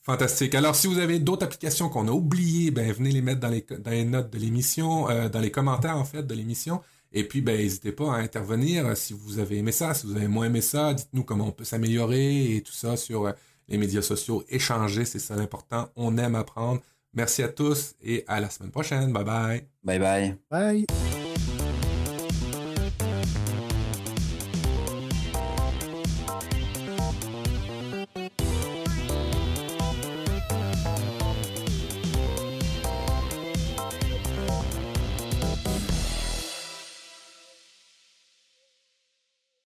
Fantastique. 0.01 0.55
Alors, 0.55 0.75
si 0.75 0.87
vous 0.87 0.99
avez 0.99 1.19
d'autres 1.19 1.45
applications 1.45 1.89
qu'on 1.89 2.07
a 2.07 2.11
oubliées, 2.11 2.71
ben, 2.71 2.91
venez 2.91 3.11
les 3.11 3.21
mettre 3.21 3.41
dans 3.41 3.49
les, 3.49 3.65
dans 3.79 3.91
les 3.91 4.05
notes 4.05 4.31
de 4.31 4.37
l'émission, 4.37 5.09
euh, 5.09 5.29
dans 5.29 5.39
les 5.39 5.51
commentaires, 5.51 5.97
en 5.97 6.05
fait, 6.05 6.23
de 6.23 6.33
l'émission. 6.33 6.81
Et 7.11 7.23
puis, 7.23 7.41
ben, 7.41 7.57
n'hésitez 7.57 7.91
pas 7.91 8.13
à 8.13 8.17
intervenir 8.17 8.95
si 8.95 9.13
vous 9.13 9.39
avez 9.39 9.57
aimé 9.57 9.71
ça, 9.71 9.93
si 9.93 10.07
vous 10.07 10.15
avez 10.15 10.27
moins 10.27 10.45
aimé 10.45 10.61
ça. 10.61 10.93
Dites-nous 10.93 11.23
comment 11.23 11.47
on 11.47 11.51
peut 11.51 11.65
s'améliorer 11.65 12.55
et 12.55 12.61
tout 12.61 12.73
ça 12.73 12.95
sur 12.95 13.33
les 13.67 13.77
médias 13.77 14.01
sociaux. 14.01 14.43
Échanger, 14.49 15.05
c'est 15.05 15.19
ça 15.19 15.35
l'important. 15.35 15.89
On 15.95 16.17
aime 16.17 16.35
apprendre. 16.35 16.81
Merci 17.13 17.43
à 17.43 17.49
tous 17.49 17.95
et 18.01 18.23
à 18.27 18.39
la 18.39 18.49
semaine 18.49 18.71
prochaine. 18.71 19.11
Bye 19.11 19.23
bye. 19.23 19.67
Bye 19.83 19.99
bye. 19.99 20.35
Bye. 20.49 20.85